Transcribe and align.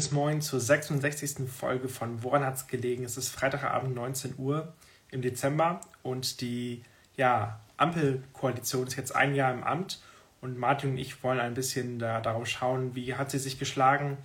Bis 0.00 0.12
Moin 0.12 0.40
zur 0.40 0.60
66. 0.60 1.46
Folge 1.46 1.90
von 1.90 2.22
Woran 2.22 2.42
hat's 2.42 2.66
gelegen? 2.66 3.04
Es 3.04 3.18
ist 3.18 3.28
Freitagabend 3.28 3.94
19 3.94 4.36
Uhr 4.38 4.72
im 5.10 5.20
Dezember 5.20 5.82
und 6.02 6.40
die 6.40 6.82
ja, 7.18 7.60
Ampelkoalition 7.76 8.86
ist 8.86 8.96
jetzt 8.96 9.14
ein 9.14 9.34
Jahr 9.34 9.52
im 9.52 9.62
Amt 9.62 10.00
und 10.40 10.56
Martin 10.56 10.92
und 10.92 10.96
ich 10.96 11.22
wollen 11.22 11.38
ein 11.38 11.52
bisschen 11.52 11.98
da, 11.98 12.22
darauf 12.22 12.46
schauen, 12.46 12.94
wie 12.94 13.14
hat 13.14 13.30
sie 13.30 13.38
sich 13.38 13.58
geschlagen, 13.58 14.16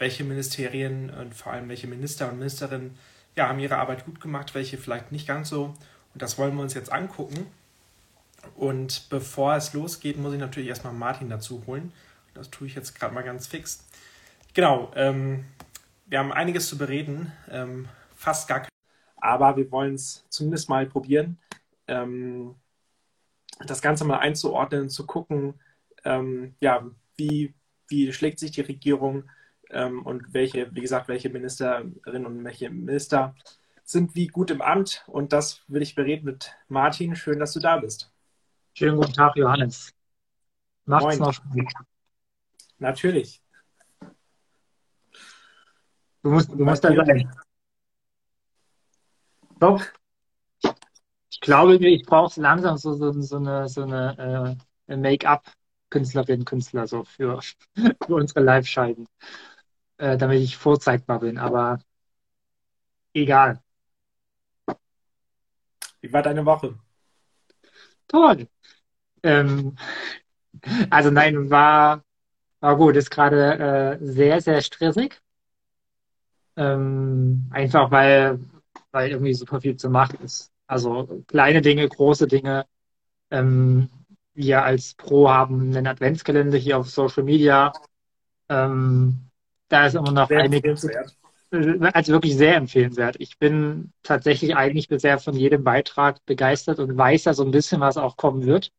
welche 0.00 0.24
Ministerien 0.24 1.10
und 1.10 1.32
vor 1.32 1.52
allem 1.52 1.68
welche 1.68 1.86
Minister 1.86 2.28
und 2.28 2.38
Ministerinnen 2.38 2.98
ja, 3.36 3.46
haben 3.46 3.60
ihre 3.60 3.76
Arbeit 3.76 4.06
gut 4.06 4.20
gemacht, 4.20 4.56
welche 4.56 4.78
vielleicht 4.78 5.12
nicht 5.12 5.28
ganz 5.28 5.48
so. 5.48 5.66
Und 6.12 6.22
das 6.22 6.38
wollen 6.38 6.56
wir 6.56 6.62
uns 6.62 6.74
jetzt 6.74 6.90
angucken. 6.90 7.46
Und 8.56 9.08
bevor 9.10 9.54
es 9.54 9.74
losgeht, 9.74 10.18
muss 10.18 10.32
ich 10.32 10.40
natürlich 10.40 10.70
erstmal 10.70 10.92
Martin 10.92 11.28
dazu 11.28 11.62
holen. 11.68 11.92
Das 12.34 12.50
tue 12.50 12.66
ich 12.66 12.74
jetzt 12.74 12.98
gerade 12.98 13.14
mal 13.14 13.22
ganz 13.22 13.46
fix. 13.46 13.84
Genau, 14.52 14.90
ähm, 14.96 15.44
wir 16.06 16.18
haben 16.18 16.32
einiges 16.32 16.68
zu 16.68 16.76
bereden, 16.76 17.32
ähm, 17.48 17.88
fast 18.14 18.48
gar 18.48 18.60
kein, 18.60 18.68
aber 19.16 19.56
wir 19.56 19.70
wollen 19.70 19.94
es 19.94 20.26
zumindest 20.28 20.68
mal 20.68 20.86
probieren, 20.86 21.38
ähm, 21.86 22.56
das 23.64 23.80
Ganze 23.80 24.04
mal 24.04 24.18
einzuordnen, 24.18 24.88
zu 24.88 25.06
gucken, 25.06 25.60
ähm, 26.04 26.56
ja, 26.60 26.84
wie, 27.16 27.54
wie 27.86 28.12
schlägt 28.12 28.40
sich 28.40 28.50
die 28.50 28.62
Regierung 28.62 29.30
ähm, 29.70 30.04
und 30.04 30.34
welche, 30.34 30.74
wie 30.74 30.80
gesagt, 30.80 31.08
welche 31.08 31.30
Ministerinnen 31.30 32.26
und 32.26 32.44
welche 32.44 32.70
Minister 32.70 33.34
sind 33.84 34.14
wie 34.14 34.28
gut 34.28 34.50
im 34.50 34.62
Amt. 34.62 35.04
Und 35.06 35.32
das 35.32 35.62
will 35.68 35.82
ich 35.82 35.94
bereden 35.94 36.24
mit 36.24 36.56
Martin. 36.68 37.14
Schön, 37.14 37.38
dass 37.38 37.52
du 37.52 37.60
da 37.60 37.76
bist. 37.76 38.12
Schönen 38.74 38.96
guten 38.96 39.12
Tag, 39.12 39.36
Johannes. 39.36 39.92
Macht's 40.86 41.18
Moin. 41.18 41.18
noch. 41.18 41.40
Natürlich. 42.78 43.42
Du 46.22 46.30
musst, 46.30 46.50
du 46.50 46.64
musst 46.64 46.84
da 46.84 46.94
sein. 46.94 47.30
Doch. 49.58 49.82
Ich 51.30 51.40
glaube, 51.40 51.76
ich 51.76 52.04
brauche 52.04 52.40
langsam 52.40 52.76
so, 52.76 52.94
so, 52.94 53.12
so 53.12 53.36
eine, 53.36 53.68
so 53.68 53.82
eine 53.82 54.58
äh, 54.88 54.96
Make-up-Künstlerin, 54.96 56.44
Künstler 56.44 56.86
so 56.86 57.04
für, 57.04 57.40
für 58.06 58.14
unsere 58.14 58.40
Live-Schalten, 58.40 59.06
äh, 59.98 60.18
damit 60.18 60.40
ich 60.42 60.56
vorzeigbar 60.56 61.20
bin. 61.20 61.38
Aber 61.38 61.78
egal. 63.14 63.62
Wie 66.00 66.12
war 66.12 66.22
deine 66.22 66.44
Woche? 66.44 66.78
Toll. 68.08 68.48
Ähm, 69.22 69.76
also 70.90 71.10
nein, 71.10 71.50
war, 71.50 72.02
war 72.60 72.76
gut. 72.76 72.96
Ist 72.96 73.10
gerade 73.10 73.98
äh, 74.00 74.04
sehr, 74.04 74.40
sehr 74.40 74.60
stressig. 74.62 75.20
Ähm, 76.60 77.46
einfach 77.50 77.90
weil, 77.90 78.38
weil 78.92 79.10
irgendwie 79.10 79.32
super 79.32 79.62
viel 79.62 79.76
zu 79.76 79.88
machen 79.88 80.18
ist. 80.22 80.52
Also 80.66 81.24
kleine 81.26 81.62
Dinge, 81.62 81.88
große 81.88 82.26
Dinge. 82.26 82.66
Ähm, 83.30 83.88
wir 84.34 84.62
als 84.62 84.92
Pro 84.94 85.30
haben 85.30 85.74
einen 85.74 85.86
Adventskalender 85.86 86.58
hier 86.58 86.76
auf 86.76 86.90
Social 86.90 87.22
Media. 87.22 87.72
Ähm, 88.50 89.30
da 89.68 89.86
ist 89.86 89.94
immer 89.94 90.12
noch 90.12 90.28
sehr 90.28 90.40
einiges. 90.40 90.86
Also 91.50 92.12
wirklich 92.12 92.36
sehr 92.36 92.56
empfehlenswert. 92.56 93.16
Ich 93.18 93.38
bin 93.38 93.92
tatsächlich 94.02 94.54
eigentlich 94.54 94.86
bisher 94.86 95.18
von 95.18 95.34
jedem 95.34 95.64
Beitrag 95.64 96.24
begeistert 96.26 96.78
und 96.78 96.96
weiß 96.96 97.24
ja 97.24 97.32
so 97.32 97.42
ein 97.42 97.50
bisschen, 97.52 97.80
was 97.80 97.96
auch 97.96 98.18
kommen 98.18 98.44
wird. 98.44 98.70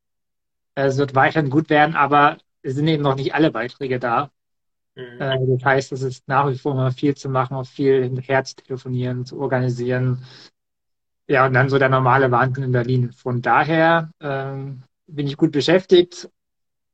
Es 0.75 0.97
wird 0.97 1.15
weiterhin 1.15 1.49
gut 1.49 1.69
werden, 1.71 1.95
aber 1.95 2.37
es 2.61 2.75
sind 2.75 2.87
eben 2.87 3.03
noch 3.03 3.15
nicht 3.15 3.33
alle 3.33 3.51
Beiträge 3.51 3.99
da. 3.99 4.29
Mhm. 4.95 5.21
Äh, 5.21 5.37
das 5.47 5.65
heißt, 5.65 5.91
es 5.91 6.01
ist 6.01 6.27
nach 6.27 6.49
wie 6.49 6.57
vor 6.57 6.73
immer 6.73 6.91
viel 6.91 7.15
zu 7.15 7.29
machen, 7.29 7.55
auch 7.55 7.65
viel 7.65 8.03
hinterher 8.03 8.43
zu 8.43 8.55
telefonieren, 8.55 9.25
zu 9.25 9.39
organisieren. 9.39 10.23
Ja, 11.27 11.45
und 11.45 11.53
dann 11.53 11.69
so 11.69 11.79
der 11.79 11.89
normale 11.89 12.29
Wahnsinn 12.31 12.65
in 12.65 12.71
Berlin. 12.71 13.11
Von 13.13 13.41
daher 13.41 14.11
ähm, 14.19 14.83
bin 15.07 15.27
ich 15.27 15.37
gut 15.37 15.51
beschäftigt 15.51 16.29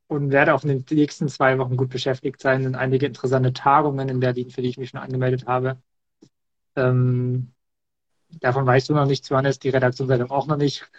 und 0.06 0.30
werde 0.30 0.54
auch 0.54 0.64
in 0.64 0.68
den 0.68 0.84
nächsten 0.90 1.28
zwei 1.28 1.58
Wochen 1.58 1.76
gut 1.76 1.90
beschäftigt 1.90 2.40
sein. 2.40 2.60
Es 2.60 2.64
sind 2.64 2.76
einige 2.76 3.06
interessante 3.06 3.52
Tagungen 3.52 4.08
in 4.08 4.20
Berlin, 4.20 4.50
für 4.50 4.62
die 4.62 4.68
ich 4.68 4.78
mich 4.78 4.90
schon 4.90 5.00
angemeldet 5.00 5.46
habe. 5.46 5.78
Ähm, 6.76 7.52
davon 8.40 8.66
weißt 8.66 8.88
du 8.88 8.94
noch 8.94 9.06
nichts, 9.06 9.28
Johannes, 9.28 9.58
die 9.58 9.70
Redaktionsleitung 9.70 10.30
auch 10.30 10.46
noch 10.46 10.56
nicht. 10.56 10.90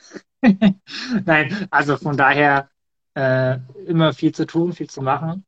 Nein, 1.25 1.67
also 1.71 1.97
von 1.97 2.17
daher 2.17 2.69
äh, 3.15 3.57
immer 3.85 4.13
viel 4.13 4.33
zu 4.33 4.45
tun, 4.45 4.73
viel 4.73 4.89
zu 4.89 5.01
machen. 5.01 5.45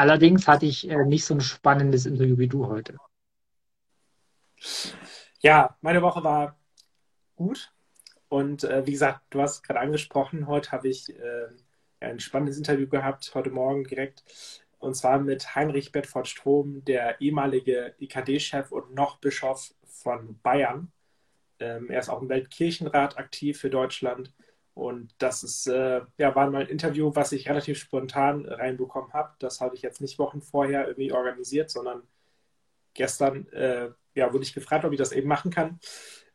Allerdings 0.00 0.48
hatte 0.48 0.64
ich 0.64 0.88
äh, 0.88 1.04
nicht 1.04 1.26
so 1.26 1.34
ein 1.34 1.42
spannendes 1.42 2.06
Interview 2.06 2.38
wie 2.38 2.48
du 2.48 2.66
heute. 2.68 2.96
Ja, 5.40 5.76
meine 5.82 6.00
Woche 6.00 6.24
war 6.24 6.58
gut. 7.36 7.70
Und 8.30 8.64
äh, 8.64 8.86
wie 8.86 8.92
gesagt, 8.92 9.20
du 9.28 9.42
hast 9.42 9.62
gerade 9.62 9.80
angesprochen, 9.80 10.46
heute 10.46 10.72
habe 10.72 10.88
ich 10.88 11.10
äh, 11.10 11.48
ein 12.00 12.18
spannendes 12.18 12.56
Interview 12.56 12.88
gehabt, 12.88 13.30
heute 13.34 13.50
Morgen 13.50 13.84
direkt. 13.84 14.24
Und 14.78 14.94
zwar 14.94 15.18
mit 15.18 15.54
Heinrich 15.54 15.92
Bedford 15.92 16.28
Strom, 16.28 16.82
der 16.86 17.20
ehemalige 17.20 17.94
IKD-Chef 17.98 18.72
und 18.72 18.94
noch 18.94 19.18
Bischof 19.18 19.74
von 19.84 20.40
Bayern. 20.40 20.90
Ähm, 21.58 21.90
er 21.90 22.00
ist 22.00 22.08
auch 22.08 22.22
im 22.22 22.30
Weltkirchenrat 22.30 23.18
aktiv 23.18 23.60
für 23.60 23.68
Deutschland 23.68 24.32
und 24.74 25.14
das 25.18 25.42
ist, 25.42 25.66
äh, 25.66 26.00
ja, 26.16 26.34
war 26.34 26.50
mal 26.50 26.62
ein 26.62 26.68
Interview, 26.68 27.10
was 27.14 27.32
ich 27.32 27.48
relativ 27.48 27.78
spontan 27.78 28.46
reinbekommen 28.46 29.12
habe. 29.12 29.34
Das 29.38 29.60
habe 29.60 29.74
ich 29.74 29.82
jetzt 29.82 30.00
nicht 30.00 30.18
Wochen 30.18 30.40
vorher 30.40 30.86
irgendwie 30.86 31.12
organisiert, 31.12 31.70
sondern 31.70 32.02
gestern 32.94 33.48
äh, 33.52 33.90
ja, 34.14 34.32
wurde 34.32 34.44
ich 34.44 34.54
gefragt, 34.54 34.84
ob 34.84 34.92
ich 34.92 34.98
das 34.98 35.12
eben 35.12 35.28
machen 35.28 35.50
kann. 35.50 35.80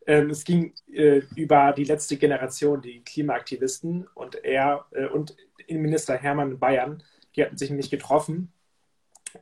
Ähm, 0.06 0.29
es 0.29 0.44
ging 0.44 0.74
äh, 0.91 1.22
über 1.35 1.74
die 1.74 1.85
letzte 1.85 2.18
Generation, 2.18 2.81
die 2.81 3.03
Klimaaktivisten 3.03 4.07
und 4.13 4.35
er 4.44 4.85
äh, 4.91 5.07
und 5.07 5.35
Innenminister 5.66 6.16
Hermann 6.16 6.59
Bayern, 6.59 7.03
die 7.35 7.44
hatten 7.44 7.57
sich 7.57 7.69
nämlich 7.69 7.90
getroffen. 7.90 8.51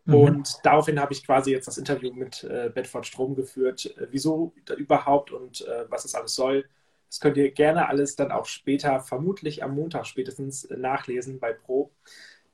Mhm. 0.05 0.13
Und 0.15 0.59
daraufhin 0.63 0.99
habe 0.99 1.13
ich 1.13 1.25
quasi 1.25 1.51
jetzt 1.51 1.67
das 1.67 1.77
Interview 1.77 2.13
mit 2.13 2.43
äh, 2.45 2.71
Bedford 2.73 3.05
Strom 3.05 3.35
geführt, 3.35 3.93
äh, 3.97 4.07
wieso 4.11 4.53
überhaupt 4.77 5.31
und 5.31 5.65
was 5.89 6.05
es 6.05 6.15
alles 6.15 6.35
soll 6.35 6.65
das 7.13 7.19
könnt 7.19 7.37
ihr 7.37 7.51
gerne 7.51 7.89
alles 7.89 8.15
dann 8.15 8.31
auch 8.31 8.47
später, 8.47 8.99
vermutlich 8.99 9.63
am 9.63 9.75
Montag 9.75 10.07
spätestens, 10.07 10.67
nachlesen 10.71 11.39
bei 11.39 11.53
Pro. 11.53 11.91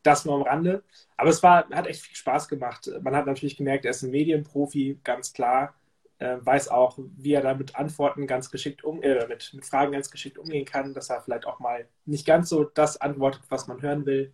Das 0.04 0.26
nur 0.26 0.36
am 0.36 0.42
Rande. 0.42 0.84
Aber 1.16 1.30
es 1.30 1.42
war, 1.42 1.70
hat 1.70 1.88
echt 1.88 2.02
viel 2.02 2.18
Spaß 2.18 2.50
gemacht. 2.50 2.92
Man 3.02 3.16
hat 3.16 3.26
natürlich 3.26 3.56
gemerkt, 3.56 3.86
er 3.86 3.92
ist 3.92 4.02
ein 4.04 4.12
Medienprofi, 4.12 5.00
ganz 5.06 5.32
klar. 5.32 5.76
Äh, 6.18 6.40
weiß 6.42 6.68
auch, 6.68 7.00
wie 7.16 7.32
er 7.32 7.42
da 7.42 7.54
mit 7.54 7.78
Antworten 7.78 8.28
ganz 8.28 8.52
geschickt 8.52 8.84
um, 8.84 9.02
äh, 9.02 9.26
mit, 9.28 9.50
mit 9.54 9.66
Fragen 9.66 9.94
ganz 9.94 10.12
geschickt 10.12 10.38
umgehen 10.38 10.66
kann, 10.66 10.94
dass 10.94 11.10
er 11.10 11.22
vielleicht 11.22 11.46
auch 11.46 11.60
mal 11.60 11.88
nicht 12.04 12.28
ganz 12.28 12.50
so 12.50 12.66
das 12.66 13.00
antwortet, 13.00 13.44
was 13.48 13.68
man 13.68 13.82
hören 13.82 14.06
will. 14.06 14.34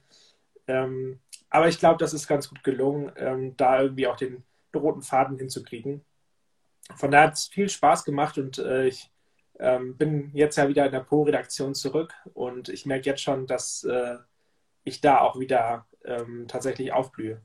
Ähm, 0.66 1.20
aber 1.52 1.68
ich 1.68 1.78
glaube, 1.78 2.00
das 2.00 2.16
ist 2.16 2.28
ganz 2.28 2.50
gut 2.50 2.64
gelungen, 2.64 3.12
ähm, 3.18 3.56
da 3.58 3.80
irgendwie 3.80 4.08
auch 4.08 4.18
den 4.18 4.44
roten 4.76 5.04
Faden 5.04 5.38
hinzukriegen. 5.38 6.04
Von 6.96 7.12
daher 7.12 7.28
hat 7.28 7.36
es 7.36 7.46
viel 7.46 7.70
Spaß 7.70 8.04
gemacht 8.06 8.40
und 8.40 8.58
äh, 8.58 8.88
ich 8.88 9.12
ähm, 9.60 9.98
bin 9.98 10.32
jetzt 10.34 10.58
ja 10.58 10.68
wieder 10.68 10.86
in 10.86 10.92
der 10.92 11.00
Po-Redaktion 11.02 11.76
zurück 11.76 12.14
und 12.34 12.70
ich 12.70 12.86
merke 12.86 13.10
jetzt 13.10 13.22
schon, 13.22 13.48
dass 13.48 13.84
äh, 13.84 14.18
ich 14.84 15.02
da 15.02 15.20
auch 15.20 15.40
wieder 15.40 15.86
ähm, 16.04 16.46
tatsächlich 16.48 16.94
aufblühe. 16.94 17.42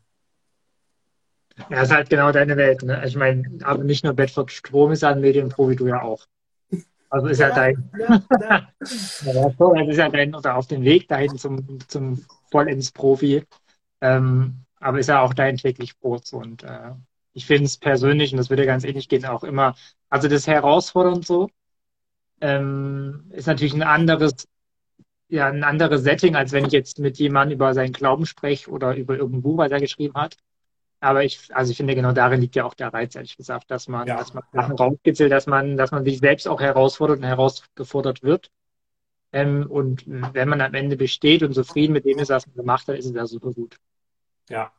Ja, 1.69 1.83
ist 1.83 1.93
halt 1.93 2.11
genau 2.11 2.33
deine 2.33 2.57
Welt. 2.57 2.83
Ne? 2.83 3.03
Ich 3.07 3.17
meine, 3.17 3.59
aber 3.65 3.85
nicht 3.85 4.05
nur 4.05 4.15
Bedford 4.15 4.51
Strom 4.51 4.93
ist 4.93 5.05
ein 5.05 5.21
Medienpro, 5.21 5.69
wie 5.69 5.77
du 5.77 5.87
ja 5.87 6.03
auch. 6.03 6.27
Also 7.11 7.27
ist 7.27 7.41
ja, 7.41 7.49
ja 7.49 7.55
dein, 7.55 7.91
ja, 7.99 8.23
ja. 8.41 8.69
ja, 8.81 9.83
ist 9.83 9.97
ja 9.97 10.09
dein, 10.09 10.35
oder 10.35 10.57
auf 10.57 10.69
dem 10.69 10.83
Weg 10.85 11.09
dahin 11.09 11.37
zum, 11.37 11.81
zum 11.89 12.25
Vollends-Profi. 12.53 13.45
Ähm, 14.01 14.65
aber 14.79 15.01
ist 15.01 15.09
ja 15.09 15.21
auch 15.21 15.35
dein 15.35 15.57
täglich 15.57 15.99
Brot. 15.99 16.33
Und 16.33 16.63
äh, 16.63 16.93
ich 17.33 17.47
finde 17.47 17.65
es 17.65 17.77
persönlich, 17.77 18.33
und 18.33 18.39
das 18.39 18.49
würde 18.49 18.65
ganz 18.65 18.85
ähnlich 18.85 19.09
gehen, 19.09 19.25
auch 19.27 19.43
immer, 19.43 19.75
also 20.09 20.29
das 20.29 20.47
herausfordernd 20.47 21.27
so, 21.27 21.51
ähm, 22.41 23.31
ist 23.31 23.47
natürlich 23.47 23.75
ein 23.75 23.83
anderes, 23.83 24.49
ja, 25.29 25.47
ein 25.47 25.65
anderes 25.65 26.03
Setting, 26.03 26.37
als 26.37 26.53
wenn 26.53 26.67
ich 26.67 26.73
jetzt 26.73 26.99
mit 26.99 27.19
jemandem 27.19 27.57
über 27.57 27.75
seinen 27.75 27.93
Glauben 27.93 28.27
spreche 28.27 28.71
oder 28.71 28.97
über 28.97 29.17
irgendein 29.17 29.43
Buch, 29.43 29.59
was 29.59 29.71
er 29.71 29.81
geschrieben 29.81 30.15
hat. 30.15 30.37
Aber 31.01 31.25
ich, 31.25 31.55
also 31.55 31.71
ich 31.71 31.79
finde, 31.79 31.95
genau 31.95 32.13
darin 32.13 32.41
liegt 32.41 32.57
ja 32.57 32.65
auch 32.65 32.75
der 32.75 32.93
Reiz, 32.93 33.15
ehrlich 33.15 33.37
gesagt, 33.37 33.71
dass 33.71 33.89
man, 33.89 34.07
ja, 34.07 34.19
dass 34.19 34.35
man 34.35 34.45
Sachen 34.53 34.77
ja. 34.77 34.85
rauskitzelt, 34.85 35.33
dass 35.33 35.47
man, 35.47 35.77
dass 35.79 35.93
man 35.93 36.05
sich 36.05 36.19
selbst 36.19 36.47
auch 36.47 36.61
herausfordert 36.61 37.19
und 37.19 37.25
herausgefordert 37.25 38.23
wird. 38.23 38.51
Ähm, 39.33 39.67
und 39.71 40.05
wenn 40.07 40.49
man 40.49 40.61
am 40.61 40.75
Ende 40.75 40.97
besteht 40.97 41.43
und 41.43 41.55
zufrieden 41.55 41.93
mit 41.93 42.05
dem 42.05 42.19
ist, 42.19 42.31
was 42.31 42.47
man 42.47 42.57
gemacht 42.57 42.87
hat, 42.89 42.97
ist 42.97 43.07
es 43.07 43.15
ja 43.15 43.27
super 43.27 43.53
gut. 43.53 43.77
Ja, 44.51 44.73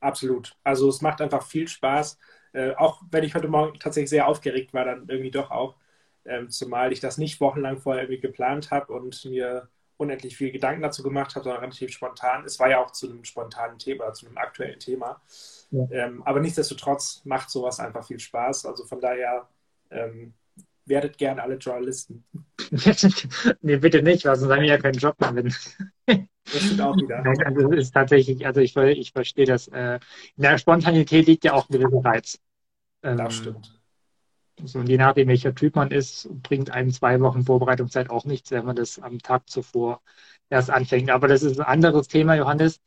absolut. 0.00 0.56
Also 0.64 0.88
es 0.88 1.00
macht 1.00 1.20
einfach 1.20 1.44
viel 1.44 1.68
Spaß. 1.68 2.18
Äh, 2.54 2.74
auch 2.74 3.02
wenn 3.10 3.22
ich 3.22 3.34
heute 3.34 3.48
Morgen 3.48 3.78
tatsächlich 3.78 4.10
sehr 4.10 4.26
aufgeregt 4.26 4.72
war, 4.74 4.84
dann 4.84 5.06
irgendwie 5.08 5.30
doch 5.30 5.50
auch. 5.50 5.76
Ähm, 6.24 6.48
zumal 6.48 6.92
ich 6.92 7.00
das 7.00 7.18
nicht 7.18 7.40
wochenlang 7.40 7.78
vorher 7.78 8.04
irgendwie 8.04 8.20
geplant 8.20 8.70
habe 8.70 8.92
und 8.92 9.24
mir 9.24 9.68
unendlich 9.96 10.36
viel 10.36 10.50
Gedanken 10.50 10.82
dazu 10.82 11.02
gemacht 11.02 11.34
habe, 11.34 11.44
sondern 11.44 11.62
relativ 11.62 11.92
spontan. 11.92 12.44
Es 12.44 12.58
war 12.58 12.68
ja 12.68 12.82
auch 12.82 12.90
zu 12.90 13.08
einem 13.08 13.24
spontanen 13.24 13.78
Thema, 13.78 14.12
zu 14.12 14.26
einem 14.26 14.36
aktuellen 14.36 14.78
Thema. 14.78 15.20
Ja. 15.70 15.86
Ähm, 15.90 16.22
aber 16.24 16.40
nichtsdestotrotz 16.40 17.22
macht 17.24 17.50
sowas 17.50 17.80
einfach 17.80 18.06
viel 18.06 18.18
Spaß. 18.18 18.66
Also 18.66 18.84
von 18.84 19.00
daher 19.00 19.48
ähm, 19.90 20.34
werdet 20.86 21.18
gern 21.18 21.38
alle 21.38 21.56
Journalisten. 21.56 22.24
nee, 23.62 23.76
bitte 23.76 24.02
nicht, 24.02 24.24
weil 24.24 24.36
sonst 24.36 24.52
haben 24.52 24.62
wir 24.62 24.68
ja 24.68 24.78
keinen 24.78 24.98
Job 24.98 25.16
mehr. 25.20 25.44
das 25.44 26.62
stimmt 26.62 26.80
auch 26.80 26.96
wieder. 26.96 27.24
Also 27.24 27.72
es 27.72 27.86
ist 27.86 27.92
tatsächlich, 27.92 28.44
also 28.44 28.60
ich, 28.60 28.76
ich 28.76 29.12
verstehe 29.12 29.46
das. 29.46 29.68
Äh, 29.68 30.00
in 30.36 30.42
der 30.42 30.58
Spontanität 30.58 31.26
liegt 31.26 31.44
ja 31.44 31.52
auch 31.52 31.68
ein 31.68 31.78
gewisser 31.78 32.04
Reiz. 32.04 32.38
Ähm, 33.02 33.16
das 33.16 33.34
stimmt. 33.34 33.81
Und 34.62 34.88
je 34.88 34.96
nachdem, 34.96 35.28
welcher 35.28 35.54
Typ 35.54 35.76
man 35.76 35.90
ist, 35.90 36.28
bringt 36.42 36.70
einem 36.70 36.90
zwei 36.92 37.20
Wochen 37.20 37.44
Vorbereitungszeit 37.44 38.10
auch 38.10 38.24
nichts, 38.24 38.50
wenn 38.50 38.64
man 38.64 38.76
das 38.76 38.98
am 38.98 39.18
Tag 39.18 39.48
zuvor 39.48 40.00
erst 40.50 40.70
anfängt. 40.70 41.10
Aber 41.10 41.28
das 41.28 41.42
ist 41.42 41.58
ein 41.60 41.66
anderes 41.66 42.08
Thema, 42.08 42.34
Johannes. 42.36 42.80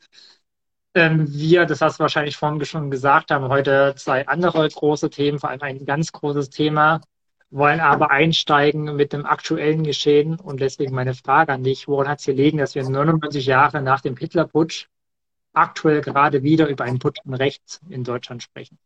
Ähm, 0.94 1.28
wir, 1.30 1.66
das 1.66 1.82
hast 1.82 2.00
du 2.00 2.04
wahrscheinlich 2.04 2.38
vorhin 2.38 2.64
schon 2.66 2.90
gesagt, 2.90 3.32
haben 3.32 3.50
heute 3.50 3.94
zwei 3.98 4.28
andere 4.28 4.68
große 4.70 5.10
Themen, 5.10 5.40
vor 5.40 5.50
allem 5.50 5.62
ein 5.62 5.86
ganz 5.86 6.12
großes 6.14 6.50
Thema, 6.50 7.02
wollen 7.50 7.82
aber 7.82 8.12
einsteigen 8.12 8.96
mit 8.96 9.12
dem 9.12 9.26
aktuellen 9.26 9.84
Geschehen. 9.84 10.40
Und 10.40 10.62
deswegen 10.62 10.96
meine 10.96 11.14
Frage 11.14 11.54
an 11.54 11.64
dich, 11.64 11.88
woran 11.88 12.08
hat 12.08 12.20
es 12.20 12.26
gelegen, 12.26 12.60
dass 12.60 12.76
wir 12.76 12.84
99 12.90 13.46
Jahre 13.46 13.82
nach 13.82 14.02
dem 14.02 14.16
Hitlerputsch 14.16 14.88
aktuell 15.54 16.02
gerade 16.02 16.44
wieder 16.44 16.68
über 16.68 16.86
einen 16.86 17.00
Putsch 17.00 17.20
rechts 17.28 17.82
in 17.90 18.04
Deutschland 18.04 18.44
sprechen? 18.44 18.78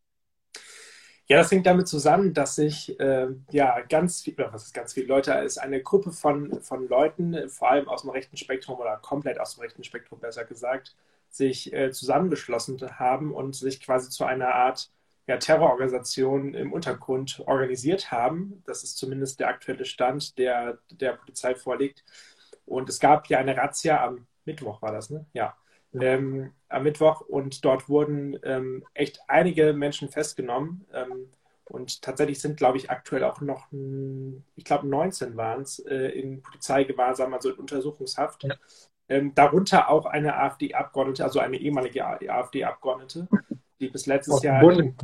Ja, 1.31 1.37
das 1.37 1.51
hängt 1.51 1.67
damit 1.67 1.87
zusammen, 1.87 2.33
dass 2.33 2.55
sich 2.55 2.99
äh, 2.99 3.27
ja 3.51 3.81
ganz 3.81 4.21
viel, 4.23 4.35
was 4.37 4.63
ist 4.65 4.73
ganz 4.73 4.93
viele 4.93 5.05
Leute, 5.07 5.31
ist 5.33 5.59
eine 5.59 5.81
Gruppe 5.83 6.11
von, 6.11 6.59
von 6.61 6.87
Leuten, 6.87 7.49
vor 7.49 7.69
allem 7.69 7.87
aus 7.87 8.01
dem 8.01 8.09
rechten 8.09 8.35
Spektrum 8.35 8.79
oder 8.79 8.97
komplett 8.97 9.39
aus 9.39 9.53
dem 9.55 9.61
rechten 9.61 9.83
Spektrum 9.83 10.19
besser 10.19 10.43
gesagt, 10.45 10.95
sich 11.29 11.71
äh, 11.71 11.91
zusammengeschlossen 11.91 12.79
haben 12.97 13.31
und 13.31 13.55
sich 13.55 13.79
quasi 13.79 14.09
zu 14.09 14.25
einer 14.25 14.55
Art 14.55 14.91
ja, 15.27 15.37
Terrororganisation 15.37 16.55
im 16.55 16.73
Untergrund 16.73 17.43
organisiert 17.45 18.11
haben. 18.11 18.63
Das 18.65 18.83
ist 18.83 18.97
zumindest 18.97 19.39
der 19.39 19.49
aktuelle 19.49 19.85
Stand, 19.85 20.35
der 20.39 20.79
der 20.89 21.13
Polizei 21.13 21.53
vorliegt. 21.53 22.03
Und 22.65 22.89
es 22.89 22.99
gab 22.99 23.27
ja 23.27 23.37
eine 23.37 23.55
Razzia 23.55 24.03
am 24.03 24.25
Mittwoch, 24.45 24.81
war 24.81 24.91
das, 24.91 25.11
ne? 25.11 25.25
Ja. 25.33 25.55
Ähm, 25.94 26.51
am 26.68 26.83
Mittwoch 26.83 27.21
und 27.21 27.65
dort 27.65 27.89
wurden 27.89 28.38
ähm, 28.44 28.83
echt 28.94 29.19
einige 29.27 29.74
Menschen 29.74 30.09
festgenommen. 30.09 30.86
Ähm, 30.94 31.30
und 31.65 32.01
tatsächlich 32.01 32.41
sind, 32.41 32.57
glaube 32.57 32.77
ich, 32.77 32.89
aktuell 32.89 33.24
auch 33.24 33.41
noch, 33.41 33.68
ich 34.56 34.63
glaube, 34.63 34.88
19 34.88 35.38
waren 35.38 35.62
es 35.62 35.80
äh, 35.80 36.09
in 36.09 36.41
Polizeigewahrsam, 36.41 37.33
also 37.33 37.51
in 37.51 37.57
Untersuchungshaft. 37.57 38.44
Ja. 38.44 38.56
Ähm, 39.07 39.33
darunter 39.33 39.89
auch 39.89 40.06
eine 40.06 40.36
AfD-Abgeordnete, 40.36 41.24
also 41.24 41.39
eine 41.39 41.57
ehemalige 41.57 42.06
AfD-Abgeordnete, 42.06 43.27
die 43.80 43.89
bis 43.89 44.06
letztes 44.06 44.41
Jahr 44.44 44.62
im, 44.63 44.95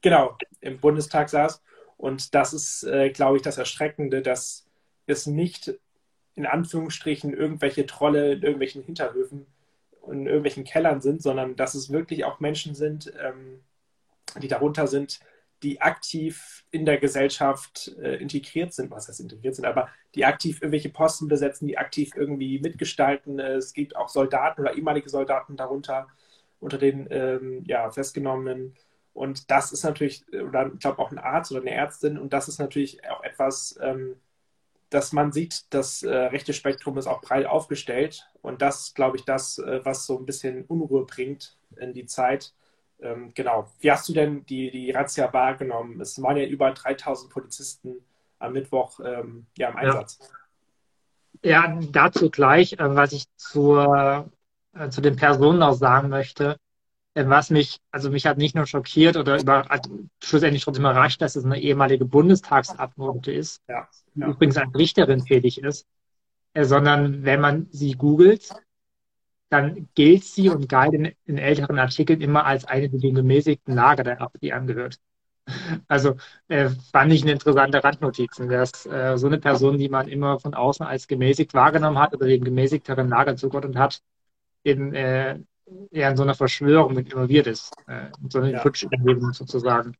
genau 0.00 0.36
im 0.60 0.78
Bundestag 0.78 1.28
saß. 1.28 1.62
Und 1.96 2.34
das 2.34 2.52
ist, 2.52 2.84
äh, 2.84 3.10
glaube 3.10 3.36
ich, 3.36 3.42
das 3.42 3.58
Erschreckende, 3.58 4.22
dass 4.22 4.66
es 5.06 5.26
nicht 5.26 5.74
in 6.38 6.46
Anführungsstrichen 6.46 7.34
irgendwelche 7.34 7.84
Trolle 7.84 8.34
in 8.34 8.42
irgendwelchen 8.42 8.84
Hinterhöfen 8.84 9.46
und 10.00 10.20
in 10.20 10.26
irgendwelchen 10.26 10.62
Kellern 10.62 11.00
sind, 11.00 11.20
sondern 11.20 11.56
dass 11.56 11.74
es 11.74 11.90
wirklich 11.90 12.24
auch 12.24 12.38
Menschen 12.38 12.76
sind, 12.76 13.12
ähm, 13.20 13.60
die 14.40 14.46
darunter 14.46 14.86
sind, 14.86 15.18
die 15.64 15.80
aktiv 15.80 16.64
in 16.70 16.86
der 16.86 16.98
Gesellschaft 16.98 17.92
äh, 18.00 18.14
integriert 18.16 18.72
sind, 18.72 18.92
was 18.92 19.08
heißt 19.08 19.18
integriert 19.18 19.56
sind, 19.56 19.64
aber 19.64 19.88
die 20.14 20.24
aktiv 20.24 20.62
irgendwelche 20.62 20.90
Posten 20.90 21.26
besetzen, 21.26 21.66
die 21.66 21.76
aktiv 21.76 22.12
irgendwie 22.14 22.60
mitgestalten. 22.60 23.40
Es 23.40 23.72
gibt 23.72 23.96
auch 23.96 24.08
Soldaten 24.08 24.60
oder 24.60 24.76
ehemalige 24.76 25.08
Soldaten 25.08 25.56
darunter 25.56 26.06
unter 26.60 26.78
den 26.78 27.08
ähm, 27.10 27.64
ja, 27.66 27.90
Festgenommenen. 27.90 28.76
Und 29.12 29.50
das 29.50 29.72
ist 29.72 29.82
natürlich, 29.82 30.24
oder 30.32 30.70
ich 30.72 30.78
glaube 30.78 31.00
auch 31.00 31.10
ein 31.10 31.18
Arzt 31.18 31.50
oder 31.50 31.62
eine 31.62 31.72
Ärztin, 31.72 32.16
und 32.16 32.32
das 32.32 32.46
ist 32.46 32.60
natürlich 32.60 33.04
auch 33.10 33.24
etwas, 33.24 33.76
ähm, 33.82 34.14
dass 34.90 35.12
man 35.12 35.32
sieht, 35.32 35.64
das 35.70 36.02
äh, 36.02 36.14
rechte 36.14 36.52
Spektrum 36.52 36.98
ist 36.98 37.06
auch 37.06 37.20
breit 37.20 37.46
aufgestellt. 37.46 38.28
Und 38.42 38.62
das, 38.62 38.94
glaube 38.94 39.16
ich, 39.16 39.24
das, 39.24 39.58
äh, 39.58 39.84
was 39.84 40.06
so 40.06 40.18
ein 40.18 40.26
bisschen 40.26 40.64
Unruhe 40.64 41.04
bringt 41.04 41.56
in 41.76 41.92
die 41.92 42.06
Zeit. 42.06 42.54
Ähm, 43.00 43.32
genau. 43.34 43.70
Wie 43.80 43.90
hast 43.90 44.08
du 44.08 44.12
denn 44.12 44.44
die, 44.46 44.70
die 44.70 44.90
Razzia 44.90 45.32
wahrgenommen? 45.32 46.00
Es 46.00 46.20
waren 46.22 46.36
ja 46.36 46.46
über 46.46 46.70
3000 46.70 47.30
Polizisten 47.30 47.96
am 48.38 48.52
Mittwoch 48.52 49.00
ähm, 49.04 49.46
ja, 49.56 49.68
im 49.68 49.76
Einsatz. 49.76 50.18
Ja. 51.42 51.66
ja 51.66 51.80
dazu 51.92 52.30
gleich, 52.30 52.74
äh, 52.74 52.76
was 52.78 53.12
ich 53.12 53.26
zur, 53.36 54.30
äh, 54.74 54.88
zu 54.88 55.00
den 55.00 55.16
Personen 55.16 55.62
auch 55.62 55.74
sagen 55.74 56.08
möchte. 56.08 56.58
Äh, 57.14 57.28
was 57.28 57.50
mich, 57.50 57.80
also 57.90 58.10
mich 58.10 58.26
hat 58.26 58.38
nicht 58.38 58.54
nur 58.54 58.66
schockiert 58.66 59.16
oder 59.16 59.40
über, 59.40 59.66
schlussendlich 60.22 60.64
trotzdem 60.64 60.84
überrascht, 60.84 61.20
dass 61.20 61.36
es 61.36 61.44
eine 61.44 61.60
ehemalige 61.60 62.04
Bundestagsabgeordnete 62.04 63.32
ist, 63.32 63.62
ja, 63.68 63.88
ja. 64.14 64.26
die 64.26 64.30
übrigens 64.32 64.56
als 64.56 64.74
Richterin 64.74 65.24
tätig 65.24 65.62
ist, 65.62 65.86
äh, 66.54 66.64
sondern 66.64 67.24
wenn 67.24 67.40
man 67.40 67.68
sie 67.70 67.92
googelt, 67.92 68.50
dann 69.50 69.88
gilt 69.94 70.24
sie 70.24 70.50
und 70.50 70.68
galt 70.68 70.92
in, 70.92 71.12
in, 71.24 71.38
älteren 71.38 71.78
Artikeln 71.78 72.20
immer 72.20 72.44
als 72.44 72.64
eine, 72.66 72.88
die 72.90 72.98
dem 72.98 73.14
gemäßigten 73.14 73.74
Lager 73.74 74.04
der 74.04 74.20
AfD 74.20 74.52
angehört. 74.52 74.98
Also 75.88 76.16
äh, 76.48 76.68
fand 76.92 77.10
ich 77.10 77.22
eine 77.22 77.32
interessante 77.32 77.82
Randnotiz, 77.82 78.36
dass 78.36 78.84
äh, 78.84 79.16
so 79.16 79.28
eine 79.28 79.38
Person, 79.38 79.78
die 79.78 79.88
man 79.88 80.06
immer 80.06 80.38
von 80.38 80.52
außen 80.52 80.84
als 80.84 81.08
gemäßigt 81.08 81.54
wahrgenommen 81.54 81.98
hat 81.98 82.12
oder 82.14 82.26
dem 82.26 82.44
gemäßigteren 82.44 83.08
Lager 83.08 83.34
zugeordnet 83.34 83.76
hat, 83.76 84.02
in, 84.62 84.94
äh, 84.94 85.38
eher 85.90 86.10
in 86.10 86.16
so 86.16 86.22
einer 86.22 86.34
Verschwörung 86.34 86.94
mit 86.94 87.12
involviert 87.12 87.46
ist, 87.46 87.72
äh, 87.86 88.06
in 88.22 88.30
so 88.30 88.38
einer 88.38 88.50
ja. 88.50 88.60
Putschüberlegung 88.60 89.32
sozusagen. 89.32 89.96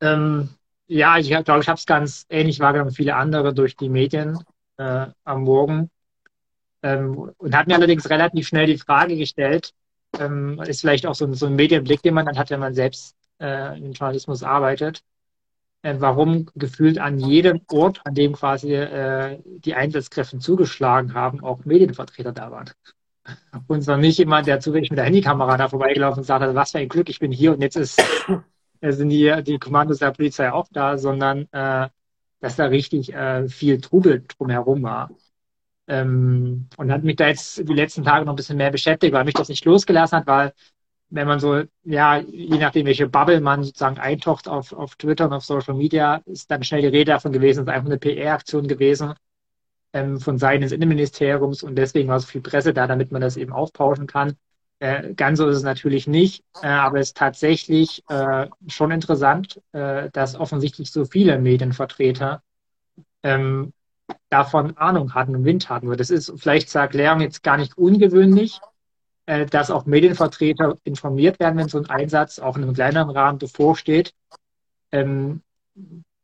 Ähm, 0.00 0.50
ja, 0.86 1.18
ich 1.18 1.28
glaube, 1.28 1.60
ich 1.60 1.68
habe 1.68 1.78
es 1.78 1.86
ganz 1.86 2.26
ähnlich 2.28 2.60
wahrgenommen 2.60 2.90
wie 2.90 2.96
viele 2.96 3.16
andere 3.16 3.54
durch 3.54 3.76
die 3.76 3.88
Medien 3.88 4.38
äh, 4.76 5.06
am 5.24 5.42
Morgen 5.42 5.90
ähm, 6.82 7.32
und 7.36 7.56
hat 7.56 7.66
mir 7.66 7.74
allerdings 7.74 8.08
relativ 8.10 8.48
schnell 8.48 8.66
die 8.66 8.78
Frage 8.78 9.16
gestellt, 9.16 9.72
ähm, 10.18 10.60
ist 10.62 10.80
vielleicht 10.80 11.06
auch 11.06 11.14
so, 11.14 11.32
so, 11.34 11.46
ein 11.46 11.54
Medienblick, 11.54 12.02
den 12.02 12.14
man 12.14 12.26
dann 12.26 12.38
hat, 12.38 12.50
wenn 12.50 12.60
man 12.60 12.74
selbst 12.74 13.14
äh, 13.40 13.78
im 13.78 13.92
Journalismus 13.92 14.42
arbeitet, 14.42 15.02
äh, 15.82 15.94
warum 15.98 16.46
gefühlt 16.54 16.98
an 16.98 17.18
jedem 17.18 17.60
Ort, 17.70 18.00
an 18.04 18.14
dem 18.14 18.32
quasi 18.32 18.74
äh, 18.74 19.38
die 19.44 19.74
Einsatzkräfte 19.74 20.38
zugeschlagen 20.38 21.14
haben, 21.14 21.42
auch 21.44 21.64
Medienvertreter 21.64 22.32
da 22.32 22.50
waren 22.50 22.70
und 23.66 23.82
zwar 23.82 23.96
nicht 23.96 24.18
jemand, 24.18 24.46
der 24.46 24.60
zufällig 24.60 24.90
mit 24.90 24.98
der 24.98 25.06
Handykamera 25.06 25.56
da 25.56 25.68
vorbeigelaufen 25.68 26.20
und 26.20 26.24
sagt, 26.24 26.42
also, 26.42 26.54
was 26.54 26.72
für 26.72 26.78
ein 26.78 26.88
Glück, 26.88 27.08
ich 27.08 27.18
bin 27.18 27.32
hier 27.32 27.52
und 27.52 27.62
jetzt 27.62 27.76
ist, 27.76 28.00
sind 28.82 29.08
die, 29.10 29.42
die 29.42 29.58
Kommandos 29.58 29.98
der 29.98 30.12
Polizei 30.12 30.50
auch 30.52 30.68
da, 30.72 30.98
sondern 30.98 31.46
äh, 31.52 31.88
dass 32.40 32.56
da 32.56 32.66
richtig 32.66 33.12
äh, 33.12 33.48
viel 33.48 33.80
Trubel 33.80 34.24
drumherum 34.26 34.82
war. 34.82 35.10
Ähm, 35.86 36.68
und 36.76 36.92
hat 36.92 37.02
mich 37.04 37.16
da 37.16 37.28
jetzt 37.28 37.58
die 37.58 37.74
letzten 37.74 38.04
Tage 38.04 38.24
noch 38.24 38.32
ein 38.32 38.36
bisschen 38.36 38.56
mehr 38.56 38.70
beschäftigt, 38.70 39.12
weil 39.12 39.24
mich 39.24 39.34
das 39.34 39.48
nicht 39.48 39.64
losgelassen 39.64 40.18
hat, 40.18 40.26
weil 40.26 40.52
wenn 41.10 41.26
man 41.26 41.40
so, 41.40 41.64
ja, 41.84 42.18
je 42.18 42.58
nachdem, 42.58 42.86
welche 42.86 43.08
Bubble 43.08 43.40
man 43.40 43.64
sozusagen 43.64 43.98
eintaucht 43.98 44.48
auf, 44.48 44.72
auf 44.72 44.94
Twitter 44.94 45.26
und 45.26 45.32
auf 45.32 45.44
Social 45.44 45.74
Media, 45.74 46.22
ist 46.26 46.50
dann 46.50 46.62
schnell 46.62 46.82
die 46.82 46.86
Rede 46.86 47.12
davon 47.12 47.32
gewesen, 47.32 47.60
es 47.60 47.66
ist 47.66 47.72
einfach 47.74 47.86
eine 47.86 47.98
PR-Aktion 47.98 48.68
gewesen 48.68 49.14
ähm, 49.92 50.20
von 50.20 50.38
Seiten 50.38 50.62
des 50.62 50.72
Innenministeriums 50.72 51.62
und 51.62 51.76
deswegen 51.76 52.08
war 52.08 52.20
so 52.20 52.26
viel 52.26 52.40
Presse 52.40 52.72
da, 52.72 52.86
damit 52.86 53.12
man 53.12 53.20
das 53.20 53.36
eben 53.36 53.52
aufpauschen 53.52 54.06
kann. 54.06 54.36
Äh, 54.78 55.14
ganz 55.14 55.38
so 55.38 55.48
ist 55.48 55.58
es 55.58 55.62
natürlich 55.62 56.06
nicht, 56.06 56.42
äh, 56.62 56.68
aber 56.68 57.00
es 57.00 57.08
ist 57.08 57.16
tatsächlich 57.16 58.02
äh, 58.08 58.48
schon 58.66 58.90
interessant, 58.90 59.60
äh, 59.72 60.10
dass 60.10 60.36
offensichtlich 60.36 60.90
so 60.90 61.04
viele 61.04 61.38
Medienvertreter 61.38 62.42
ähm, 63.22 63.72
davon 64.30 64.76
Ahnung 64.76 65.14
hatten 65.14 65.36
und 65.36 65.44
Wind 65.44 65.68
hatten. 65.68 65.94
Das 65.96 66.10
ist 66.10 66.32
vielleicht 66.36 66.70
zur 66.70 66.80
Erklärung 66.80 67.20
jetzt 67.20 67.42
gar 67.42 67.58
nicht 67.58 67.76
ungewöhnlich, 67.76 68.58
äh, 69.26 69.44
dass 69.46 69.70
auch 69.70 69.86
Medienvertreter 69.86 70.76
informiert 70.84 71.38
werden, 71.40 71.58
wenn 71.58 71.68
so 71.68 71.78
ein 71.78 71.90
Einsatz 71.90 72.38
auch 72.38 72.56
in 72.56 72.62
einem 72.62 72.74
kleineren 72.74 73.10
Rahmen 73.10 73.38
bevorsteht. 73.38 74.14
Ähm, 74.92 75.42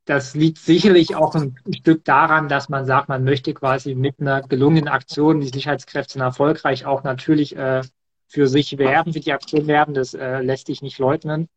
das 0.06 0.34
liegt 0.34 0.58
sicherlich 0.58 1.16
auch 1.16 1.34
ein 1.34 1.56
Stück 1.76 2.04
daran, 2.04 2.48
dass 2.48 2.68
man 2.68 2.86
sagt, 2.86 3.08
man 3.08 3.25
möchte 3.25 3.52
quasi 3.54 3.94
mit 3.96 4.20
einer 4.20 4.40
gelungenen 4.42 4.88
Aktion 4.88 5.40
die 5.40 5.48
Sicherheitskräfte 5.48 6.20
erfolgreich 6.20 6.86
auch 6.86 7.02
natürlich 7.02 7.56
äh, 7.56 7.82
für 8.28 8.46
sich 8.46 8.78
werben, 8.78 9.12
für 9.12 9.20
die 9.20 9.32
Aktion 9.32 9.66
werben. 9.66 9.94
Das 9.94 10.14
äh, 10.14 10.40
lässt 10.40 10.68
sich 10.68 10.80
nicht 10.80 10.98
leugnen. 10.98 11.48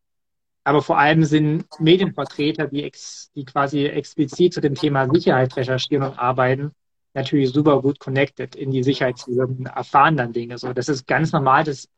Aber 0.64 0.82
vor 0.82 0.98
allem 0.98 1.24
sind 1.24 1.64
Medienvertreter, 1.78 2.66
die, 2.66 2.82
ex, 2.82 3.30
die 3.36 3.44
quasi 3.44 3.86
explizit 3.86 4.52
zu 4.52 4.60
dem 4.60 4.74
Thema 4.74 5.08
Sicherheit 5.08 5.56
recherchieren 5.56 6.04
und 6.04 6.18
arbeiten, 6.18 6.72
natürlich 7.14 7.50
super 7.50 7.80
gut 7.80 8.00
connected 8.00 8.56
in 8.56 8.72
die 8.72 8.82
Sicherheitsbehörden, 8.82 9.66
erfahren 9.66 10.16
dann 10.16 10.32
Dinge. 10.32 10.58
So, 10.58 10.72
das 10.72 10.88
ist 10.88 11.06
ganz 11.06 11.32
normal, 11.32 11.64
das 11.64 11.88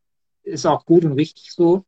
ist 0.42 0.66
auch 0.66 0.84
gut 0.84 1.04
und 1.04 1.12
richtig 1.12 1.50
so. 1.52 1.84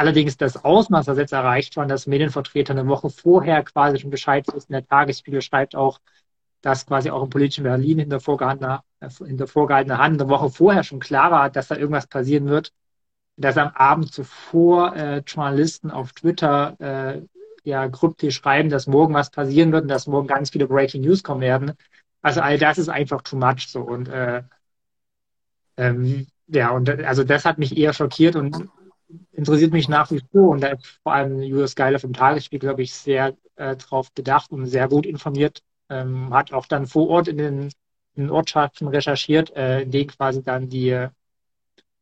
Allerdings 0.00 0.38
das 0.38 0.64
Ausmaß, 0.64 1.04
das 1.04 1.18
jetzt 1.18 1.34
erreicht 1.34 1.76
war, 1.76 1.84
dass 1.84 2.06
Medienvertreter 2.06 2.72
eine 2.72 2.88
Woche 2.88 3.10
vorher 3.10 3.62
quasi 3.62 3.98
schon 3.98 4.08
Bescheid 4.08 4.46
wissen. 4.50 4.72
Der 4.72 4.86
Tagesspiegel 4.86 5.42
schreibt 5.42 5.76
auch, 5.76 6.00
dass 6.62 6.86
quasi 6.86 7.10
auch 7.10 7.22
im 7.22 7.28
politischen 7.28 7.64
Berlin 7.64 7.98
hinter 7.98 8.18
vorgehaltener, 8.18 8.82
hinter 9.18 9.46
vorgehaltener 9.46 9.98
Hand 9.98 10.18
eine 10.18 10.30
Woche 10.30 10.48
vorher 10.48 10.84
schon 10.84 11.00
klar 11.00 11.30
war, 11.30 11.50
dass 11.50 11.68
da 11.68 11.76
irgendwas 11.76 12.06
passieren 12.06 12.46
wird, 12.46 12.72
dass 13.36 13.58
am 13.58 13.72
Abend 13.74 14.10
zuvor 14.10 14.96
äh, 14.96 15.18
Journalisten 15.18 15.90
auf 15.90 16.12
Twitter 16.12 16.76
äh, 16.80 17.20
ja 17.64 17.86
kryptisch 17.90 18.36
schreiben, 18.36 18.70
dass 18.70 18.86
morgen 18.86 19.12
was 19.12 19.28
passieren 19.28 19.70
wird 19.70 19.82
und 19.82 19.88
dass 19.88 20.06
morgen 20.06 20.28
ganz 20.28 20.48
viele 20.48 20.66
Breaking 20.66 21.02
News 21.02 21.22
kommen 21.22 21.42
werden. 21.42 21.74
Also 22.22 22.40
all 22.40 22.56
das 22.56 22.78
ist 22.78 22.88
einfach 22.88 23.20
too 23.20 23.36
much 23.36 23.68
so 23.68 23.82
und 23.82 24.08
äh, 24.08 24.44
ähm, 25.76 26.26
ja 26.46 26.70
und 26.70 26.88
also 26.88 27.22
das 27.22 27.44
hat 27.44 27.58
mich 27.58 27.76
eher 27.76 27.92
schockiert 27.92 28.34
und 28.34 28.70
interessiert 29.32 29.72
mich 29.72 29.88
nach 29.88 30.10
wie 30.10 30.20
vor 30.32 30.50
und 30.50 30.62
da 30.62 30.68
ist 30.68 30.86
vor 31.02 31.12
allem 31.12 31.40
Julius 31.42 31.74
Geiler 31.74 31.98
vom 31.98 32.12
Tagesspiegel, 32.12 32.68
glaube 32.68 32.82
ich, 32.82 32.92
sehr 32.92 33.36
äh, 33.56 33.76
drauf 33.76 34.12
gedacht 34.14 34.50
und 34.50 34.66
sehr 34.66 34.88
gut 34.88 35.06
informiert. 35.06 35.62
Ähm, 35.88 36.32
hat 36.32 36.52
auch 36.52 36.66
dann 36.66 36.86
vor 36.86 37.08
Ort 37.08 37.28
in 37.28 37.38
den, 37.38 37.62
in 38.14 38.24
den 38.24 38.30
Ortschaften 38.30 38.88
recherchiert, 38.88 39.54
äh, 39.56 39.82
in 39.82 39.90
denen 39.90 40.08
quasi 40.08 40.42
dann 40.42 40.68
die, 40.68 41.06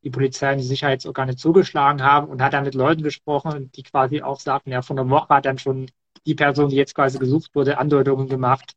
die 0.02 0.10
Polizei 0.10 0.52
und 0.52 0.58
die 0.58 0.64
Sicherheitsorgane 0.64 1.36
zugeschlagen 1.36 2.02
haben 2.02 2.28
und 2.28 2.42
hat 2.42 2.52
dann 2.52 2.64
mit 2.64 2.74
Leuten 2.74 3.02
gesprochen, 3.02 3.70
die 3.72 3.82
quasi 3.82 4.22
auch 4.22 4.40
sagten, 4.40 4.70
ja, 4.70 4.82
von 4.82 4.96
der 4.96 5.08
Woche 5.08 5.28
hat 5.28 5.46
dann 5.46 5.58
schon 5.58 5.90
die 6.26 6.34
Person, 6.34 6.68
die 6.68 6.76
jetzt 6.76 6.94
quasi 6.94 7.18
gesucht 7.18 7.54
wurde, 7.54 7.78
Andeutungen 7.78 8.28
gemacht, 8.28 8.74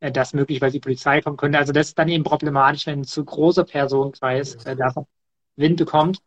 äh, 0.00 0.10
dass 0.10 0.34
möglicherweise 0.34 0.74
die 0.74 0.80
Polizei 0.80 1.20
kommen 1.20 1.36
könnte. 1.36 1.58
Also 1.58 1.72
das 1.72 1.88
ist 1.88 1.98
dann 1.98 2.08
eben 2.08 2.24
problematisch, 2.24 2.86
wenn 2.86 3.00
ein 3.00 3.04
zu 3.04 3.24
großer 3.24 3.64
Personenkreis 3.64 4.54
äh, 4.64 4.76
davon 4.76 5.06
Wind 5.56 5.78
bekommt. 5.78 6.18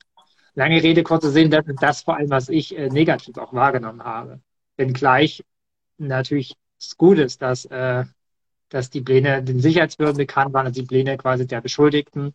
Lange 0.56 0.82
Rede, 0.84 1.04
kurzer 1.04 1.30
Sinn, 1.32 1.52
das 1.52 1.68
ist 1.68 1.82
das 1.82 2.02
vor 2.04 2.18
allem, 2.18 2.30
was 2.30 2.50
ich 2.50 2.78
äh, 2.78 2.90
negativ 2.90 3.38
auch 3.38 3.54
wahrgenommen 3.54 4.04
habe. 4.04 4.42
Wenngleich 4.78 5.44
natürlich 5.98 6.56
es 6.80 6.98
gut 6.98 7.20
ist, 7.20 7.42
dass, 7.42 7.66
äh, 7.66 8.06
dass 8.70 8.90
die 8.90 9.02
Pläne 9.02 9.44
den 9.44 9.60
Sicherheitsbehörden 9.60 10.18
bekannt 10.18 10.54
waren, 10.54 10.68
also 10.68 10.82
die 10.82 10.88
Pläne 10.88 11.18
quasi 11.18 11.48
der 11.48 11.62
Beschuldigten 11.62 12.34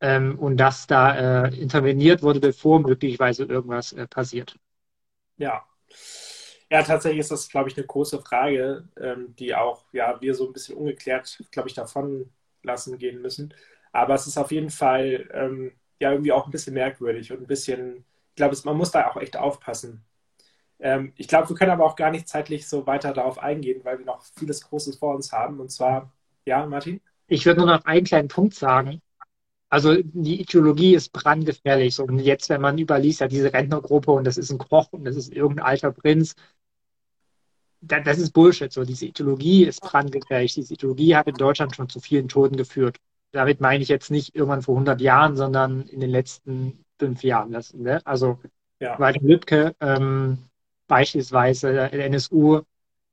ähm, 0.00 0.38
und 0.38 0.58
dass 0.58 0.86
da 0.86 1.46
äh, 1.46 1.56
interveniert 1.60 2.22
wurde, 2.22 2.40
bevor 2.40 2.80
möglicherweise 2.80 3.44
irgendwas 3.44 3.92
äh, 3.92 4.06
passiert. 4.06 4.56
Ja. 5.36 5.64
Ja, 6.70 6.82
tatsächlich 6.82 7.20
ist 7.20 7.30
das, 7.30 7.48
glaube 7.48 7.68
ich, 7.68 7.76
eine 7.76 7.86
große 7.86 8.20
Frage, 8.22 8.88
ähm, 9.00 9.34
die 9.38 9.54
auch 9.54 9.84
ja, 9.92 10.20
wir 10.20 10.34
so 10.34 10.46
ein 10.46 10.52
bisschen 10.52 10.76
ungeklärt, 10.76 11.42
glaube 11.50 11.68
ich, 11.68 11.74
davon 11.74 12.32
lassen 12.62 12.98
gehen 12.98 13.20
müssen. 13.22 13.54
Aber 13.92 14.14
es 14.14 14.26
ist 14.26 14.38
auf 14.38 14.50
jeden 14.50 14.70
Fall 14.70 15.28
ähm, 15.32 15.72
ja 16.00 16.10
irgendwie 16.10 16.32
auch 16.32 16.46
ein 16.46 16.50
bisschen 16.50 16.74
merkwürdig 16.74 17.32
und 17.32 17.40
ein 17.40 17.46
bisschen, 17.46 18.04
ich 18.30 18.36
glaube, 18.36 18.56
man 18.64 18.76
muss 18.76 18.90
da 18.90 19.08
auch 19.08 19.16
echt 19.16 19.36
aufpassen. 19.36 20.04
Ähm, 20.80 21.12
ich 21.16 21.28
glaube, 21.28 21.48
wir 21.48 21.56
können 21.56 21.70
aber 21.70 21.84
auch 21.84 21.96
gar 21.96 22.10
nicht 22.10 22.28
zeitlich 22.28 22.68
so 22.68 22.86
weiter 22.86 23.12
darauf 23.12 23.38
eingehen, 23.38 23.80
weil 23.84 23.98
wir 23.98 24.06
noch 24.06 24.22
vieles 24.22 24.62
Großes 24.62 24.96
vor 24.96 25.14
uns 25.14 25.32
haben. 25.32 25.60
Und 25.60 25.70
zwar, 25.70 26.12
ja, 26.44 26.66
Martin? 26.66 27.00
Ich 27.26 27.46
würde 27.46 27.60
nur 27.60 27.70
noch 27.70 27.84
einen 27.84 28.04
kleinen 28.04 28.28
Punkt 28.28 28.54
sagen. 28.54 29.00
Also 29.70 29.96
die 30.02 30.40
Ideologie 30.40 30.94
ist 30.94 31.12
brandgefährlich. 31.12 31.98
Und 32.00 32.18
jetzt, 32.18 32.48
wenn 32.48 32.60
man 32.60 32.78
überliest, 32.78 33.20
ja 33.20 33.28
diese 33.28 33.52
Rentnergruppe 33.52 34.12
und 34.12 34.24
das 34.24 34.36
ist 34.36 34.50
ein 34.50 34.58
Koch 34.58 34.92
und 34.92 35.04
das 35.04 35.16
ist 35.16 35.32
irgendein 35.32 35.66
alter 35.66 35.90
Prinz, 35.92 36.34
das 37.80 38.18
ist 38.18 38.32
Bullshit. 38.32 38.72
So, 38.72 38.84
diese 38.84 39.06
Ideologie 39.06 39.64
ist 39.64 39.80
brandgefährlich. 39.80 40.54
Diese 40.54 40.74
Ideologie 40.74 41.16
hat 41.16 41.28
in 41.28 41.34
Deutschland 41.34 41.74
schon 41.76 41.88
zu 41.88 42.00
vielen 42.00 42.28
Toten 42.28 42.56
geführt 42.56 42.98
damit 43.34 43.60
meine 43.60 43.82
ich 43.82 43.88
jetzt 43.88 44.10
nicht 44.10 44.34
irgendwann 44.34 44.62
vor 44.62 44.76
100 44.76 45.00
Jahren, 45.00 45.36
sondern 45.36 45.82
in 45.82 46.00
den 46.00 46.10
letzten 46.10 46.84
fünf 46.98 47.22
Jahren. 47.22 47.52
Das, 47.52 47.74
ne? 47.74 48.00
Also 48.04 48.38
ja. 48.80 48.98
Walter 48.98 49.20
Lübcke 49.20 49.74
ähm, 49.80 50.38
beispielsweise, 50.86 51.72
der 51.72 51.92
NSU, 52.06 52.62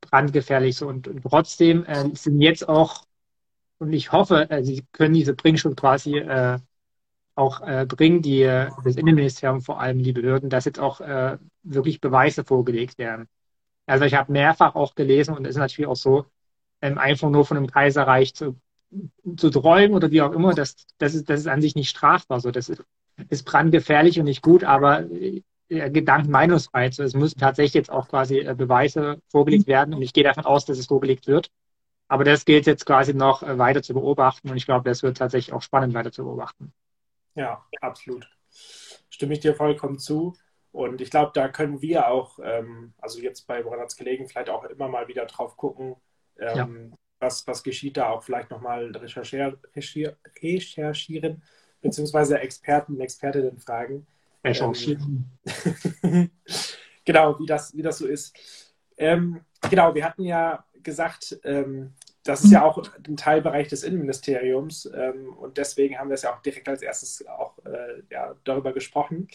brandgefährlich 0.02 0.78
so 0.78 0.88
und, 0.88 1.08
und 1.08 1.22
trotzdem 1.24 1.86
äh, 1.86 2.10
sind 2.16 2.42
jetzt 2.42 2.68
auch, 2.68 3.06
und 3.80 3.94
ich 3.94 4.12
hoffe, 4.12 4.50
äh, 4.50 4.64
sie 4.64 4.86
können 4.92 5.14
diese 5.14 5.34
Bringschuld 5.34 5.78
quasi 5.80 6.18
äh, 6.18 6.60
auch 7.36 7.62
äh, 7.62 7.86
bringen, 7.88 8.22
die, 8.22 8.44
das 8.44 8.96
Innenministerium 8.96 9.62
vor 9.62 9.80
allem, 9.80 10.04
die 10.04 10.14
Behörden, 10.14 10.50
dass 10.50 10.66
jetzt 10.66 10.80
auch 10.80 11.02
äh, 11.02 11.38
wirklich 11.64 12.02
Beweise 12.02 12.44
vorgelegt 12.44 12.98
werden. 12.98 13.28
Also 13.86 14.06
ich 14.06 14.14
habe 14.14 14.32
mehrfach 14.32 14.76
auch 14.76 14.96
gelesen 14.96 15.36
und 15.36 15.46
es 15.46 15.52
ist 15.52 15.58
natürlich 15.60 15.88
auch 15.88 15.96
so, 15.96 16.26
ähm, 16.82 16.98
einfach 16.98 17.30
nur 17.30 17.46
von 17.46 17.56
dem 17.56 17.68
Kaiserreich 17.68 18.34
zu 18.36 18.60
zu 19.38 19.50
träumen 19.50 19.96
oder 19.96 20.12
wie 20.12 20.22
auch 20.22 20.34
immer, 20.34 20.54
das, 20.54 20.76
das, 20.98 21.14
ist, 21.14 21.30
das 21.30 21.42
ist 21.42 21.48
an 21.48 21.62
sich 21.62 21.76
nicht 21.76 21.90
strafbar. 21.90 22.40
So, 22.40 22.52
das 22.52 22.70
ist, 22.70 22.84
ist 23.30 23.44
brandgefährlich 23.44 24.20
und 24.20 24.26
nicht 24.26 24.42
gut, 24.42 24.64
aber 24.64 25.10
äh, 25.12 25.42
Gedanken 25.68 26.32
Meinungsfreiheit. 26.32 26.94
So, 26.94 27.04
es 27.04 27.14
müssen 27.14 27.40
tatsächlich 27.40 27.74
jetzt 27.74 27.92
auch 27.92 28.10
quasi 28.10 28.40
äh, 28.40 28.56
Beweise 28.56 29.22
vorgelegt 29.30 29.68
werden 29.68 29.94
und 29.94 30.02
ich 30.02 30.14
gehe 30.14 30.24
davon 30.24 30.46
aus, 30.46 30.66
dass 30.66 30.78
es 30.78 30.88
vorgelegt 30.88 31.28
wird. 31.28 31.50
Aber 32.08 32.26
das 32.26 32.44
gilt 32.44 32.66
jetzt 32.66 32.86
quasi 32.86 33.14
noch 33.14 33.42
äh, 33.44 33.58
weiter 33.58 33.82
zu 33.82 33.94
beobachten 33.94 34.50
und 34.50 34.58
ich 34.58 34.66
glaube, 34.66 34.90
das 34.90 35.02
wird 35.04 35.18
tatsächlich 35.18 35.54
auch 35.54 35.62
spannend 35.62 35.94
weiter 35.94 36.12
zu 36.12 36.24
beobachten. 36.24 36.74
Ja, 37.36 37.66
absolut. 37.80 38.30
Stimme 39.10 39.34
ich 39.34 39.40
dir 39.40 39.56
vollkommen 39.56 39.98
zu. 39.98 40.36
Und 40.74 41.02
ich 41.02 41.10
glaube, 41.10 41.32
da 41.34 41.50
können 41.50 41.82
wir 41.82 42.08
auch, 42.08 42.40
ähm, 42.42 42.94
also 42.98 43.20
jetzt 43.20 43.46
bei 43.46 43.64
Woran 43.66 43.88
gelegen, 43.98 44.28
vielleicht 44.28 44.50
auch 44.50 44.64
immer 44.66 44.88
mal 44.88 45.08
wieder 45.08 45.26
drauf 45.26 45.58
gucken, 45.58 45.96
ähm, 46.38 46.92
ja 46.92 46.98
was, 47.22 47.46
was 47.48 47.64
geschieht 47.64 47.98
da, 47.98 48.10
auch 48.10 48.24
vielleicht 48.24 48.50
nochmal 48.50 48.92
recherchier, 48.96 49.58
recherchieren, 50.42 51.42
beziehungsweise 51.82 52.40
Experten 52.40 52.96
und 52.96 53.02
Expertinnen 53.02 53.60
fragen. 53.60 54.08
Recherchieren. 54.44 55.30
Ähm, 56.04 56.32
genau, 57.06 57.40
wie 57.40 57.46
das, 57.46 57.76
wie 57.76 57.82
das 57.82 58.00
so 58.00 58.08
ist. 58.08 58.36
Ähm, 58.98 59.42
genau, 59.70 59.94
wir 59.94 60.04
hatten 60.04 60.24
ja 60.24 60.66
gesagt, 60.84 61.40
ähm, 61.44 61.94
das 62.24 62.44
ist 62.44 62.52
ja 62.52 62.64
auch 62.64 62.84
ein 63.08 63.18
Teilbereich 63.18 63.68
des 63.68 63.84
Innenministeriums 63.84 64.90
ähm, 64.94 65.34
und 65.34 65.58
deswegen 65.58 65.98
haben 65.98 66.10
wir 66.10 66.16
es 66.16 66.22
ja 66.22 66.34
auch 66.34 66.42
direkt 66.42 66.70
als 66.70 66.84
erstes 66.84 67.26
auch 67.28 67.58
äh, 67.66 68.04
ja, 68.12 68.36
darüber 68.44 68.74
gesprochen. 68.74 69.28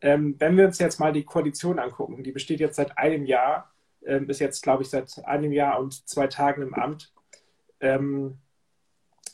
Ähm, 0.00 0.36
wenn 0.38 0.56
wir 0.56 0.64
uns 0.64 0.78
jetzt 0.78 0.98
mal 0.98 1.12
die 1.12 1.24
Koalition 1.24 1.78
angucken, 1.78 2.22
die 2.22 2.32
besteht 2.32 2.60
jetzt 2.60 2.76
seit 2.76 2.96
einem 2.96 3.26
Jahr, 3.26 3.70
ähm, 4.06 4.30
ist 4.30 4.40
jetzt, 4.40 4.62
glaube 4.62 4.82
ich, 4.82 4.88
seit 4.88 5.22
einem 5.26 5.52
Jahr 5.52 5.78
und 5.78 6.08
zwei 6.08 6.26
Tagen 6.28 6.62
im 6.62 6.72
Amt 6.72 7.12
ähm, 7.80 8.38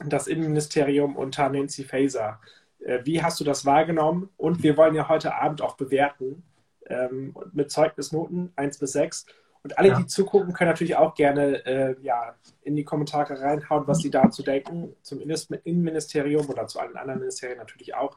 das 0.04 0.26
Innenministerium 0.26 1.16
unter 1.16 1.48
Nancy 1.48 1.84
Faeser. 1.84 2.40
Äh, 2.80 3.00
wie 3.04 3.22
hast 3.22 3.40
du 3.40 3.44
das 3.44 3.64
wahrgenommen? 3.64 4.28
Und 4.36 4.62
wir 4.62 4.76
wollen 4.76 4.94
ja 4.94 5.08
heute 5.08 5.34
Abend 5.34 5.62
auch 5.62 5.76
bewerten 5.76 6.42
ähm, 6.88 7.34
mit 7.52 7.70
Zeugnisnoten 7.70 8.52
1 8.56 8.78
bis 8.78 8.92
6. 8.92 9.26
Und 9.62 9.78
alle, 9.78 9.88
ja. 9.88 9.98
die 9.98 10.06
zugucken, 10.06 10.52
können 10.52 10.70
natürlich 10.70 10.96
auch 10.96 11.14
gerne 11.14 11.66
äh, 11.66 11.96
ja, 12.00 12.36
in 12.62 12.76
die 12.76 12.84
Kommentare 12.84 13.40
reinhauen, 13.40 13.88
was 13.88 13.98
sie 13.98 14.10
dazu 14.10 14.44
denken, 14.44 14.94
zum 15.02 15.20
Innenministerium 15.20 16.48
oder 16.48 16.68
zu 16.68 16.78
allen 16.78 16.96
anderen 16.96 17.20
Ministerien 17.20 17.58
natürlich 17.58 17.94
auch. 17.94 18.16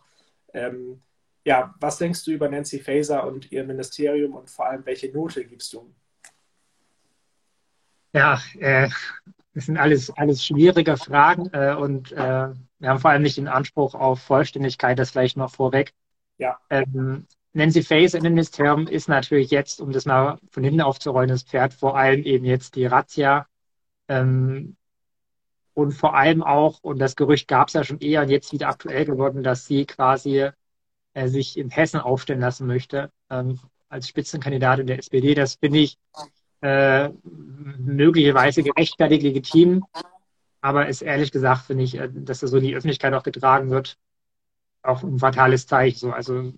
Ähm, 0.54 1.02
ja, 1.44 1.74
was 1.80 1.98
denkst 1.98 2.24
du 2.26 2.32
über 2.32 2.50
Nancy 2.50 2.80
Faeser 2.80 3.26
und 3.26 3.52
ihr 3.52 3.64
Ministerium 3.64 4.36
und 4.36 4.52
vor 4.52 4.68
allem, 4.68 4.86
welche 4.86 5.12
Note 5.12 5.44
gibst 5.44 5.74
du? 5.74 5.92
Ja, 8.14 8.40
äh, 8.60 8.90
das 9.54 9.66
sind 9.66 9.78
alles, 9.78 10.12
alles 10.12 10.46
schwierige 10.46 10.98
Fragen 10.98 11.50
äh, 11.54 11.76
und 11.76 12.12
äh, 12.12 12.50
wir 12.80 12.90
haben 12.90 13.00
vor 13.00 13.12
allem 13.12 13.24
nicht 13.24 13.38
den 13.38 13.48
Anspruch 13.48 13.96
auf 13.96 14.22
Vollständigkeit, 14.22 14.98
das 15.00 15.12
vielleicht 15.12 15.38
noch 15.38 15.52
vorweg. 15.52 15.94
Ja. 16.38 16.58
Ähm, 16.70 17.28
Nancy 17.54 17.82
Faeser 17.82 18.20
in 18.20 18.24
dem 18.24 18.34
Ministerium 18.34 18.88
ist 18.88 19.10
natürlich 19.10 19.50
jetzt, 19.50 19.82
um 19.82 19.92
das 19.92 20.06
mal 20.06 20.38
von 20.52 20.64
hinten 20.64 20.82
aufzurollen, 20.82 21.30
das 21.30 21.44
Pferd 21.44 21.74
vor 21.74 21.98
allem 21.98 22.24
eben 22.24 22.46
jetzt 22.46 22.76
die 22.76 22.86
Razzia. 22.86 23.48
Ähm, 24.08 24.78
und 25.74 25.94
vor 25.94 26.16
allem 26.16 26.44
auch, 26.44 26.80
und 26.82 27.00
das 27.00 27.16
Gerücht 27.16 27.48
gab 27.48 27.70
es 27.70 27.74
ja 27.74 27.84
schon 27.84 28.00
eher 28.00 28.22
und 28.22 28.30
jetzt 28.30 28.52
wieder 28.52 28.68
aktuell 28.70 29.06
geworden, 29.06 29.44
dass 29.44 29.66
sie 29.66 29.86
quasi 29.86 30.50
äh, 31.14 31.28
sich 31.28 31.58
in 31.58 31.70
Hessen 31.70 32.00
aufstellen 32.00 32.42
lassen 32.42 32.68
möchte 32.68 33.12
ähm, 33.30 33.60
als 33.88 34.08
Spitzenkandidatin 34.08 34.88
der 34.88 35.00
SPD. 35.00 35.34
Das 35.34 35.56
finde 35.56 35.80
ich 35.80 35.98
äh, 36.62 37.10
möglicherweise 37.24 38.64
gerechtfertigt, 38.64 39.24
legitim. 39.24 39.86
Aber 40.62 40.88
ist 40.88 41.02
ehrlich 41.02 41.32
gesagt, 41.32 41.68
finde 41.68 41.84
ich, 41.84 41.96
äh, 41.96 42.10
dass 42.12 42.40
das 42.40 42.52
so 42.52 42.58
in 42.58 42.64
die 42.64 42.76
Öffentlichkeit 42.76 43.14
auch 43.14 43.24
getragen 43.24 43.70
wird, 43.70 43.98
auch 44.82 45.04
ein 45.04 45.20
fatales 45.20 45.68
Zeichen. 45.68 46.00
So. 46.00 46.12
Also, 46.12 46.54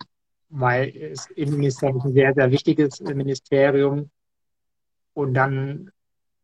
weil 0.49 0.95
es 0.95 1.27
Innenministerium 1.31 2.01
ein 2.01 2.13
sehr, 2.13 2.33
sehr 2.33 2.51
wichtiges 2.51 2.99
Ministerium 2.99 4.09
und 5.13 5.33
dann 5.33 5.91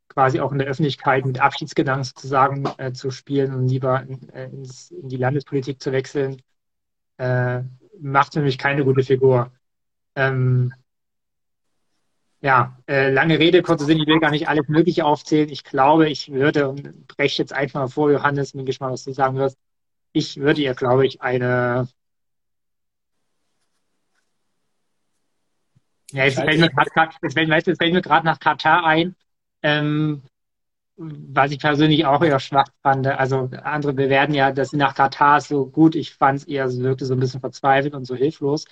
quasi 0.07 0.39
auch 0.39 0.51
in 0.51 0.59
der 0.59 0.67
Öffentlichkeit 0.67 1.25
mit 1.25 1.39
Abschiedsgedanken 1.39 2.03
sozusagen 2.03 2.65
äh, 2.77 2.93
zu 2.93 3.11
spielen 3.11 3.53
und 3.53 3.67
lieber 3.67 4.01
in, 4.01 4.29
äh, 4.29 4.45
ins, 4.45 4.91
in, 4.91 5.09
die 5.09 5.17
Landespolitik 5.17 5.81
zu 5.81 5.91
wechseln, 5.91 6.41
äh, 7.17 7.61
macht 7.99 8.33
für 8.33 8.41
mich 8.41 8.57
keine 8.57 8.83
gute 8.83 9.03
Figur. 9.03 9.51
Ähm, 10.15 10.73
ja, 12.47 12.77
äh, 12.87 13.11
lange 13.11 13.39
Rede, 13.39 13.61
kurzer 13.61 13.83
Sinn, 13.85 13.99
ich 13.99 14.07
will 14.07 14.21
gar 14.21 14.31
nicht 14.31 14.47
alles 14.47 14.69
Mögliche 14.69 15.03
aufzählen. 15.05 15.49
Ich 15.49 15.65
glaube, 15.65 16.09
ich 16.09 16.31
würde, 16.31 16.69
und 16.69 17.05
breche 17.07 17.41
jetzt 17.41 17.51
einfach 17.51 17.81
mal 17.81 17.87
vor, 17.89 18.09
Johannes, 18.09 18.53
bin 18.53 18.65
gespannt, 18.65 18.93
was 18.93 19.03
du 19.03 19.11
sagen 19.11 19.35
wirst. 19.37 19.57
Ich 20.13 20.37
würde 20.37 20.61
ihr, 20.61 20.73
glaube 20.73 21.05
ich, 21.05 21.21
eine. 21.21 21.89
Ja, 26.13 26.23
jetzt 26.23 26.35
fällt 26.39 26.59
mir 26.61 26.69
gerade 26.69 26.89
weißt, 27.49 27.65
fällt 27.77 27.93
mir 27.93 28.01
gerade 28.01 28.25
nach 28.25 28.39
Katar 28.39 28.85
ein. 28.85 29.15
Ähm, 29.61 30.23
was 30.95 31.51
ich 31.51 31.59
persönlich 31.59 32.05
auch 32.05 32.23
eher 32.23 32.39
schwach 32.39 32.67
fand. 32.81 33.07
Also 33.07 33.49
andere 33.63 33.93
bewerten 33.93 34.33
ja, 34.33 34.53
dass 34.53 34.69
sie 34.71 34.77
nach 34.77 34.95
Katar 34.95 35.41
so 35.41 35.67
gut. 35.67 35.95
Ich 35.95 36.15
fand 36.15 36.39
es 36.39 36.45
eher, 36.47 36.65
es 36.65 36.79
wirkte 36.79 37.05
so 37.05 37.13
ein 37.13 37.19
bisschen 37.19 37.41
verzweifelt 37.41 37.93
und 37.93 38.05
so 38.05 38.15
hilflos. 38.15 38.65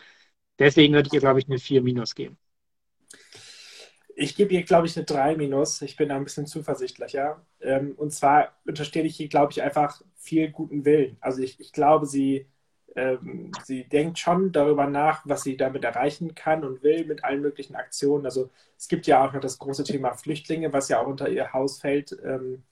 Deswegen 0.59 0.93
würde 0.93 1.07
ich 1.07 1.13
ihr, 1.13 1.19
glaube 1.19 1.39
ich, 1.39 1.47
eine 1.47 1.59
4 1.59 1.81
minus 1.83 2.15
geben. 2.15 2.37
Ich 4.17 4.35
gebe 4.35 4.53
ihr, 4.53 4.63
glaube 4.63 4.87
ich, 4.87 4.95
eine 4.97 5.05
3 5.05 5.35
minus. 5.35 5.81
Ich 5.81 5.97
bin 5.97 6.09
da 6.09 6.15
ein 6.15 6.23
bisschen 6.23 6.47
zuversichtlicher. 6.47 7.45
Ähm, 7.61 7.93
und 7.97 8.11
zwar 8.13 8.53
unterstelle 8.65 9.07
ich 9.07 9.19
ihr, 9.19 9.27
glaube 9.29 9.51
ich, 9.51 9.61
einfach 9.61 10.01
viel 10.15 10.51
guten 10.51 10.85
Willen. 10.85 11.17
Also 11.21 11.41
ich, 11.41 11.59
ich 11.59 11.73
glaube, 11.73 12.05
sie 12.05 12.47
ähm, 12.95 13.51
sie 13.65 13.85
denkt 13.89 14.19
schon 14.19 14.51
darüber 14.53 14.87
nach, 14.87 15.21
was 15.25 15.43
sie 15.43 15.57
damit 15.57 15.83
erreichen 15.85 16.35
kann 16.35 16.65
und 16.65 16.83
will 16.83 17.05
mit 17.05 17.23
allen 17.25 17.41
möglichen 17.41 17.75
Aktionen. 17.75 18.25
Also 18.25 18.49
es 18.77 18.87
gibt 18.89 19.07
ja 19.07 19.25
auch 19.27 19.33
noch 19.33 19.41
das 19.41 19.59
große 19.59 19.83
Thema 19.85 20.13
Flüchtlinge, 20.13 20.73
was 20.73 20.89
ja 20.89 21.01
auch 21.01 21.07
unter 21.07 21.29
ihr 21.29 21.53
Haus 21.53 21.79
fällt 21.81 22.17
ähm, 22.25 22.63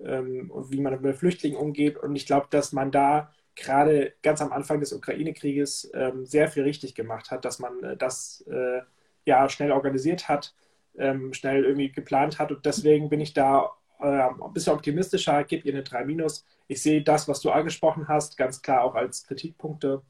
ähm, 0.00 0.50
und 0.50 0.70
wie 0.72 0.80
man 0.80 1.00
mit 1.02 1.16
Flüchtlingen 1.16 1.58
umgeht. 1.58 1.98
Und 1.98 2.16
ich 2.16 2.26
glaube, 2.26 2.46
dass 2.50 2.72
man 2.72 2.90
da 2.92 3.32
gerade 3.56 4.14
ganz 4.22 4.40
am 4.40 4.52
Anfang 4.52 4.80
des 4.80 4.92
Ukraine-Krieges 4.92 5.90
ähm, 5.94 6.26
sehr 6.26 6.48
viel 6.48 6.62
richtig 6.62 6.94
gemacht 6.94 7.30
hat, 7.30 7.44
dass 7.44 7.58
man 7.58 7.82
äh, 7.84 7.96
das 7.96 8.42
äh, 8.48 8.80
ja 9.26 9.48
schnell 9.48 9.72
organisiert 9.72 10.28
hat, 10.28 10.54
ähm, 10.98 11.32
schnell 11.32 11.64
irgendwie 11.64 11.92
geplant 11.92 12.38
hat. 12.38 12.52
Und 12.52 12.64
deswegen 12.64 13.08
bin 13.08 13.20
ich 13.20 13.32
da 13.34 13.70
äh, 14.00 14.06
ein 14.06 14.52
bisschen 14.52 14.74
optimistischer, 14.74 15.44
gebe 15.44 15.66
ihr 15.66 15.74
eine 15.74 15.82
3 15.82 16.04
minus 16.04 16.44
ich 16.72 16.82
sehe 16.82 17.02
das, 17.02 17.28
was 17.28 17.40
du 17.40 17.50
angesprochen 17.50 18.08
hast, 18.08 18.36
ganz 18.36 18.62
klar 18.62 18.82
auch 18.82 18.94
als 18.94 19.24
Kritikpunkte. 19.24 20.02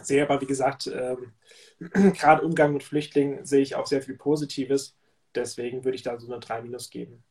Sehe 0.00 0.22
aber, 0.22 0.40
wie 0.40 0.46
gesagt, 0.46 0.86
ähm, 0.86 1.32
gerade 2.14 2.42
Umgang 2.42 2.72
mit 2.72 2.82
Flüchtlingen 2.82 3.44
sehe 3.44 3.62
ich 3.62 3.74
auch 3.74 3.86
sehr 3.86 4.00
viel 4.00 4.16
Positives. 4.16 4.96
Deswegen 5.34 5.84
würde 5.84 5.96
ich 5.96 6.02
da 6.02 6.18
so 6.18 6.30
eine 6.30 6.40
3 6.40 6.62
Minus 6.62 6.88
geben. 6.88 7.22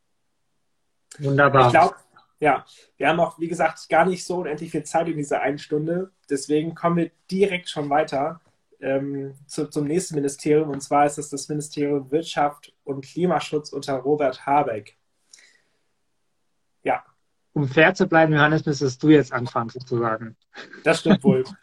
Wunderbar. 1.20 1.68
Ich 1.68 1.72
glaube, 1.72 1.96
ja, 2.40 2.66
wir 2.98 3.08
haben 3.08 3.20
auch, 3.20 3.40
wie 3.40 3.48
gesagt, 3.48 3.88
gar 3.90 4.06
nicht 4.06 4.26
so 4.26 4.38
unendlich 4.38 4.72
viel 4.72 4.84
Zeit 4.84 5.08
in 5.08 5.18
dieser 5.18 5.42
einen 5.42 5.60
Stunde. 5.60 6.12
Deswegen 6.30 6.76
kommen 6.76 6.98
wir 6.98 7.12
direkt 7.30 7.70
schon 7.70 7.90
weiter 7.90 8.42
ähm, 8.82 9.36
zu, 9.48 9.70
zum 9.70 9.86
nächsten 9.86 10.16
Ministerium. 10.16 10.70
Und 10.70 10.82
zwar 10.82 11.06
ist 11.06 11.18
es 11.18 11.30
das 11.30 11.50
Ministerium 11.50 12.12
Wirtschaft 12.12 12.74
und 12.84 13.06
Klimaschutz 13.06 13.72
unter 13.72 13.96
Robert 13.96 14.46
Habeck. 14.46 14.98
Ja, 16.84 17.04
um 17.54 17.68
fair 17.68 17.94
zu 17.94 18.08
bleiben, 18.08 18.34
Johannes, 18.34 18.66
müsstest 18.66 19.04
du 19.04 19.10
jetzt 19.10 19.34
anfangen, 19.34 19.70
sozusagen. 19.70 20.36
Das 20.84 21.00
stimmt 21.00 21.24
wohl. 21.24 21.44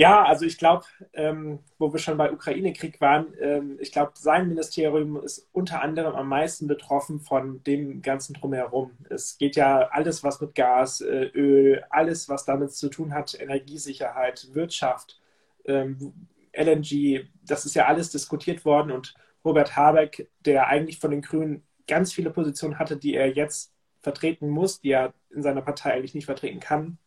Ja, 0.00 0.22
also 0.22 0.44
ich 0.46 0.58
glaube, 0.58 0.84
ähm, 1.12 1.58
wo 1.76 1.92
wir 1.92 1.98
schon 1.98 2.16
bei 2.16 2.30
Ukraine-Krieg 2.32 3.00
waren, 3.00 3.34
ähm, 3.40 3.78
ich 3.80 3.90
glaube, 3.90 4.12
sein 4.14 4.46
Ministerium 4.46 5.20
ist 5.20 5.48
unter 5.50 5.82
anderem 5.82 6.14
am 6.14 6.28
meisten 6.28 6.68
betroffen 6.68 7.18
von 7.18 7.64
dem 7.64 8.00
Ganzen 8.00 8.34
drumherum. 8.34 8.92
Es 9.10 9.38
geht 9.38 9.56
ja 9.56 9.88
alles, 9.90 10.22
was 10.22 10.40
mit 10.40 10.54
Gas, 10.54 11.00
äh, 11.00 11.24
Öl, 11.34 11.82
alles, 11.90 12.28
was 12.28 12.44
damit 12.44 12.70
zu 12.74 12.90
tun 12.90 13.12
hat, 13.12 13.34
Energiesicherheit, 13.40 14.50
Wirtschaft, 14.52 15.20
ähm, 15.64 16.28
LNG, 16.58 17.28
das 17.42 17.64
ist 17.64 17.74
ja 17.74 17.86
alles 17.86 18.10
diskutiert 18.10 18.64
worden 18.64 18.90
und 18.90 19.14
Robert 19.44 19.76
Habeck, 19.76 20.30
der 20.40 20.66
eigentlich 20.66 20.98
von 20.98 21.10
den 21.10 21.22
Grünen 21.22 21.62
ganz 21.86 22.12
viele 22.12 22.30
Positionen 22.30 22.78
hatte, 22.78 22.96
die 22.96 23.14
er 23.14 23.32
jetzt 23.32 23.72
vertreten 24.00 24.48
muss, 24.48 24.80
die 24.80 24.90
er 24.90 25.14
in 25.30 25.42
seiner 25.42 25.62
Partei 25.62 25.92
eigentlich 25.92 26.14
nicht 26.14 26.26
vertreten 26.26 26.60
kann, 26.60 26.98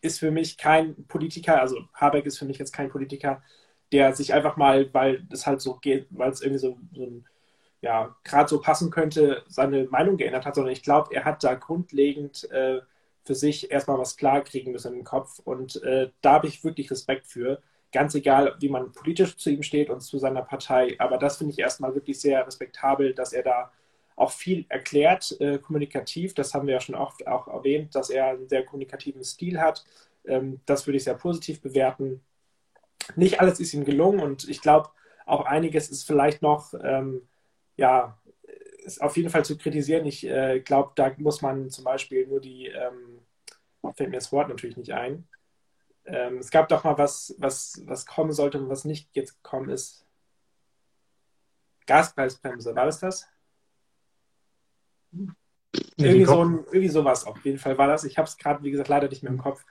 ist 0.00 0.18
für 0.18 0.30
mich 0.30 0.58
kein 0.58 1.06
Politiker, 1.06 1.60
also 1.60 1.78
Habeck 1.94 2.26
ist 2.26 2.38
für 2.38 2.44
mich 2.44 2.58
jetzt 2.58 2.72
kein 2.72 2.90
Politiker, 2.90 3.42
der 3.92 4.14
sich 4.14 4.34
einfach 4.34 4.56
mal, 4.56 4.92
weil 4.92 5.26
es 5.30 5.46
halt 5.46 5.60
so 5.60 5.76
geht, 5.76 6.06
weil 6.10 6.30
es 6.30 6.42
irgendwie 6.42 6.60
so, 6.60 6.78
so 6.92 7.04
ein, 7.04 7.26
ja, 7.80 8.16
gerade 8.24 8.48
so 8.48 8.60
passen 8.60 8.90
könnte, 8.90 9.44
seine 9.48 9.84
Meinung 9.84 10.16
geändert 10.16 10.44
hat, 10.46 10.54
sondern 10.54 10.72
ich 10.72 10.82
glaube, 10.82 11.14
er 11.14 11.24
hat 11.24 11.42
da 11.44 11.54
grundlegend 11.54 12.50
äh, 12.50 12.80
für 13.24 13.34
sich 13.34 13.70
erstmal 13.70 13.98
was 13.98 14.16
klar 14.16 14.42
kriegen 14.42 14.72
müssen 14.72 14.94
im 14.94 15.04
Kopf 15.04 15.38
und 15.40 15.82
äh, 15.82 16.10
da 16.20 16.34
habe 16.34 16.48
ich 16.48 16.64
wirklich 16.64 16.90
Respekt 16.90 17.26
für. 17.26 17.62
Ganz 17.92 18.14
egal, 18.14 18.54
wie 18.60 18.68
man 18.68 18.92
politisch 18.92 19.36
zu 19.36 19.50
ihm 19.50 19.62
steht 19.62 19.88
und 19.90 20.00
zu 20.00 20.18
seiner 20.18 20.42
Partei, 20.42 20.96
aber 20.98 21.16
das 21.18 21.38
finde 21.38 21.52
ich 21.52 21.58
erstmal 21.58 21.94
wirklich 21.94 22.20
sehr 22.20 22.46
respektabel, 22.46 23.14
dass 23.14 23.32
er 23.32 23.42
da 23.42 23.72
auch 24.16 24.32
viel 24.32 24.66
erklärt, 24.68 25.36
äh, 25.40 25.58
kommunikativ. 25.58 26.34
Das 26.34 26.52
haben 26.52 26.66
wir 26.66 26.74
ja 26.74 26.80
schon 26.80 26.96
oft 26.96 27.26
auch 27.26 27.48
erwähnt, 27.48 27.94
dass 27.94 28.10
er 28.10 28.26
einen 28.28 28.48
sehr 28.48 28.64
kommunikativen 28.64 29.24
Stil 29.24 29.60
hat. 29.60 29.84
Ähm, 30.26 30.60
das 30.66 30.86
würde 30.86 30.98
ich 30.98 31.04
sehr 31.04 31.14
positiv 31.14 31.60
bewerten. 31.62 32.20
Nicht 33.16 33.40
alles 33.40 33.60
ist 33.60 33.74
ihm 33.74 33.84
gelungen 33.84 34.20
und 34.20 34.48
ich 34.48 34.60
glaube, 34.60 34.90
auch 35.26 35.46
einiges 35.46 35.88
ist 35.90 36.06
vielleicht 36.06 36.42
noch, 36.42 36.74
ähm, 36.82 37.28
ja, 37.76 38.18
ist 38.84 39.00
auf 39.02 39.16
jeden 39.16 39.30
Fall 39.30 39.44
zu 39.44 39.56
kritisieren. 39.56 40.06
Ich 40.06 40.26
äh, 40.26 40.60
glaube, 40.60 40.92
da 40.96 41.12
muss 41.18 41.42
man 41.42 41.70
zum 41.70 41.84
Beispiel 41.84 42.26
nur 42.26 42.40
die, 42.40 42.66
ähm, 42.66 43.20
fällt 43.94 44.10
mir 44.10 44.16
das 44.16 44.32
Wort 44.32 44.48
natürlich 44.48 44.76
nicht 44.76 44.92
ein. 44.92 45.28
Ähm, 46.08 46.38
es 46.38 46.50
gab 46.50 46.68
doch 46.68 46.84
mal 46.84 46.98
was, 46.98 47.34
was, 47.38 47.82
was 47.84 48.06
kommen 48.06 48.32
sollte 48.32 48.58
und 48.58 48.68
was 48.68 48.84
nicht 48.84 49.08
jetzt 49.12 49.42
gekommen 49.42 49.70
ist. 49.70 50.06
Gaspreisbremse, 51.86 52.74
war 52.74 52.86
das 52.86 53.00
das? 53.00 53.26
Irgendwie, 55.96 56.24
so 56.24 56.44
ein, 56.44 56.64
irgendwie 56.66 56.88
sowas 56.88 57.26
auf 57.26 57.44
jeden 57.44 57.58
Fall 57.58 57.76
war 57.76 57.88
das. 57.88 58.04
Ich 58.04 58.18
habe 58.18 58.26
es 58.26 58.36
gerade, 58.36 58.62
wie 58.62 58.70
gesagt, 58.70 58.88
leider 58.88 59.08
nicht 59.08 59.22
mehr 59.22 59.32
im 59.32 59.38
Kopf. 59.38 59.64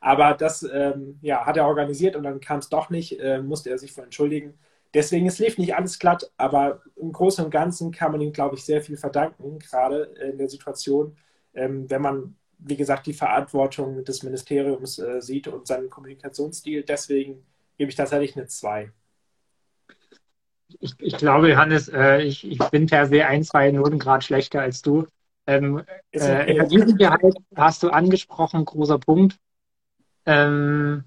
Aber 0.00 0.34
das 0.34 0.62
ähm, 0.62 1.18
ja, 1.20 1.46
hat 1.46 1.56
er 1.56 1.66
organisiert 1.66 2.16
und 2.16 2.22
dann 2.22 2.40
kam 2.40 2.58
es 2.58 2.68
doch 2.68 2.90
nicht, 2.90 3.20
äh, 3.20 3.40
musste 3.40 3.70
er 3.70 3.78
sich 3.78 3.92
vor 3.92 4.04
entschuldigen. 4.04 4.58
Deswegen, 4.94 5.26
es 5.26 5.38
lief 5.38 5.58
nicht 5.58 5.74
alles 5.74 5.98
glatt, 5.98 6.30
aber 6.36 6.82
im 6.96 7.12
Großen 7.12 7.44
und 7.44 7.50
Ganzen 7.50 7.90
kann 7.90 8.12
man 8.12 8.20
ihm, 8.20 8.32
glaube 8.32 8.54
ich, 8.54 8.64
sehr 8.64 8.80
viel 8.80 8.96
verdanken, 8.96 9.58
gerade 9.58 10.14
in 10.22 10.38
der 10.38 10.48
Situation, 10.48 11.16
ähm, 11.52 11.90
wenn 11.90 12.00
man, 12.00 12.36
wie 12.64 12.76
gesagt, 12.76 13.06
die 13.06 13.12
Verantwortung 13.12 14.04
des 14.04 14.22
Ministeriums 14.22 14.98
äh, 14.98 15.20
sieht 15.20 15.48
und 15.48 15.66
seinen 15.66 15.90
Kommunikationsstil. 15.90 16.82
Deswegen 16.82 17.44
gebe 17.78 17.90
ich 17.90 17.96
tatsächlich 17.96 18.36
eine 18.36 18.46
2 18.46 18.90
ich, 20.80 20.94
ich 20.98 21.16
glaube, 21.16 21.50
Johannes, 21.50 21.88
äh, 21.88 22.22
ich, 22.22 22.46
ich 22.46 22.58
bin 22.70 22.86
per 22.86 23.06
se 23.06 23.26
ein, 23.26 23.42
zwei 23.42 23.70
Noten 23.70 23.98
Grad 23.98 24.24
schlechter 24.24 24.60
als 24.60 24.82
du. 24.82 25.06
Ähm, 25.46 25.82
äh, 26.12 26.50
Energiesicherheit 26.50 27.34
hast 27.54 27.82
du 27.82 27.90
angesprochen, 27.90 28.64
großer 28.64 28.98
Punkt. 28.98 29.36
Ähm, 30.26 31.04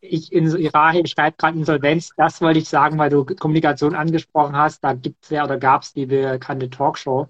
ich 0.00 0.32
in 0.32 0.46
Irache 0.46 1.06
schreibt 1.06 1.38
gerade 1.38 1.58
Insolvenz. 1.58 2.10
Das 2.16 2.40
wollte 2.40 2.58
ich 2.58 2.68
sagen, 2.68 2.98
weil 2.98 3.10
du 3.10 3.24
Kommunikation 3.24 3.94
angesprochen 3.94 4.56
hast. 4.56 4.84
Da 4.84 4.92
gibt 4.94 5.24
es 5.24 5.30
ja 5.30 5.44
oder 5.44 5.58
gab 5.58 5.82
es 5.82 5.92
die 5.92 6.06
bekannte 6.06 6.70
Talkshow. 6.70 7.28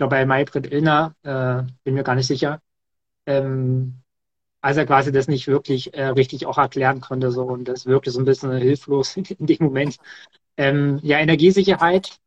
Ich 0.00 0.02
glaube 0.02 0.16
bei 0.16 0.24
Maybrit 0.24 0.72
Illner, 0.72 1.14
äh, 1.24 1.62
bin 1.84 1.92
mir 1.92 2.04
gar 2.04 2.14
nicht 2.14 2.26
sicher. 2.26 2.62
Ähm, 3.26 4.02
als 4.62 4.78
er 4.78 4.86
quasi 4.86 5.12
das 5.12 5.28
nicht 5.28 5.46
wirklich 5.46 5.94
äh, 5.94 6.06
richtig 6.06 6.46
auch 6.46 6.58
erklären 6.58 7.02
konnte. 7.02 7.30
So, 7.32 7.44
und 7.44 7.66
das 7.68 7.86
wirkte 7.86 8.10
so 8.10 8.18
ein 8.20 8.24
bisschen 8.24 8.50
hilflos 8.56 9.16
in 9.16 9.46
dem 9.46 9.58
Moment. 9.60 9.98
Ähm, 10.56 11.00
ja, 11.02 11.18
Energiesicherheit 11.18 12.18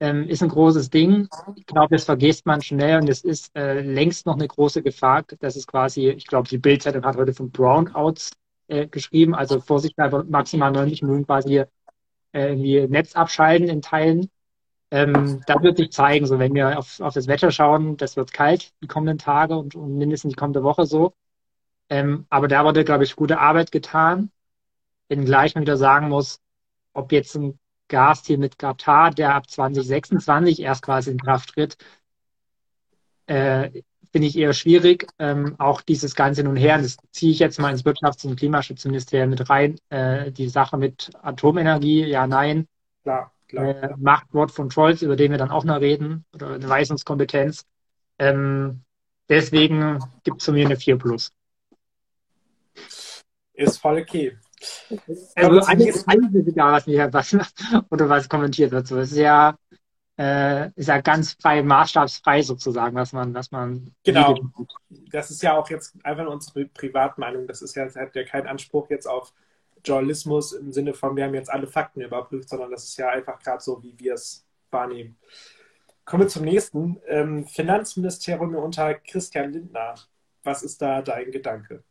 ähm, 0.00 0.28
ist 0.28 0.42
ein 0.42 0.50
großes 0.50 0.90
Ding. 0.90 1.28
Ich 1.56 1.66
glaube, 1.66 1.96
das 1.96 2.04
vergisst 2.04 2.46
man 2.46 2.62
schnell 2.62 3.00
und 3.00 3.08
es 3.08 3.22
ist 3.22 3.56
äh, 3.56 3.80
längst 3.80 4.26
noch 4.26 4.34
eine 4.34 4.48
große 4.48 4.82
Gefahr. 4.82 5.24
Das 5.40 5.56
ist 5.56 5.68
quasi, 5.68 6.10
ich 6.10 6.26
glaube, 6.26 6.48
die 6.48 6.58
Bildzeitung 6.58 7.04
hat 7.04 7.16
heute 7.16 7.34
von 7.34 7.50
Brownouts 7.50 8.32
äh, 8.68 8.88
geschrieben, 8.88 9.34
also 9.34 9.60
Vorsicht, 9.60 9.96
maximal 10.28 10.70
90 10.70 11.02
Minuten 11.02 11.26
quasi 11.26 11.58
äh, 11.58 11.66
irgendwie 12.32 12.86
Netz 12.88 13.14
abschalten 13.16 13.68
in 13.68 13.82
Teilen. 13.82 14.30
Ähm, 14.90 15.42
das 15.46 15.62
wird 15.62 15.78
sich 15.78 15.90
zeigen, 15.90 16.26
so 16.26 16.38
wenn 16.38 16.54
wir 16.54 16.78
auf, 16.78 17.00
auf 17.00 17.14
das 17.14 17.26
Wetter 17.26 17.50
schauen, 17.50 17.96
das 17.96 18.16
wird 18.16 18.32
kalt 18.32 18.72
die 18.82 18.86
kommenden 18.86 19.18
Tage 19.18 19.56
und, 19.56 19.74
und 19.74 19.98
mindestens 19.98 20.32
die 20.32 20.36
kommende 20.36 20.62
Woche 20.62 20.86
so. 20.86 21.12
Ähm, 21.88 22.26
aber 22.30 22.48
da 22.48 22.64
wurde, 22.64 22.84
glaube 22.84 23.04
ich, 23.04 23.16
gute 23.16 23.38
Arbeit 23.38 23.72
getan. 23.72 24.30
Wenngleich 25.08 25.54
man 25.54 25.62
wieder 25.62 25.76
sagen 25.76 26.08
muss, 26.08 26.40
ob 26.92 27.12
jetzt 27.12 27.34
ein 27.36 27.58
Gasdeal 27.88 28.38
mit 28.38 28.58
Katar, 28.58 29.12
der 29.12 29.34
ab 29.34 29.48
2026 29.48 30.60
erst 30.60 30.82
quasi 30.82 31.10
in 31.10 31.18
Kraft 31.18 31.50
tritt, 31.50 31.76
äh, 33.26 33.82
finde 34.12 34.28
ich 34.28 34.36
eher 34.38 34.52
schwierig. 34.52 35.06
Ähm, 35.18 35.56
auch 35.58 35.80
dieses 35.82 36.14
Ganze 36.14 36.42
nun 36.42 36.56
her, 36.56 36.78
das 36.78 36.96
ziehe 37.10 37.32
ich 37.32 37.38
jetzt 37.38 37.58
mal 37.60 37.70
ins 37.70 37.84
Wirtschafts- 37.84 38.26
und 38.26 38.36
Klimaschutzministerium 38.36 39.30
mit 39.30 39.48
rein, 39.48 39.78
äh, 39.90 40.32
die 40.32 40.48
Sache 40.48 40.76
mit 40.76 41.10
Atomenergie, 41.22 42.04
ja, 42.06 42.26
nein. 42.26 42.66
Klar. 43.02 43.35
Äh, 43.52 43.94
Machtwort 43.96 44.50
von 44.50 44.70
Scholz, 44.70 45.02
über 45.02 45.16
den 45.16 45.30
wir 45.30 45.38
dann 45.38 45.50
auch 45.50 45.64
noch 45.64 45.80
reden, 45.80 46.24
oder 46.34 46.54
eine 46.54 46.68
Weisungskompetenz. 46.68 47.64
Ähm, 48.18 48.82
deswegen 49.28 50.00
gibt 50.24 50.40
es 50.40 50.44
von 50.44 50.54
mir 50.54 50.66
eine 50.66 50.76
4 50.76 50.96
Plus. 50.96 51.32
Ist 53.54 53.78
voll 53.78 53.98
okay. 54.00 54.36
Also 55.34 55.60
alles, 55.60 56.06
alles 56.08 56.34
ist 56.34 56.48
egal, 56.48 56.72
was, 56.72 56.86
mir, 56.86 57.12
was 57.12 57.36
oder 57.90 58.08
was 58.08 58.28
kommentiert 58.28 58.72
wird. 58.72 58.86
So 58.86 58.98
ist 58.98 59.14
ja, 59.14 59.56
äh, 60.18 60.70
ist 60.74 60.88
ja 60.88 61.00
ganz 61.00 61.36
frei, 61.40 61.62
maßstabsfrei 61.62 62.42
sozusagen, 62.42 62.96
was 62.96 63.12
man, 63.12 63.34
was 63.34 63.50
man. 63.50 63.94
Genau. 64.04 64.38
Das 65.10 65.30
ist 65.30 65.42
ja 65.42 65.56
auch 65.56 65.68
jetzt 65.70 65.94
einfach 66.04 66.26
unsere 66.26 66.66
Privatmeinung. 66.66 67.46
Das 67.46 67.62
ist 67.62 67.74
ja, 67.76 67.84
das 67.84 67.96
hat 67.96 68.14
ja 68.14 68.24
keinen 68.24 68.46
Anspruch 68.46 68.90
jetzt 68.90 69.06
auf 69.06 69.32
Journalismus 69.86 70.52
im 70.52 70.72
Sinne 70.72 70.92
von, 70.94 71.16
wir 71.16 71.24
haben 71.24 71.34
jetzt 71.34 71.50
alle 71.50 71.66
Fakten 71.66 72.00
überprüft, 72.00 72.48
sondern 72.48 72.70
das 72.70 72.84
ist 72.84 72.96
ja 72.96 73.08
einfach 73.08 73.38
gerade 73.38 73.62
so, 73.62 73.82
wie 73.82 73.94
wir 73.98 74.14
es 74.14 74.44
wahrnehmen. 74.70 75.16
Kommen 76.04 76.24
wir 76.24 76.28
zum 76.28 76.44
nächsten. 76.44 77.00
Ähm, 77.06 77.46
Finanzministerium 77.46 78.54
unter 78.54 78.94
Christian 78.94 79.52
Lindner. 79.52 79.94
Was 80.44 80.62
ist 80.62 80.80
da 80.80 81.02
dein 81.02 81.32
Gedanke? 81.32 81.82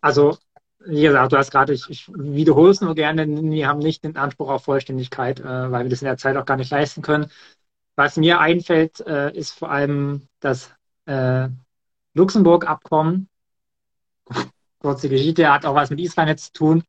Also, 0.00 0.38
wie 0.80 1.02
gesagt, 1.02 1.32
du 1.32 1.36
hast 1.36 1.50
gerade, 1.50 1.72
ich, 1.72 1.88
ich 1.88 2.10
wiederhole 2.12 2.70
es 2.70 2.80
nur 2.80 2.94
gerne, 2.94 3.26
wir 3.28 3.68
haben 3.68 3.78
nicht 3.78 4.02
den 4.02 4.16
Anspruch 4.16 4.48
auf 4.48 4.64
Vollständigkeit, 4.64 5.40
äh, 5.40 5.70
weil 5.70 5.84
wir 5.84 5.90
das 5.90 6.02
in 6.02 6.06
der 6.06 6.16
Zeit 6.16 6.36
auch 6.36 6.46
gar 6.46 6.56
nicht 6.56 6.70
leisten 6.70 7.02
können. 7.02 7.30
Was 7.96 8.16
mir 8.16 8.40
einfällt, 8.40 9.00
äh, 9.00 9.30
ist 9.36 9.52
vor 9.52 9.70
allem 9.70 10.26
das 10.40 10.72
äh, 11.06 11.48
Luxemburg-Abkommen. 12.14 13.28
Kurze 14.80 15.08
Geschichte, 15.08 15.52
hat 15.52 15.64
auch 15.64 15.74
was 15.74 15.90
mit 15.90 16.00
Israel 16.00 16.36
zu 16.36 16.52
tun. 16.52 16.84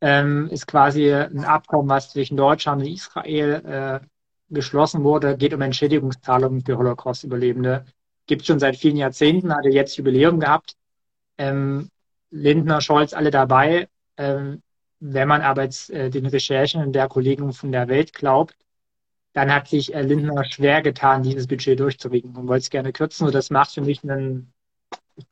Ähm, 0.00 0.48
ist 0.50 0.66
quasi 0.66 1.12
ein 1.12 1.44
Abkommen, 1.44 1.88
was 1.88 2.10
zwischen 2.10 2.36
Deutschland 2.36 2.82
und 2.82 2.88
Israel 2.88 4.00
äh, 4.02 4.06
geschlossen 4.52 5.02
wurde, 5.04 5.36
geht 5.36 5.54
um 5.54 5.60
Entschädigungszahlungen 5.60 6.64
für 6.64 6.76
Holocaust-Überlebende. 6.76 7.86
Gibt 8.26 8.42
es 8.42 8.46
schon 8.46 8.58
seit 8.58 8.76
vielen 8.76 8.96
Jahrzehnten, 8.96 9.54
hatte 9.54 9.70
jetzt 9.70 9.96
Jubiläum 9.96 10.40
gehabt. 10.40 10.74
Ähm, 11.38 11.88
Lindner, 12.30 12.80
Scholz, 12.80 13.14
alle 13.14 13.30
dabei. 13.30 13.88
Ähm, 14.16 14.62
wenn 15.00 15.28
man 15.28 15.42
aber 15.42 15.64
jetzt 15.64 15.90
äh, 15.90 16.10
den 16.10 16.26
Recherchen 16.26 16.92
der 16.92 17.08
Kollegen 17.08 17.52
von 17.52 17.72
der 17.72 17.88
Welt 17.88 18.12
glaubt, 18.12 18.56
dann 19.32 19.52
hat 19.52 19.68
sich 19.68 19.94
äh, 19.94 20.02
Lindner 20.02 20.44
schwer 20.44 20.82
getan, 20.82 21.22
dieses 21.22 21.46
Budget 21.46 21.80
durchzuwinken 21.80 22.36
und 22.36 22.48
wollte 22.48 22.62
es 22.62 22.70
gerne 22.70 22.92
kürzen. 22.92 23.26
Und 23.26 23.34
das 23.34 23.50
macht 23.50 23.72
für 23.72 23.80
mich 23.80 24.02
einen, 24.04 24.52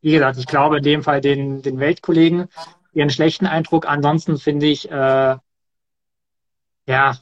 wie 0.01 0.13
gesagt, 0.13 0.39
ich 0.39 0.47
glaube 0.47 0.79
in 0.79 0.83
dem 0.83 1.03
Fall 1.03 1.21
den, 1.21 1.63
den 1.63 1.79
Weltkollegen 1.79 2.49
ihren 2.93 3.11
schlechten 3.11 3.47
Eindruck. 3.47 3.89
Ansonsten 3.89 4.39
finde 4.39 4.67
ich, 4.67 4.91
äh, 4.91 5.37
ja, 6.87 7.19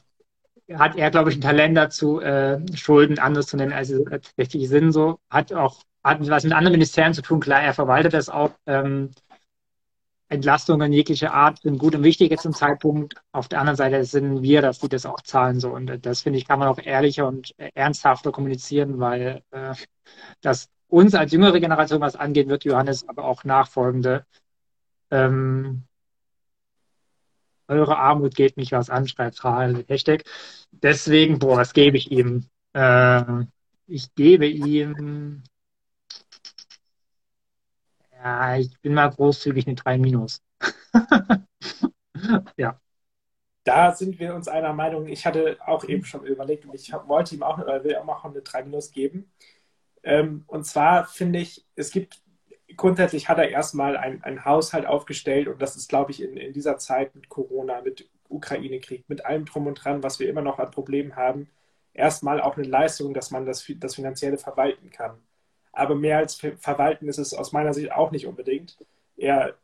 hat 0.73 0.95
er, 0.95 1.11
glaube 1.11 1.29
ich, 1.31 1.37
ein 1.37 1.41
Talent 1.41 1.77
dazu, 1.77 2.19
äh, 2.21 2.59
Schulden 2.75 3.19
anders 3.19 3.47
zu 3.47 3.57
nennen, 3.57 3.73
als 3.73 3.87
sie 3.89 4.03
tatsächlich 4.03 4.69
sind. 4.69 4.91
So 4.91 5.19
hat 5.29 5.53
auch 5.53 5.81
hat 6.03 6.27
was 6.29 6.43
mit 6.43 6.53
anderen 6.53 6.73
Ministerien 6.73 7.13
zu 7.13 7.21
tun. 7.21 7.39
Klar, 7.39 7.61
er 7.61 7.73
verwaltet 7.73 8.13
das 8.13 8.29
auch. 8.29 8.51
Ähm, 8.65 9.11
Entlastungen 10.29 10.93
jeglicher 10.93 11.33
Art 11.33 11.59
sind 11.63 11.79
gut 11.79 11.95
und 11.95 12.03
wichtig 12.03 12.29
jetzt 12.29 12.43
zum 12.43 12.53
Zeitpunkt. 12.53 13.15
Auf 13.31 13.47
der 13.47 13.59
anderen 13.59 13.77
Seite 13.77 14.03
sind 14.05 14.43
wir, 14.43 14.61
dass 14.61 14.79
die 14.79 14.87
das 14.87 15.07
auch 15.07 15.21
zahlen. 15.21 15.59
So. 15.59 15.71
Und 15.71 16.05
das 16.05 16.21
finde 16.21 16.37
ich, 16.37 16.47
kann 16.47 16.59
man 16.59 16.67
auch 16.67 16.77
ehrlicher 16.77 17.27
und 17.27 17.55
ernsthafter 17.73 18.31
kommunizieren, 18.31 18.99
weil 18.99 19.41
äh, 19.49 19.73
das 20.41 20.69
uns 20.89 21.15
als 21.15 21.31
jüngere 21.31 21.59
Generation 21.59 22.01
was 22.01 22.15
angehen 22.15 22.49
wird, 22.49 22.65
Johannes, 22.65 23.07
aber 23.07 23.25
auch 23.25 23.43
nachfolgende. 23.43 24.25
Ähm, 25.11 25.83
eure 27.67 27.97
Armut 27.97 28.35
geht 28.35 28.57
mich 28.57 28.71
was 28.71 28.89
an, 28.89 29.07
schreibt 29.07 29.43
Hashtag. 29.43 30.23
Deswegen, 30.71 31.39
boah, 31.39 31.57
was 31.57 31.73
gebe 31.73 31.97
ich 31.97 32.11
ihm? 32.11 32.45
Äh, 32.73 33.45
ich 33.87 34.13
gebe 34.15 34.47
ihm 34.47 35.43
ja, 38.23 38.57
ich 38.57 38.79
bin 38.81 38.93
mal 38.93 39.09
großzügig 39.09 39.65
eine 39.67 39.75
3 39.75 39.97
minus. 39.97 40.41
ja. 42.57 42.79
Da 43.63 43.93
sind 43.93 44.19
wir 44.19 44.35
uns 44.35 44.47
einer 44.47 44.73
Meinung. 44.73 45.07
Ich 45.07 45.25
hatte 45.25 45.57
auch 45.65 45.83
eben 45.85 46.03
schon 46.03 46.25
überlegt 46.25 46.65
und 46.65 46.73
ich 46.73 46.91
wollte 46.91 47.35
ihm 47.35 47.43
auch, 47.43 47.59
oder 47.59 47.83
will 47.83 47.95
auch 47.95 48.25
eine 48.25 48.41
3 48.41 48.63
minus 48.63 48.91
geben. 48.91 49.31
Ähm, 50.03 50.43
und 50.47 50.65
zwar 50.65 51.05
finde 51.05 51.39
ich, 51.39 51.65
es 51.75 51.91
gibt, 51.91 52.21
grundsätzlich 52.75 53.29
hat 53.29 53.37
er 53.37 53.49
erstmal 53.49 53.97
einen 53.97 54.45
Haushalt 54.45 54.85
aufgestellt 54.85 55.47
und 55.47 55.61
das 55.61 55.75
ist, 55.75 55.89
glaube 55.89 56.11
ich, 56.11 56.21
in, 56.21 56.37
in 56.37 56.53
dieser 56.53 56.77
Zeit 56.77 57.15
mit 57.15 57.29
Corona, 57.29 57.81
mit 57.81 58.09
Ukraine-Krieg, 58.29 59.05
mit 59.09 59.25
allem 59.25 59.45
drum 59.45 59.67
und 59.67 59.75
dran, 59.75 60.03
was 60.03 60.19
wir 60.19 60.29
immer 60.29 60.41
noch 60.41 60.59
an 60.59 60.71
Problemen 60.71 61.15
haben, 61.15 61.49
erstmal 61.93 62.41
auch 62.41 62.57
eine 62.57 62.67
Leistung, 62.67 63.13
dass 63.13 63.31
man 63.31 63.45
das, 63.45 63.65
das 63.79 63.95
Finanzielle 63.95 64.37
verwalten 64.37 64.91
kann 64.91 65.19
aber 65.71 65.95
mehr 65.95 66.17
als 66.17 66.35
verwalten 66.35 67.07
ist 67.07 67.17
es 67.17 67.33
aus 67.33 67.51
meiner 67.51 67.73
Sicht 67.73 67.91
auch 67.91 68.11
nicht 68.11 68.27
unbedingt. 68.27 68.77
Er 69.17 69.55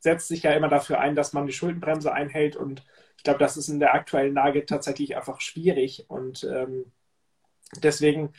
setzt 0.00 0.28
sich 0.28 0.42
ja 0.42 0.52
immer 0.52 0.68
dafür 0.68 1.00
ein, 1.00 1.14
dass 1.14 1.32
man 1.32 1.46
die 1.46 1.52
Schuldenbremse 1.52 2.12
einhält 2.12 2.56
und 2.56 2.84
ich 3.16 3.24
glaube, 3.24 3.38
das 3.40 3.56
ist 3.56 3.68
in 3.68 3.80
der 3.80 3.94
aktuellen 3.94 4.34
Lage 4.34 4.64
tatsächlich 4.64 5.16
einfach 5.16 5.40
schwierig 5.40 6.06
und 6.08 6.44
ähm, 6.44 6.92
deswegen, 7.82 8.32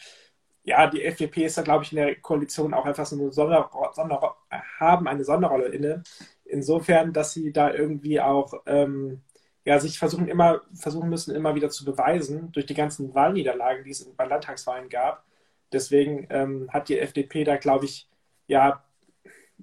ja, 0.70 0.88
die 0.88 1.04
FDP 1.04 1.46
ist 1.46 1.58
da, 1.58 1.62
glaube 1.64 1.84
ich, 1.84 1.92
in 1.92 1.98
der 1.98 2.16
Koalition 2.16 2.74
auch 2.74 2.86
einfach 2.86 3.06
so 3.06 3.16
eine 3.16 3.32
Sonder, 3.32 3.70
Sonder 3.94 4.36
haben 4.80 5.08
eine 5.08 5.24
Sonderrolle 5.24 5.68
inne. 5.68 6.04
Insofern, 6.46 7.14
dass 7.14 7.34
sie 7.34 7.52
da 7.54 7.74
irgendwie 7.74 8.20
auch 8.22 8.54
ähm, 8.66 9.22
ja, 9.66 9.80
sich 9.80 10.00
versuchen 10.00 10.28
immer 10.28 10.62
versuchen 10.74 11.10
müssen, 11.10 11.36
immer 11.36 11.56
wieder 11.56 11.70
zu 11.70 11.86
beweisen 11.86 12.52
durch 12.54 12.66
die 12.66 12.74
ganzen 12.74 13.14
Wahlniederlagen, 13.14 13.84
die 13.84 13.92
es 13.92 14.06
bei 14.16 14.26
Landtagswahlen 14.26 14.90
gab, 14.90 15.26
Deswegen 15.72 16.28
ähm, 16.30 16.70
hat 16.72 16.90
die 16.90 17.00
FDP 17.00 17.44
da, 17.44 17.58
glaube 17.58 17.86
ich, 17.86 18.08
ja, 18.48 18.84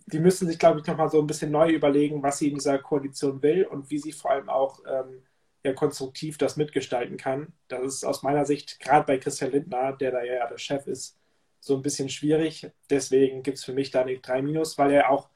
die 0.07 0.21
müssen 0.21 0.47
sich, 0.47 0.59
glaube 0.59 0.81
ich, 0.81 0.87
nochmal 0.87 1.11
so 1.11 1.21
ein 1.21 1.27
bisschen 1.27 1.51
neu 1.51 1.71
überlegen, 1.71 2.23
was 2.23 2.38
sie 2.38 2.49
in 2.49 2.57
dieser 2.57 2.79
Koalition 2.79 3.42
will 3.42 3.64
und 3.64 3.90
wie 3.90 3.99
sie 3.99 4.12
vor 4.12 4.31
allem 4.31 4.49
auch 4.49 4.81
ähm, 4.87 5.23
ja, 5.67 5.73
konstruktiv 5.73 6.39
das 6.39 6.57
mitgestalten 6.57 7.17
kann. 7.17 7.53
Das 7.67 7.83
ist 7.83 8.05
aus 8.05 8.23
meiner 8.23 8.45
Sicht, 8.45 8.79
gerade 8.79 9.05
bei 9.05 9.19
Christian 9.19 9.51
Lindner, 9.51 9.93
der 9.93 10.13
da 10.13 10.23
ja 10.23 10.47
der 10.47 10.59
Chef 10.59 10.87
ist, 10.87 11.19
so 11.59 11.75
ein 11.75 11.83
bisschen 11.83 12.09
schwierig. 12.09 12.71
Deswegen 12.89 13.43
gibt 13.43 13.59
es 13.59 13.65
für 13.65 13.73
mich 13.73 13.91
da 13.91 14.03
eine 14.03 14.17
3 14.17 14.43
Minus, 14.43 14.79
weil 14.79 14.93
er 14.93 15.11
auch 15.11 15.29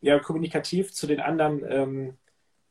ja, 0.00 0.18
kommunikativ 0.18 0.94
zu 0.94 1.06
den 1.06 1.20
anderen, 1.20 1.62
ähm, 1.68 2.16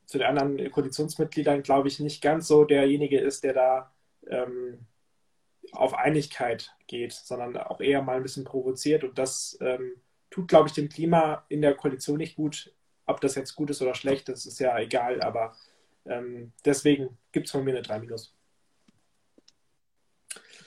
zu 0.07 0.17
den 0.17 0.25
anderen 0.25 0.71
Koalitionsmitgliedern, 0.71 1.61
glaube 1.61 1.89
ich, 1.89 1.99
nicht 1.99 2.23
ganz 2.23 2.47
so 2.47 2.63
derjenige 2.63 3.19
ist, 3.19 3.43
der 3.43 3.53
da 3.53 3.93
ähm, 4.27 4.87
auf 5.71 5.93
Einigkeit 5.93 6.75
geht, 6.87 7.13
sondern 7.13 7.55
auch 7.55 7.81
eher 7.81 8.01
mal 8.01 8.15
ein 8.17 8.23
bisschen 8.23 8.45
provoziert. 8.45 9.03
Und 9.03 9.19
das 9.19 9.59
ähm, 9.61 9.91
tut, 10.31 10.47
glaube 10.47 10.69
ich, 10.69 10.73
dem 10.73 10.89
Klima 10.89 11.45
in 11.49 11.61
der 11.61 11.75
Koalition 11.75 12.17
nicht 12.17 12.35
gut. 12.35 12.73
Ob 13.05 13.21
das 13.21 13.35
jetzt 13.35 13.55
gut 13.55 13.69
ist 13.69 13.83
oder 13.83 13.93
schlecht, 13.93 14.27
das 14.27 14.47
ist 14.47 14.59
ja 14.59 14.75
egal. 14.79 15.21
Aber 15.21 15.53
ähm, 16.09 16.51
deswegen 16.65 17.17
gibt 17.31 17.45
es 17.45 17.51
von 17.51 17.63
mir 17.63 17.71
eine 17.71 17.81
3 17.81 17.99
Minus. 17.99 18.35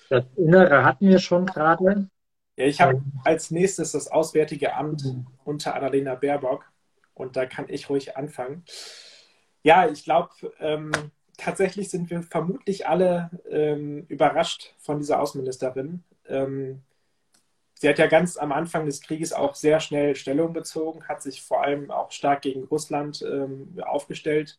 Das 0.09 0.25
Innere 0.37 0.85
hatten 0.85 1.09
wir 1.09 1.19
schon 1.19 1.47
gerade. 1.47 2.09
Ja, 2.57 2.67
ich 2.67 2.81
habe 2.81 2.95
ähm. 2.95 3.21
als 3.25 3.51
nächstes 3.51 3.93
das 3.93 4.09
Auswärtige 4.09 4.75
Amt 4.75 5.05
unter 5.45 5.75
Annalena 5.75 6.15
Baerbock. 6.15 6.71
Und 7.15 7.37
da 7.37 7.47
kann 7.47 7.67
ich 7.69 7.89
ruhig 7.89 8.17
anfangen. 8.17 8.65
Ja, 9.63 9.89
ich 9.89 10.05
glaube, 10.05 10.31
ähm, 10.61 10.93
tatsächlich 11.37 11.91
sind 11.91 12.11
wir 12.11 12.23
vermutlich 12.23 12.87
alle 12.87 13.31
ähm, 13.51 14.05
überrascht 14.09 14.75
von 14.79 14.99
dieser 14.99 15.21
Außenministerin. 15.21 16.03
Ähm, 16.27 16.83
sie 17.75 17.89
hat 17.89 17.99
ja 17.99 18.07
ganz 18.07 18.37
am 18.37 18.53
Anfang 18.53 18.87
des 18.87 19.01
Krieges 19.01 19.33
auch 19.33 19.55
sehr 19.55 19.81
schnell 19.81 20.15
Stellung 20.17 20.53
bezogen, 20.53 21.07
hat 21.09 21.23
sich 21.23 21.43
vor 21.43 21.63
allem 21.63 21.91
auch 21.91 22.11
stark 22.11 22.43
gegen 22.43 22.65
Russland 22.65 23.23
ähm, 23.23 23.81
aufgestellt. 23.83 24.59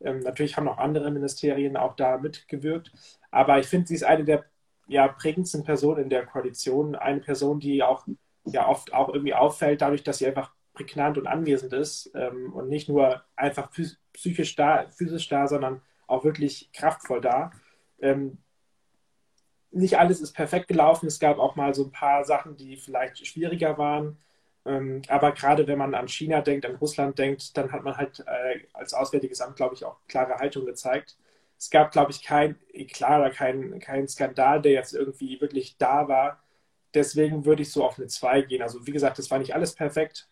Ähm, 0.00 0.20
natürlich 0.20 0.56
haben 0.56 0.68
auch 0.68 0.78
andere 0.78 1.10
Ministerien 1.10 1.76
auch 1.76 1.96
da 1.96 2.18
mitgewirkt. 2.18 2.92
Aber 3.30 3.58
ich 3.58 3.66
finde, 3.66 3.88
sie 3.88 3.94
ist 3.94 4.04
eine 4.04 4.24
der 4.24 4.44
ja, 4.86 5.08
prägendsten 5.08 5.64
Personen 5.64 6.04
in 6.04 6.10
der 6.10 6.26
Koalition. 6.26 6.94
Eine 6.94 7.20
Person, 7.20 7.60
die 7.60 7.82
auch 7.82 8.06
ja 8.44 8.68
oft 8.68 8.92
auch 8.92 9.08
irgendwie 9.08 9.34
auffällt, 9.34 9.80
dadurch, 9.80 10.02
dass 10.02 10.18
sie 10.18 10.26
einfach 10.26 10.52
prägnant 10.74 11.18
und 11.18 11.26
anwesend 11.26 11.72
ist 11.72 12.10
ähm, 12.14 12.52
und 12.52 12.68
nicht 12.68 12.88
nur 12.88 13.22
einfach 13.36 13.70
psychisch 14.12 14.56
da, 14.56 14.86
physisch 14.88 15.28
da, 15.28 15.46
sondern 15.46 15.80
auch 16.06 16.24
wirklich 16.24 16.70
kraftvoll 16.72 17.20
da. 17.20 17.52
Ähm, 18.00 18.38
nicht 19.70 19.98
alles 19.98 20.20
ist 20.20 20.32
perfekt 20.32 20.68
gelaufen. 20.68 21.06
Es 21.06 21.18
gab 21.18 21.38
auch 21.38 21.56
mal 21.56 21.74
so 21.74 21.84
ein 21.84 21.92
paar 21.92 22.24
Sachen, 22.24 22.56
die 22.56 22.76
vielleicht 22.76 23.26
schwieriger 23.26 23.78
waren. 23.78 24.18
Ähm, 24.66 25.02
aber 25.08 25.32
gerade 25.32 25.66
wenn 25.66 25.78
man 25.78 25.94
an 25.94 26.08
China 26.08 26.40
denkt, 26.40 26.66
an 26.66 26.76
Russland 26.76 27.18
denkt, 27.18 27.56
dann 27.56 27.72
hat 27.72 27.84
man 27.84 27.96
halt 27.96 28.20
äh, 28.26 28.60
als 28.72 28.94
Auswärtiges 28.94 29.40
Amt, 29.40 29.56
glaube 29.56 29.74
ich, 29.74 29.84
auch 29.84 29.98
klare 30.08 30.36
Haltung 30.38 30.64
gezeigt. 30.66 31.16
Es 31.58 31.70
gab, 31.70 31.92
glaube 31.92 32.10
ich, 32.12 32.22
kein 32.22 32.56
Eklat 32.72 33.20
oder 33.20 33.30
kein, 33.30 33.78
kein 33.80 34.08
Skandal, 34.08 34.62
der 34.62 34.72
jetzt 34.72 34.94
irgendwie 34.94 35.40
wirklich 35.40 35.76
da 35.78 36.08
war. 36.08 36.42
Deswegen 36.94 37.44
würde 37.44 37.62
ich 37.62 37.72
so 37.72 37.84
auf 37.84 37.98
eine 37.98 38.08
2 38.08 38.42
gehen. 38.42 38.62
Also 38.62 38.86
wie 38.86 38.92
gesagt, 38.92 39.18
das 39.18 39.30
war 39.30 39.38
nicht 39.38 39.54
alles 39.54 39.74
perfekt. 39.74 40.28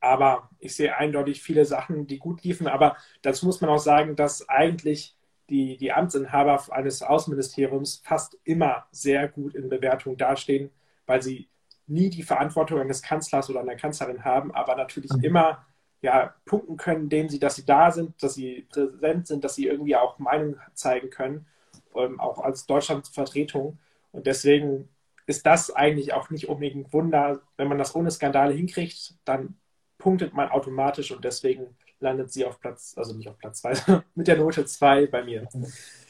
Aber 0.00 0.50
ich 0.60 0.76
sehe 0.76 0.96
eindeutig 0.96 1.42
viele 1.42 1.64
Sachen, 1.64 2.06
die 2.06 2.18
gut 2.18 2.44
liefen. 2.44 2.68
Aber 2.68 2.96
dazu 3.22 3.46
muss 3.46 3.60
man 3.60 3.70
auch 3.70 3.78
sagen, 3.78 4.16
dass 4.16 4.48
eigentlich 4.48 5.16
die, 5.50 5.76
die 5.76 5.92
Amtsinhaber 5.92 6.62
eines 6.72 7.02
Außenministeriums 7.02 8.00
fast 8.04 8.38
immer 8.44 8.86
sehr 8.92 9.28
gut 9.28 9.54
in 9.54 9.68
Bewertung 9.68 10.16
dastehen, 10.16 10.70
weil 11.06 11.22
sie 11.22 11.48
nie 11.86 12.10
die 12.10 12.22
Verantwortung 12.22 12.80
eines 12.80 13.02
Kanzlers 13.02 13.50
oder 13.50 13.60
einer 13.60 13.76
Kanzlerin 13.76 14.24
haben, 14.24 14.54
aber 14.54 14.76
natürlich 14.76 15.12
mhm. 15.12 15.24
immer 15.24 15.66
ja, 16.00 16.34
punkten 16.44 16.76
können, 16.76 17.04
indem 17.04 17.28
sie, 17.28 17.38
dass 17.38 17.56
sie 17.56 17.64
da 17.64 17.90
sind, 17.90 18.22
dass 18.22 18.34
sie 18.34 18.66
präsent 18.70 19.26
sind, 19.26 19.42
dass 19.42 19.54
sie 19.54 19.66
irgendwie 19.66 19.96
auch 19.96 20.18
Meinung 20.18 20.56
zeigen 20.74 21.10
können, 21.10 21.46
ähm, 21.94 22.20
auch 22.20 22.38
als 22.40 22.66
Deutschlandsvertretung. 22.66 23.78
Und 24.12 24.26
deswegen 24.26 24.88
ist 25.26 25.46
das 25.46 25.70
eigentlich 25.70 26.12
auch 26.12 26.30
nicht 26.30 26.48
unbedingt 26.48 26.92
Wunder. 26.92 27.40
Wenn 27.56 27.68
man 27.68 27.78
das 27.78 27.94
ohne 27.94 28.10
Skandale 28.10 28.52
hinkriegt, 28.52 29.14
dann 29.24 29.56
punktet 29.96 30.34
man 30.34 30.50
automatisch 30.50 31.10
und 31.10 31.24
deswegen 31.24 31.76
landet 32.00 32.30
sie 32.30 32.44
auf 32.44 32.60
Platz, 32.60 32.94
also 32.96 33.14
nicht 33.14 33.28
auf 33.28 33.38
Platz 33.38 33.62
2, 33.62 34.02
mit 34.14 34.28
der 34.28 34.36
Note 34.36 34.66
2 34.66 35.06
bei 35.06 35.24
mir. 35.24 35.48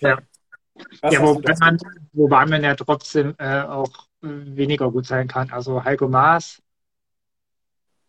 Ja. 0.00 0.18
Ja, 1.08 1.22
wobei 1.22 1.54
man, 1.60 1.78
wobei 2.12 2.46
man 2.46 2.64
ja 2.64 2.74
trotzdem 2.74 3.36
äh, 3.38 3.62
auch 3.62 4.08
weniger 4.24 4.90
gut 4.90 5.06
sein 5.06 5.28
kann. 5.28 5.50
Also 5.50 5.84
Heiko 5.84 6.08
Maas, 6.08 6.62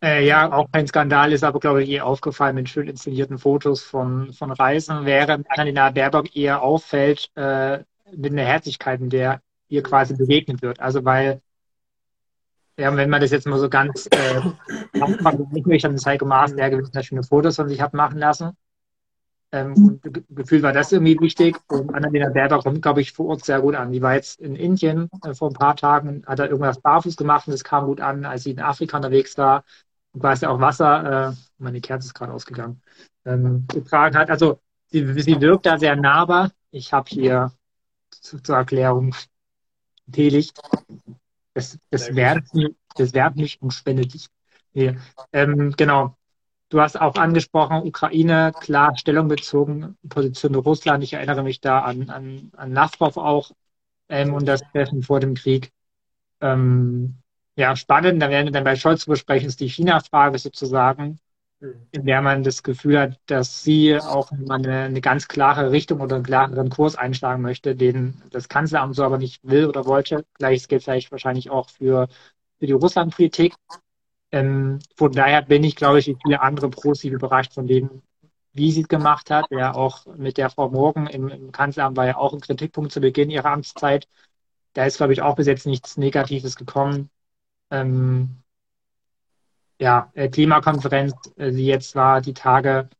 äh, 0.02 0.26
ja, 0.26 0.52
auch 0.52 0.70
kein 0.70 0.86
Skandal, 0.86 1.32
ist 1.32 1.42
aber, 1.44 1.58
glaube 1.60 1.82
ich, 1.82 1.90
eher 1.90 2.06
aufgefallen 2.06 2.54
mit 2.54 2.68
schön 2.68 2.88
inszenierten 2.88 3.38
Fotos 3.38 3.82
von, 3.82 4.32
von 4.32 4.52
Reisen, 4.52 5.06
während 5.06 5.50
Annalena 5.50 5.90
Baerbock 5.90 6.36
eher 6.36 6.62
auffällt 6.62 7.30
äh, 7.34 7.82
mit 8.14 8.32
einer 8.32 8.44
Herzlichkeit, 8.44 9.00
in 9.00 9.10
der 9.10 9.40
ihr 9.68 9.82
quasi 9.82 10.14
begegnet 10.14 10.62
wird. 10.62 10.80
Also 10.80 11.04
weil, 11.04 11.40
ja, 12.76 12.94
wenn 12.94 13.10
man 13.10 13.20
das 13.20 13.30
jetzt 13.30 13.46
mal 13.46 13.58
so 13.58 13.68
ganz 13.70 14.06
äh, 14.10 14.40
möchte, 15.64 15.88
dann 15.88 15.94
ist 15.96 16.06
Heiko 16.06 16.26
Maas 16.26 16.54
der 16.54 16.70
gewesen, 16.70 17.02
schöne 17.02 17.22
Fotos 17.22 17.56
von 17.56 17.68
sich 17.68 17.80
hat 17.80 17.94
machen 17.94 18.18
lassen. 18.18 18.56
Ähm, 19.52 20.00
und 20.02 20.26
gefühlt 20.30 20.62
war 20.62 20.72
das 20.72 20.92
irgendwie 20.92 21.18
wichtig. 21.20 21.56
Und 21.68 21.94
Annalena 21.94 22.30
Baerbock 22.30 22.64
kommt, 22.64 22.82
glaube 22.82 23.00
ich, 23.00 23.12
vor 23.12 23.26
Ort 23.26 23.44
sehr 23.44 23.60
gut 23.60 23.74
an. 23.74 23.92
Die 23.92 24.02
war 24.02 24.14
jetzt 24.14 24.40
in 24.40 24.56
Indien 24.56 25.08
äh, 25.24 25.34
vor 25.34 25.50
ein 25.50 25.54
paar 25.54 25.76
Tagen, 25.76 26.24
hat 26.26 26.38
da 26.38 26.46
irgendwas 26.46 26.80
barfuß 26.80 27.16
gemacht 27.16 27.46
und 27.46 27.52
das 27.52 27.64
kam 27.64 27.86
gut 27.86 28.00
an, 28.00 28.24
als 28.24 28.42
sie 28.42 28.50
in 28.50 28.60
Afrika 28.60 28.96
unterwegs 28.96 29.38
war 29.38 29.64
und 30.12 30.20
quasi 30.20 30.46
auch 30.46 30.60
Wasser, 30.60 31.30
äh, 31.30 31.34
meine 31.58 31.80
Kerze 31.80 32.08
ist 32.08 32.14
gerade 32.14 32.32
ausgegangen, 32.32 32.82
ähm, 33.24 33.66
getragen 33.68 34.16
hat. 34.16 34.30
Also 34.30 34.60
sie, 34.88 35.04
sie 35.20 35.40
wirkt 35.40 35.66
da 35.66 35.78
sehr 35.78 35.94
nahbar. 35.94 36.50
Ich 36.70 36.92
habe 36.92 37.08
hier 37.08 37.52
zu, 38.10 38.40
zur 38.40 38.56
Erklärung 38.56 39.14
Teelicht. 40.10 40.60
Das, 41.54 41.78
das, 41.90 42.14
wärmt 42.14 42.52
mich, 42.54 42.74
das 42.96 43.14
wärmt 43.14 43.36
mich 43.36 43.60
und 43.60 43.72
spendet 43.72 44.14
dich. 44.14 44.28
Nee. 44.72 44.96
Ähm, 45.32 45.72
genau. 45.76 46.16
Du 46.68 46.80
hast 46.80 47.00
auch 47.00 47.14
angesprochen, 47.14 47.86
Ukraine, 47.86 48.52
klar, 48.60 48.96
Stellung 48.96 49.28
bezogen, 49.28 49.96
Position 50.08 50.54
Russland. 50.56 51.04
Ich 51.04 51.12
erinnere 51.12 51.44
mich 51.44 51.60
da 51.60 51.80
an, 51.80 52.10
an, 52.10 52.50
an 52.56 52.72
Lavrov 52.72 53.16
auch 53.16 53.52
ähm, 54.08 54.34
und 54.34 54.46
das 54.46 54.62
Treffen 54.72 55.02
vor 55.02 55.20
dem 55.20 55.34
Krieg. 55.34 55.70
Ähm, 56.40 57.18
ja, 57.56 57.76
spannend. 57.76 58.20
Da 58.20 58.30
werden 58.30 58.46
wir 58.46 58.52
dann 58.52 58.64
bei 58.64 58.74
Scholz 58.74 59.02
zu 59.02 59.10
besprechen, 59.10 59.48
ist 59.48 59.60
die 59.60 59.68
China-Frage 59.68 60.38
sozusagen, 60.38 61.20
mhm. 61.60 61.86
in 61.92 62.04
der 62.04 62.20
man 62.20 62.42
das 62.42 62.64
Gefühl 62.64 62.98
hat, 62.98 63.20
dass 63.26 63.62
sie 63.62 63.96
auch 63.96 64.32
eine, 64.48 64.82
eine 64.82 65.00
ganz 65.00 65.28
klare 65.28 65.70
Richtung 65.70 66.00
oder 66.00 66.16
einen 66.16 66.24
klareren 66.24 66.68
Kurs 66.68 66.96
einschlagen 66.96 67.42
möchte, 67.42 67.76
den 67.76 68.20
das 68.30 68.48
Kanzleramt 68.48 68.96
so 68.96 69.04
aber 69.04 69.18
nicht 69.18 69.44
will 69.44 69.66
oder 69.66 69.86
wollte. 69.86 70.26
Gleiches 70.34 70.66
gilt 70.66 70.82
vielleicht 70.82 71.12
wahrscheinlich 71.12 71.48
auch 71.48 71.70
für, 71.70 72.08
für 72.58 72.66
die 72.66 72.72
Russlandpolitik. 72.72 73.54
Ähm, 74.36 74.80
von 74.96 75.12
daher 75.12 75.42
bin 75.42 75.64
ich, 75.64 75.76
glaube 75.76 75.98
ich, 75.98 76.06
wie 76.08 76.18
viele 76.22 76.40
andere 76.42 76.68
Pros 76.68 77.04
überrascht 77.04 77.54
von 77.54 77.66
dem, 77.66 78.02
wie 78.52 78.70
sie 78.70 78.82
es 78.82 78.88
gemacht 78.88 79.30
hat. 79.30 79.46
Ja, 79.50 79.74
auch 79.74 80.04
mit 80.16 80.36
der 80.36 80.50
Frau 80.50 80.68
Morgen 80.68 81.06
im, 81.06 81.28
im 81.28 81.52
Kanzleramt 81.52 81.96
war 81.96 82.06
ja 82.06 82.16
auch 82.18 82.34
ein 82.34 82.40
Kritikpunkt 82.40 82.92
zu 82.92 83.00
Beginn 83.00 83.30
ihrer 83.30 83.50
Amtszeit. 83.50 84.08
Da 84.74 84.84
ist, 84.84 84.98
glaube 84.98 85.14
ich, 85.14 85.22
auch 85.22 85.36
bis 85.36 85.46
jetzt 85.46 85.66
nichts 85.66 85.96
Negatives 85.96 86.56
gekommen. 86.56 87.08
Ähm, 87.70 88.42
ja, 89.80 90.10
äh, 90.14 90.28
Klimakonferenz, 90.28 91.14
äh, 91.36 91.50
die 91.52 91.66
jetzt 91.66 91.94
war, 91.94 92.20
die 92.20 92.34
Tage, 92.34 92.90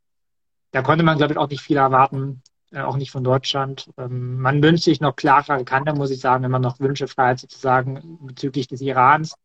da 0.70 0.82
konnte 0.82 1.04
man, 1.04 1.18
glaube 1.18 1.34
ich, 1.34 1.38
auch 1.38 1.48
nicht 1.50 1.62
viel 1.62 1.76
erwarten, 1.76 2.42
äh, 2.70 2.80
auch 2.80 2.96
nicht 2.96 3.10
von 3.10 3.24
Deutschland. 3.24 3.90
Ähm, 3.98 4.40
man 4.40 4.62
wünscht 4.62 4.84
sich 4.84 5.00
noch 5.00 5.16
klarere 5.16 5.64
Kante, 5.64 5.92
muss 5.94 6.10
ich 6.10 6.20
sagen, 6.20 6.44
wenn 6.44 6.50
man 6.50 6.62
noch 6.62 6.80
Wünsche 6.80 7.08
frei 7.08 7.30
hat, 7.30 7.40
sozusagen 7.40 8.18
bezüglich 8.26 8.68
des 8.68 8.80
Irans. 8.80 9.36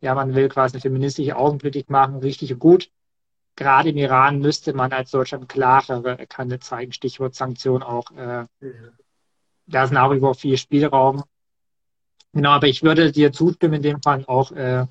Ja, 0.00 0.14
man 0.14 0.34
will 0.34 0.48
quasi 0.48 0.74
eine 0.74 0.80
feministische 0.80 1.36
Außenpolitik 1.36 1.90
machen, 1.90 2.16
richtig 2.16 2.52
und 2.52 2.58
gut. 2.60 2.90
Gerade 3.56 3.90
im 3.90 3.96
Iran 3.96 4.38
müsste 4.38 4.72
man 4.72 4.92
als 4.92 5.10
Deutschland 5.10 5.48
klarere 5.48 6.26
Kante 6.28 6.60
zeigen, 6.60 6.92
Stichwort 6.92 7.34
Sanktionen 7.34 7.82
auch. 7.82 8.10
Äh. 8.12 8.46
Da 9.66 9.84
ist 9.84 9.90
nach 9.90 10.10
wie 10.12 10.20
vor 10.20 10.34
viel 10.34 10.56
Spielraum. 10.56 11.24
Genau, 12.32 12.50
aber 12.50 12.68
ich 12.68 12.82
würde 12.82 13.10
dir 13.10 13.32
zustimmen, 13.32 13.74
in 13.74 13.82
dem 13.82 14.02
Fall 14.02 14.24
auch 14.26 14.52
äh, 14.52 14.86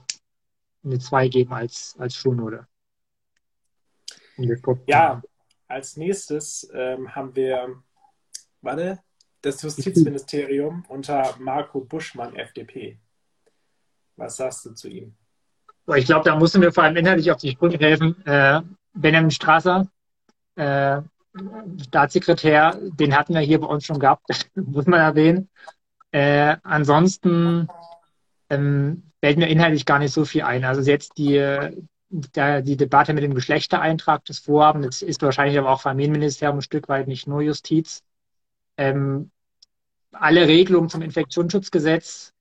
eine 0.84 1.00
2 1.00 1.30
geben 1.30 1.54
als, 1.54 1.96
als 1.98 2.16
Schulnote. 2.16 2.68
Ja, 4.88 5.22
als 5.68 5.98
nächstes 5.98 6.70
ähm, 6.74 7.16
haben 7.16 7.36
wir, 7.36 7.82
warte, 8.62 9.00
das 9.42 9.62
Justizministerium 9.62 10.84
unter 10.90 11.36
Marco 11.40 11.82
Buschmann, 11.82 12.36
FDP. 12.36 13.00
Was 14.18 14.36
sagst 14.36 14.66
du 14.66 14.74
zu 14.74 14.90
ihm? 14.90 15.16
Ich 15.96 16.06
glaube, 16.06 16.26
da 16.26 16.36
mussten 16.36 16.62
wir 16.62 16.74
vor 16.74 16.84
allem 16.84 16.98
inhaltlich 16.98 17.32
auf 17.32 17.38
die 17.38 17.52
Sprünge 17.52 17.78
helfen. 17.78 18.26
Äh, 18.26 18.62
Benjamin 18.94 19.32
Strasser, 19.32 19.88
äh, 20.56 21.02
Staatssekretär, 21.88 22.78
den 22.82 23.16
hatten 23.16 23.34
wir 23.34 23.42
hier 23.42 23.62
bei 23.62 23.68
uns 23.68 23.86
schon 23.86 24.00
gehabt, 24.00 24.26
muss 24.56 24.86
man 24.86 25.00
erwähnen. 25.00 25.50
Äh, 26.12 26.58
ansonsten 26.64 27.68
ähm, 28.50 29.04
fällt 29.22 29.38
mir 29.38 29.48
inhaltlich 29.48 29.86
gar 29.86 30.00
nicht 30.00 30.14
so 30.14 30.26
viel 30.26 30.42
ein. 30.42 30.66
Also 30.66 30.82
jetzt 30.82 31.18
die, 31.18 31.38
der, 32.10 32.62
die 32.62 32.78
Debatte 32.78 33.14
mit 33.14 33.24
dem 33.24 33.36
Geschlechtereintrag, 33.36 34.26
das 34.26 34.40
Vorhaben, 34.40 34.82
das 34.82 35.02
ist 35.02 35.22
wahrscheinlich 35.22 35.58
aber 35.58 35.70
auch 35.70 35.82
Familienministerium 35.82 36.58
ein 36.58 36.64
Stück 36.64 36.90
weit, 36.90 37.08
nicht 37.08 37.28
nur 37.28 37.42
Justiz. 37.42 38.04
Ähm, 38.78 39.32
alle 40.12 40.48
Regelungen 40.48 40.90
zum 40.90 41.02
Infektionsschutzgesetz 41.02 42.34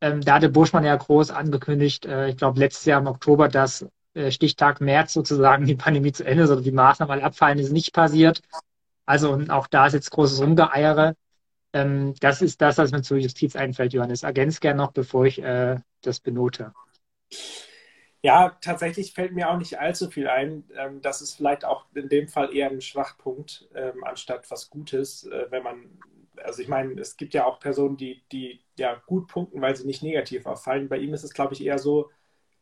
ähm, 0.00 0.20
da 0.20 0.34
hatte 0.34 0.48
Buschmann 0.48 0.84
ja 0.84 0.96
groß 0.96 1.30
angekündigt, 1.30 2.06
äh, 2.06 2.28
ich 2.28 2.36
glaube 2.36 2.60
letztes 2.60 2.84
Jahr 2.84 3.00
im 3.00 3.06
Oktober, 3.06 3.48
dass 3.48 3.86
äh, 4.14 4.30
Stichtag 4.30 4.80
März 4.80 5.12
sozusagen 5.12 5.64
die 5.66 5.74
Pandemie 5.74 6.12
zu 6.12 6.24
Ende 6.24 6.44
ist 6.44 6.50
oder 6.50 6.60
die 6.60 6.72
Maßnahmen 6.72 7.12
alle 7.12 7.24
abfallen, 7.24 7.58
ist 7.58 7.72
nicht 7.72 7.92
passiert. 7.92 8.40
Also 9.06 9.32
und 9.32 9.50
auch 9.50 9.66
da 9.66 9.86
ist 9.86 9.94
jetzt 9.94 10.10
großes 10.10 10.40
Rumgeeiere. 10.40 11.14
Ähm, 11.72 12.14
das 12.20 12.42
ist 12.42 12.60
das, 12.60 12.78
was 12.78 12.92
mir 12.92 13.02
zur 13.02 13.18
Justiz 13.18 13.56
einfällt, 13.56 13.92
Johannes. 13.92 14.22
Ergänzt 14.22 14.60
gerne 14.60 14.78
noch, 14.78 14.92
bevor 14.92 15.26
ich 15.26 15.42
äh, 15.42 15.76
das 16.02 16.20
benote. 16.20 16.72
Ja, 18.22 18.56
tatsächlich 18.60 19.12
fällt 19.12 19.32
mir 19.32 19.48
auch 19.48 19.58
nicht 19.58 19.78
allzu 19.78 20.10
viel 20.10 20.28
ein. 20.28 20.64
Ähm, 20.76 21.00
das 21.02 21.22
ist 21.22 21.34
vielleicht 21.36 21.64
auch 21.64 21.86
in 21.94 22.08
dem 22.08 22.28
Fall 22.28 22.54
eher 22.54 22.70
ein 22.70 22.80
Schwachpunkt, 22.80 23.68
ähm, 23.74 24.02
anstatt 24.04 24.50
was 24.50 24.70
Gutes, 24.70 25.24
äh, 25.24 25.46
wenn 25.50 25.62
man 25.62 25.98
also 26.44 26.62
ich 26.62 26.68
meine, 26.68 27.00
es 27.00 27.16
gibt 27.16 27.34
ja 27.34 27.44
auch 27.44 27.60
Personen, 27.60 27.96
die, 27.96 28.22
die 28.32 28.60
ja 28.78 29.00
gut 29.06 29.28
punkten, 29.28 29.60
weil 29.60 29.76
sie 29.76 29.86
nicht 29.86 30.02
negativ 30.02 30.46
auffallen. 30.46 30.88
Bei 30.88 30.98
ihm 30.98 31.14
ist 31.14 31.24
es, 31.24 31.34
glaube 31.34 31.54
ich, 31.54 31.64
eher 31.64 31.78
so, 31.78 32.10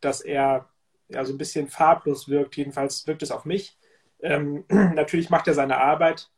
dass 0.01 0.21
er 0.21 0.69
ja 1.09 1.25
so 1.25 1.33
ein 1.33 1.37
bisschen 1.37 1.67
farblos 1.67 2.29
wirkt. 2.29 2.57
Jedenfalls 2.57 3.07
wirkt 3.07 3.23
es 3.23 3.31
auf 3.31 3.45
mich. 3.45 3.77
Ähm, 4.21 4.65
natürlich 4.69 5.29
macht 5.29 5.47
er 5.47 5.53
seine 5.53 5.77
Arbeit, 5.77 6.29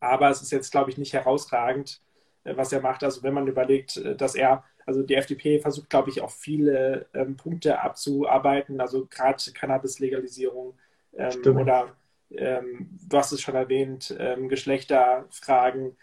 aber 0.00 0.30
es 0.30 0.42
ist 0.42 0.52
jetzt, 0.52 0.70
glaube 0.70 0.90
ich, 0.90 0.98
nicht 0.98 1.12
herausragend, 1.12 2.00
äh, 2.44 2.56
was 2.56 2.72
er 2.72 2.80
macht. 2.80 3.04
Also 3.04 3.22
wenn 3.22 3.34
man 3.34 3.46
überlegt, 3.46 3.96
äh, 3.96 4.16
dass 4.16 4.34
er, 4.34 4.64
also 4.86 5.02
die 5.02 5.14
FDP 5.14 5.60
versucht, 5.60 5.90
glaube 5.90 6.10
ich, 6.10 6.20
auch 6.20 6.30
viele 6.30 7.06
ähm, 7.14 7.36
Punkte 7.36 7.80
abzuarbeiten, 7.80 8.80
also 8.80 9.06
gerade 9.06 9.42
Cannabis-Legalisierung 9.52 10.78
ähm, 11.16 11.56
oder 11.56 11.96
ähm, 12.30 12.98
du 13.08 13.16
hast 13.16 13.32
es 13.32 13.40
schon 13.40 13.54
erwähnt, 13.54 14.14
ähm, 14.18 14.48
Geschlechterfragen. 14.48 15.96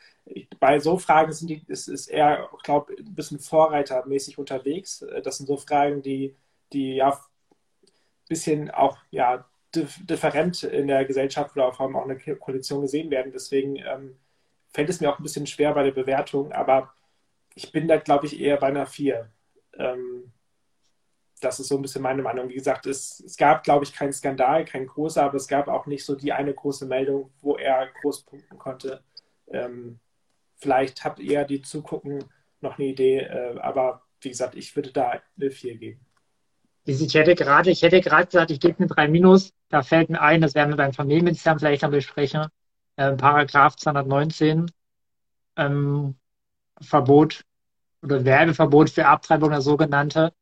Bei 0.60 0.80
so 0.80 0.98
Fragen 0.98 1.32
sind 1.32 1.50
die, 1.50 1.64
ist, 1.68 1.88
ist 1.88 2.08
er, 2.08 2.50
glaube 2.64 2.94
ich, 2.94 3.00
ein 3.00 3.16
bisschen 3.16 3.40
vorreitermäßig 3.40 4.38
unterwegs. 4.38 5.02
Äh, 5.02 5.22
das 5.22 5.38
sind 5.38 5.48
so 5.48 5.58
Fragen, 5.58 6.02
die, 6.02 6.36
die 6.74 6.96
ja 6.96 7.12
ein 7.12 7.20
bisschen 8.30 8.72
auch 8.72 8.98
ja, 9.10 9.46
different 9.76 10.64
in 10.64 10.88
der 10.88 11.06
Gesellschaft 11.06 11.56
oder 11.56 11.74
vor 11.74 11.86
allem 11.86 11.96
auch 11.96 12.08
in 12.08 12.20
der 12.26 12.36
Koalition 12.38 12.82
gesehen 12.82 13.10
werden. 13.10 13.32
Deswegen 13.32 13.78
ähm, 13.78 14.18
fällt 14.70 14.90
es 14.90 15.02
mir 15.02 15.12
auch 15.12 15.20
ein 15.20 15.24
bisschen 15.24 15.48
schwer 15.48 15.74
bei 15.74 15.84
der 15.84 15.92
Bewertung, 15.92 16.52
aber 16.52 16.94
ich 17.56 17.72
bin 17.72 17.88
da, 17.88 17.98
glaube 17.98 18.26
ich, 18.28 18.40
eher 18.40 18.58
bei 18.58 18.68
einer 18.68 18.86
4. 18.86 19.30
Ähm, 19.78 20.32
das 21.42 21.60
ist 21.60 21.70
so 21.70 21.76
ein 21.76 21.82
bisschen 21.82 22.04
meine 22.04 22.22
Meinung. 22.22 22.50
Wie 22.50 22.56
gesagt, 22.56 22.86
es, 22.86 23.20
es 23.20 23.36
gab, 23.36 23.64
glaube 23.64 23.84
ich, 23.84 23.94
keinen 23.94 24.14
Skandal, 24.14 24.64
kein 24.66 24.86
großer, 24.86 25.24
aber 25.24 25.36
es 25.36 25.48
gab 25.48 25.68
auch 25.68 25.88
nicht 25.88 26.06
so 26.06 26.16
die 26.16 26.32
eine 26.32 26.54
große 26.54 26.86
Meldung, 26.86 27.32
wo 27.42 27.58
er 27.58 27.88
groß 28.02 28.24
punkten 28.24 28.58
konnte. 28.60 29.04
Ähm, 29.48 30.00
vielleicht 30.62 31.04
habt 31.04 31.20
ihr, 31.20 31.44
die 31.44 31.62
zugucken, 31.62 32.24
noch 32.62 32.78
eine 32.78 32.88
Idee, 32.88 33.20
äh, 33.20 33.60
aber 33.60 34.04
wie 34.22 34.30
gesagt, 34.30 34.56
ich 34.56 34.76
würde 34.76 34.92
da 34.92 35.20
eine 35.38 35.52
4 35.52 35.78
geben. 35.78 36.06
Ich 36.86 37.14
hätte 37.14 37.36
gerade, 37.36 37.70
ich 37.72 37.82
hätte 37.82 38.02
gerade 38.02 38.26
gesagt, 38.26 38.52
ich 38.52 38.60
gebe 38.60 38.80
eine 38.80 38.88
3 38.88 39.08
minus. 39.08 39.54
Da 39.70 39.84
fällt 39.84 40.10
mir 40.10 40.22
ein, 40.22 40.42
das 40.42 40.56
werden 40.56 40.70
wir 40.70 40.78
beim 40.78 40.94
Familienministerium 40.94 41.60
vielleicht 41.60 41.84
dann 41.84 41.92
besprechen. 41.92 42.48
Äh, 42.96 43.14
Paragraph 43.14 43.76
219, 43.76 44.72
ähm, 45.58 46.16
Verbot 46.80 47.44
oder 48.02 48.26
Werbeverbot 48.26 48.90
für 48.90 49.06
Abtreibung 49.06 49.50
oder 49.50 49.62
sogenannte. 49.62 50.34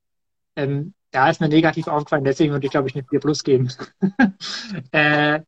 Ähm, 0.56 0.94
da 1.12 1.30
ist 1.30 1.42
mir 1.42 1.50
negativ 1.50 1.88
aufgefallen, 1.88 2.24
deswegen 2.24 2.54
würde 2.54 2.66
ich, 2.66 2.72
glaube 2.72 2.88
ich, 2.88 2.96
eine 2.96 3.04
4 3.04 3.20
Plus 3.20 3.44
geben. 3.44 3.70
äh, 4.92 5.42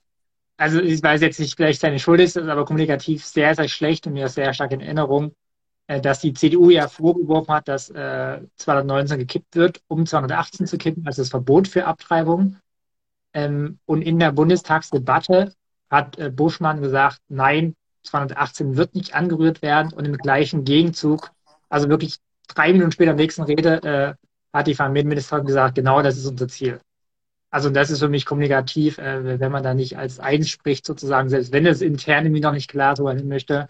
also 0.62 0.80
ich 0.80 1.02
weiß 1.02 1.22
jetzt 1.22 1.40
nicht, 1.40 1.56
vielleicht 1.56 1.82
seine 1.82 1.98
Schuld 1.98 2.22
ist, 2.22 2.38
aber 2.38 2.66
kommunikativ 2.66 3.26
sehr, 3.26 3.56
sehr 3.56 3.68
schlecht 3.68 4.06
und 4.06 4.14
mir 4.14 4.28
ist 4.28 4.36
sehr 4.36 4.54
stark 4.54 4.72
in 4.72 4.82
Erinnerung, 4.82 5.34
äh, 5.88 6.00
dass 6.00 6.20
die 6.22 6.34
CDU 6.34 6.70
ja 6.70 6.88
vorgeworfen 6.88 7.54
hat, 7.54 7.68
dass 7.68 7.90
äh, 7.90 8.42
219 8.58 9.18
gekippt 9.18 9.56
wird, 9.56 9.82
um 9.88 10.06
218 10.06 10.68
zu 10.68 10.78
kippen, 10.78 11.06
also 11.08 11.24
das 11.24 11.30
Verbot 11.30 11.68
für 11.68 11.86
Abtreibung. 11.86 12.58
Ähm, 13.34 13.80
und 13.86 14.04
in 14.04 14.20
der 14.20 14.32
Bundestagsdebatte 14.34 15.54
hat 15.90 16.20
äh, 16.20 16.30
Buschmann 16.30 16.82
gesagt, 16.82 17.20
nein, 17.28 17.76
218 18.04 18.78
wird 18.78 18.94
nicht 18.94 19.16
angerührt 19.16 19.64
werden 19.64 19.92
und 19.94 20.06
im 20.06 20.18
gleichen 20.18 20.64
Gegenzug, 20.64 21.32
also 21.70 21.90
wirklich 21.90 22.18
drei 22.48 22.72
Minuten 22.72 22.92
später 22.92 23.14
der 23.14 23.24
nächsten 23.24 23.44
Rede, 23.44 23.82
äh, 23.84 24.14
hat 24.54 24.68
die 24.68 24.76
Familienministerin 24.76 25.46
gesagt, 25.46 25.76
genau 25.76 26.04
das 26.04 26.18
ist 26.18 26.28
unser 26.28 26.48
Ziel. 26.48 26.80
Also 27.52 27.70
das 27.70 27.92
ist 27.92 28.00
für 28.00 28.08
mich 28.08 28.26
kommunikativ, 28.26 28.98
äh, 28.98 29.40
wenn 29.40 29.52
man 29.52 29.62
da 29.62 29.74
nicht 29.74 29.98
als 29.98 30.20
eins 30.20 30.50
spricht, 30.50 30.86
sozusagen, 30.86 31.30
selbst 31.30 31.52
wenn 31.52 31.66
es 31.66 31.82
intern 31.82 32.26
irgendwie 32.26 32.42
noch 32.42 32.54
nicht 32.54 32.70
klar 32.70 32.96
so 32.96 33.10
hin 33.10 33.28
möchte, 33.28 33.68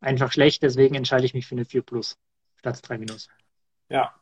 einfach 0.00 0.30
schlecht. 0.30 0.62
Deswegen 0.62 0.94
entscheide 0.94 1.24
ich 1.24 1.32
mich 1.32 1.46
für 1.46 1.54
eine 1.54 1.64
4 1.64 1.82
Plus 1.82 2.18
statt 2.58 2.78
3 2.82 2.98
Minus. 2.98 3.28
Ja. 3.88 4.14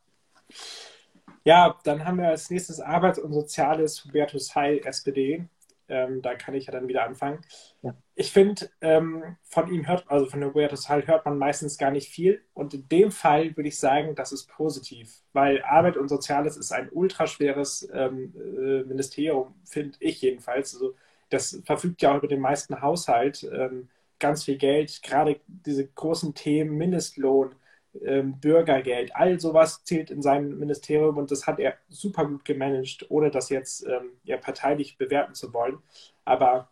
Ja, 1.44 1.76
dann 1.84 2.04
haben 2.04 2.18
wir 2.18 2.28
als 2.28 2.50
nächstes 2.50 2.80
Arbeit 2.80 3.18
und 3.18 3.32
Soziales 3.32 4.04
Hubertus 4.04 4.54
Heil, 4.54 4.80
SPD. 4.84 5.48
Ähm, 5.90 6.22
da 6.22 6.34
kann 6.34 6.54
ich 6.54 6.66
ja 6.66 6.72
dann 6.72 6.88
wieder 6.88 7.04
anfangen. 7.04 7.40
Ja. 7.82 7.94
Ich 8.14 8.32
finde, 8.32 8.70
ähm, 8.80 9.36
von 9.42 9.70
ihm 9.72 9.86
hört, 9.86 10.04
also 10.08 10.26
von 10.26 10.42
Hubertus 10.44 10.88
Heil 10.88 11.06
hört 11.06 11.24
man 11.24 11.36
meistens 11.36 11.76
gar 11.76 11.90
nicht 11.90 12.08
viel. 12.08 12.42
Und 12.54 12.72
in 12.72 12.88
dem 12.88 13.10
Fall 13.10 13.56
würde 13.56 13.68
ich 13.68 13.78
sagen, 13.78 14.14
das 14.14 14.32
ist 14.32 14.48
positiv, 14.48 15.22
weil 15.32 15.62
Arbeit 15.62 15.96
und 15.96 16.08
Soziales 16.08 16.56
ist 16.56 16.72
ein 16.72 16.88
ultraschweres 16.92 17.88
ähm, 17.92 18.32
äh, 18.36 18.84
Ministerium, 18.84 19.54
finde 19.64 19.98
ich 20.00 20.22
jedenfalls. 20.22 20.74
Also 20.74 20.94
das 21.28 21.60
verfügt 21.64 22.02
ja 22.02 22.12
auch 22.12 22.18
über 22.18 22.28
den 22.28 22.40
meisten 22.40 22.80
Haushalt, 22.80 23.48
ähm, 23.52 23.88
ganz 24.18 24.44
viel 24.44 24.58
Geld, 24.58 25.02
gerade 25.02 25.40
diese 25.46 25.86
großen 25.86 26.34
Themen, 26.34 26.76
Mindestlohn, 26.76 27.54
Bürgergeld, 27.92 29.16
all 29.16 29.40
sowas 29.40 29.82
zählt 29.84 30.10
in 30.10 30.22
seinem 30.22 30.58
Ministerium 30.58 31.16
und 31.16 31.30
das 31.30 31.46
hat 31.46 31.58
er 31.58 31.74
super 31.88 32.24
gut 32.24 32.44
gemanagt, 32.44 33.06
ohne 33.10 33.30
das 33.30 33.48
jetzt 33.48 33.84
ähm, 33.86 34.12
ja, 34.22 34.36
parteilich 34.36 34.96
bewerten 34.96 35.34
zu 35.34 35.52
wollen. 35.52 35.78
Aber 36.24 36.68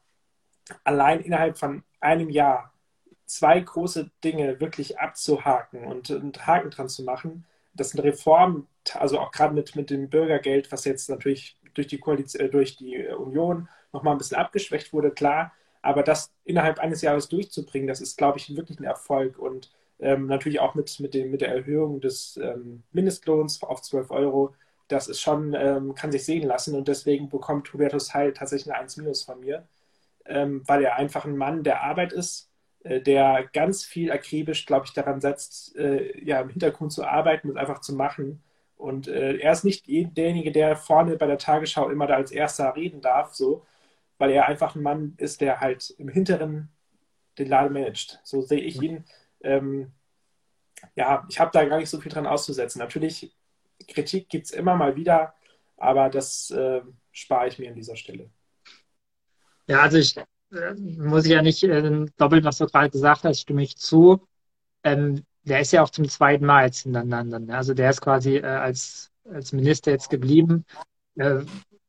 allein 0.85 1.21
innerhalb 1.21 1.59
von 1.59 1.83
einem 2.01 2.31
Jahr 2.31 2.73
zwei 3.27 3.59
große 3.59 4.11
Dinge 4.23 4.61
wirklich 4.61 4.99
abzuhaken 4.99 5.85
und 5.85 6.11
einen 6.11 6.33
Haken 6.47 6.71
dran 6.71 6.89
zu 6.89 7.03
machen, 7.03 7.45
das 7.75 7.91
sind 7.91 8.01
Reformen, 8.01 8.67
also 8.95 9.19
auch 9.19 9.33
gerade 9.33 9.55
mit, 9.55 9.77
mit 9.77 9.91
dem 9.91 10.09
Bürgergeld, 10.09 10.71
was 10.73 10.85
jetzt 10.85 11.11
natürlich 11.11 11.57
durch 11.75 11.87
die, 11.89 11.99
Koalition, 11.99 12.47
äh, 12.47 12.49
durch 12.49 12.77
die 12.77 13.07
Union 13.09 13.69
nochmal 13.93 14.15
ein 14.15 14.19
bisschen 14.19 14.37
abgeschwächt 14.39 14.93
wurde, 14.93 15.11
klar, 15.11 15.53
aber 15.83 16.03
das 16.03 16.33
innerhalb 16.45 16.79
eines 16.79 17.03
Jahres 17.03 17.29
durchzubringen, 17.29 17.89
das 17.89 18.01
ist, 18.01 18.17
glaube 18.17 18.39
ich, 18.39 18.55
wirklich 18.57 18.79
ein 18.81 18.85
Erfolg 18.85 19.39
und 19.39 19.71
ähm, 20.01 20.27
natürlich 20.27 20.61
auch 20.61 20.75
mit, 20.75 21.01
mit, 21.01 21.15
dem, 21.15 21.31
mit 21.31 21.41
der 21.41 21.55
Erhöhung 21.55 22.01
des 22.01 22.39
ähm, 22.43 22.83
Mindestlohns 22.93 23.63
auf 23.63 23.83
12 23.83 24.11
Euro. 24.11 24.55
Das 24.89 25.09
ist 25.09 25.21
schon, 25.21 25.55
ähm, 25.55 25.95
kann 25.95 26.13
sich 26.13 26.25
sehen 26.25 26.47
lassen 26.47 26.75
und 26.75 26.89
deswegen 26.89 27.29
bekommt 27.29 27.73
Hubertus 27.73 28.15
Heil 28.15 28.33
tatsächlich 28.33 28.73
eine 28.73 28.81
1 28.83 29.25
von 29.25 29.41
mir, 29.41 29.67
ähm, 30.27 30.63
weil 30.67 30.83
er 30.85 30.97
einfach 30.97 31.25
ein 31.25 31.37
Mann 31.37 31.63
der 31.65 31.83
Arbeit 31.83 32.13
ist, 32.13 32.51
äh, 32.85 33.01
der 33.01 33.49
ganz 33.53 33.85
viel 33.85 34.11
akribisch, 34.13 34.67
glaube 34.67 34.87
ich, 34.87 34.93
daran 34.93 35.21
setzt, 35.21 35.77
äh, 35.77 36.19
ja, 36.25 36.41
im 36.41 36.51
Hintergrund 36.51 36.93
zu 36.93 37.05
arbeiten 37.05 37.51
und 37.51 37.59
einfach 37.59 37.81
zu 37.81 37.95
machen. 37.95 38.43
Und 38.77 39.09
äh, 39.09 39.37
er 39.39 39.53
ist 39.53 39.65
nicht 39.65 39.87
derjenige, 39.89 40.53
der 40.53 40.77
vorne 40.77 41.17
bei 41.17 41.27
der 41.27 41.39
Tagesschau 41.39 41.91
immer 41.91 42.07
da 42.07 42.15
als 42.17 42.31
erster 42.33 42.77
reden 42.77 43.01
darf, 43.01 43.35
so, 43.35 43.65
weil 44.19 44.31
er 44.31 44.47
einfach 44.49 44.75
ein 44.77 44.83
Mann 44.83 45.15
ist, 45.19 45.41
der 45.41 45.61
halt 45.61 45.91
im 45.99 46.09
Hinteren 46.09 46.71
den 47.39 47.49
Laden 47.49 47.73
managt. 47.73 48.21
So 48.25 48.41
sehe 48.43 48.61
ich 48.61 48.81
ihn 48.83 49.05
ähm, 49.41 49.93
ja, 50.95 51.27
ich 51.29 51.41
habe 51.41 51.51
da 51.53 51.65
gar 51.65 51.79
nicht 51.79 51.91
so 51.91 52.01
viel 52.01 52.13
dran 52.13 52.27
auszusetzen. 52.27 52.79
Natürlich, 52.79 53.35
Kritik 53.89 54.29
gibt 54.29 54.47
es 54.47 54.53
immer 54.53 54.77
mal 54.77 54.97
wieder, 54.97 55.35
aber 55.77 56.09
das 56.09 56.51
äh, 56.51 56.83
spare 57.13 57.49
ich 57.49 57.59
mir 57.59 57.69
an 57.69 57.77
dieser 57.77 57.97
Stelle. 57.97 58.31
Ja, 59.67 59.83
also 59.83 59.99
ich 59.99 60.17
äh, 60.17 60.75
muss 60.75 61.27
ja 61.27 61.43
nicht 61.43 61.63
äh, 61.63 62.07
doppelt, 62.17 62.45
was 62.45 62.59
du 62.59 62.67
gerade 62.67 62.91
gesagt 62.91 63.25
hast, 63.25 63.41
stimme 63.41 63.63
ich 63.63 63.77
zu. 63.77 64.27
Ähm, 64.83 65.25
der 65.43 65.61
ist 65.61 65.73
ja 65.73 65.83
auch 65.83 65.91
zum 65.91 66.09
zweiten 66.09 66.47
Mal 66.47 66.67
jetzt 66.67 66.83
hintereinander. 66.83 67.39
Ne? 67.39 67.57
Also 67.57 67.75
der 67.75 67.91
ist 67.91 68.01
quasi 68.01 68.37
äh, 68.37 68.45
als, 68.45 69.11
als 69.25 69.53
Minister 69.53 69.91
jetzt 69.91 70.11
geblieben, 70.11 70.65
äh, 71.17 71.41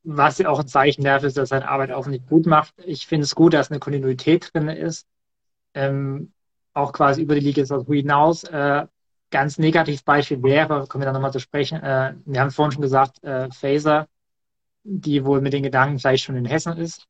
was 0.04 0.38
ja 0.38 0.50
auch 0.50 0.60
ein 0.60 0.68
Zeichen 0.68 1.04
dafür 1.04 1.28
ist, 1.28 1.38
dass 1.38 1.50
seine 1.50 1.68
Arbeit 1.68 1.92
auch 1.92 2.08
nicht 2.08 2.28
gut 2.28 2.46
macht. 2.46 2.74
Ich 2.86 3.08
finde 3.08 3.26
es 3.26 3.36
gut, 3.36 3.54
dass 3.54 3.70
eine 3.70 3.80
Kontinuität 3.80 4.52
drin 4.54 4.70
ist. 4.70 5.08
Ähm, 5.74 6.34
auch 6.74 6.94
quasi 6.94 7.22
über 7.22 7.36
die 7.36 7.42
Legislatur 7.42 7.96
hinaus. 7.96 8.44
Äh, 8.44 8.86
ganz 9.32 9.58
negativ 9.60 10.04
Beispiel 10.04 10.42
wäre, 10.44 10.88
kommen 10.88 11.02
wir 11.02 11.06
dann 11.06 11.14
nochmal 11.14 11.34
zu 11.34 11.40
sprechen, 11.40 11.82
äh, 11.82 12.16
wir 12.26 12.42
haben 12.42 12.52
vorhin 12.52 12.72
schon 12.72 12.82
gesagt, 12.82 13.24
äh, 13.24 13.50
Faser, 13.52 14.08
die 14.84 15.24
wohl 15.26 15.42
mit 15.42 15.54
den 15.54 15.64
Gedanken 15.64 16.00
vielleicht 16.00 16.24
schon 16.24 16.36
in 16.36 16.46
Hessen 16.46 16.78
ist, 16.78 17.06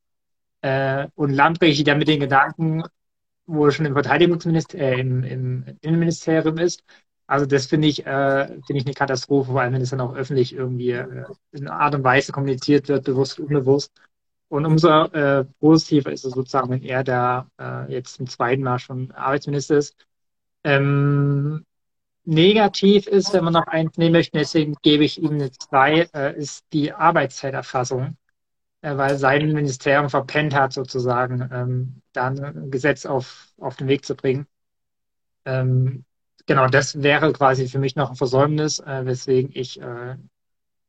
äh, 0.61 1.07
und 1.15 1.31
Lambrecht, 1.31 1.85
der 1.87 1.95
mit 1.95 2.07
den 2.07 2.19
Gedanken 2.19 2.83
wohl 3.45 3.71
schon 3.71 3.85
im 3.85 3.93
Verteidigungsministerium, 3.93 5.23
äh, 5.23 5.29
im, 5.31 5.65
im 5.65 5.77
Innenministerium 5.81 6.57
ist. 6.57 6.83
Also 7.27 7.45
das 7.45 7.67
finde 7.67 7.87
ich, 7.87 8.05
äh, 8.05 8.47
finde 8.47 8.77
ich 8.77 8.85
eine 8.85 8.93
Katastrophe, 8.93 9.51
vor 9.51 9.61
allem 9.61 9.73
wenn 9.73 9.81
es 9.81 9.91
dann 9.91 10.01
auch 10.01 10.15
öffentlich 10.15 10.53
irgendwie 10.53 10.91
äh, 10.91 11.25
in 11.51 11.67
einer 11.67 11.79
Art 11.79 11.95
und 11.95 12.03
Weise 12.03 12.31
kommuniziert 12.31 12.87
wird, 12.89 13.05
bewusst, 13.05 13.39
unbewusst. 13.39 13.91
Und 14.49 14.65
umso 14.65 15.05
äh, 15.05 15.45
positiver 15.59 16.11
ist 16.11 16.25
es 16.25 16.33
sozusagen, 16.33 16.71
wenn 16.71 16.83
er 16.83 17.03
da 17.03 17.47
äh, 17.59 17.91
jetzt 17.93 18.15
zum 18.15 18.27
zweiten 18.27 18.63
Mal 18.63 18.79
schon 18.79 19.11
Arbeitsminister 19.11 19.77
ist. 19.77 19.95
Ähm, 20.63 21.65
negativ 22.25 23.07
ist, 23.07 23.31
wenn 23.33 23.43
man 23.43 23.53
noch 23.53 23.67
eins 23.67 23.97
nehmen 23.97 24.13
möchte, 24.13 24.37
deswegen 24.37 24.75
gebe 24.81 25.03
ich 25.03 25.21
ihm 25.21 25.33
eine 25.33 25.51
zwei, 25.51 26.09
äh, 26.13 26.35
ist 26.35 26.65
die 26.73 26.91
Arbeitszeiterfassung, 26.91 28.17
äh, 28.81 28.97
weil 28.97 29.17
sein 29.17 29.53
Ministerium 29.53 30.09
verpennt 30.09 30.55
hat, 30.55 30.73
sozusagen, 30.73 31.47
ähm, 31.51 32.01
da 32.13 32.27
ein 32.27 32.71
Gesetz 32.71 33.05
auf, 33.05 33.49
auf 33.59 33.75
den 33.75 33.87
Weg 33.87 34.03
zu 34.03 34.15
bringen. 34.15 34.47
Ähm, 35.45 36.05
genau, 36.47 36.67
das 36.67 37.01
wäre 37.03 37.31
quasi 37.33 37.67
für 37.67 37.79
mich 37.79 37.95
noch 37.95 38.09
ein 38.09 38.15
Versäumnis, 38.15 38.79
äh, 38.79 39.05
weswegen 39.05 39.51
ich 39.53 39.79
äh, 39.79 40.15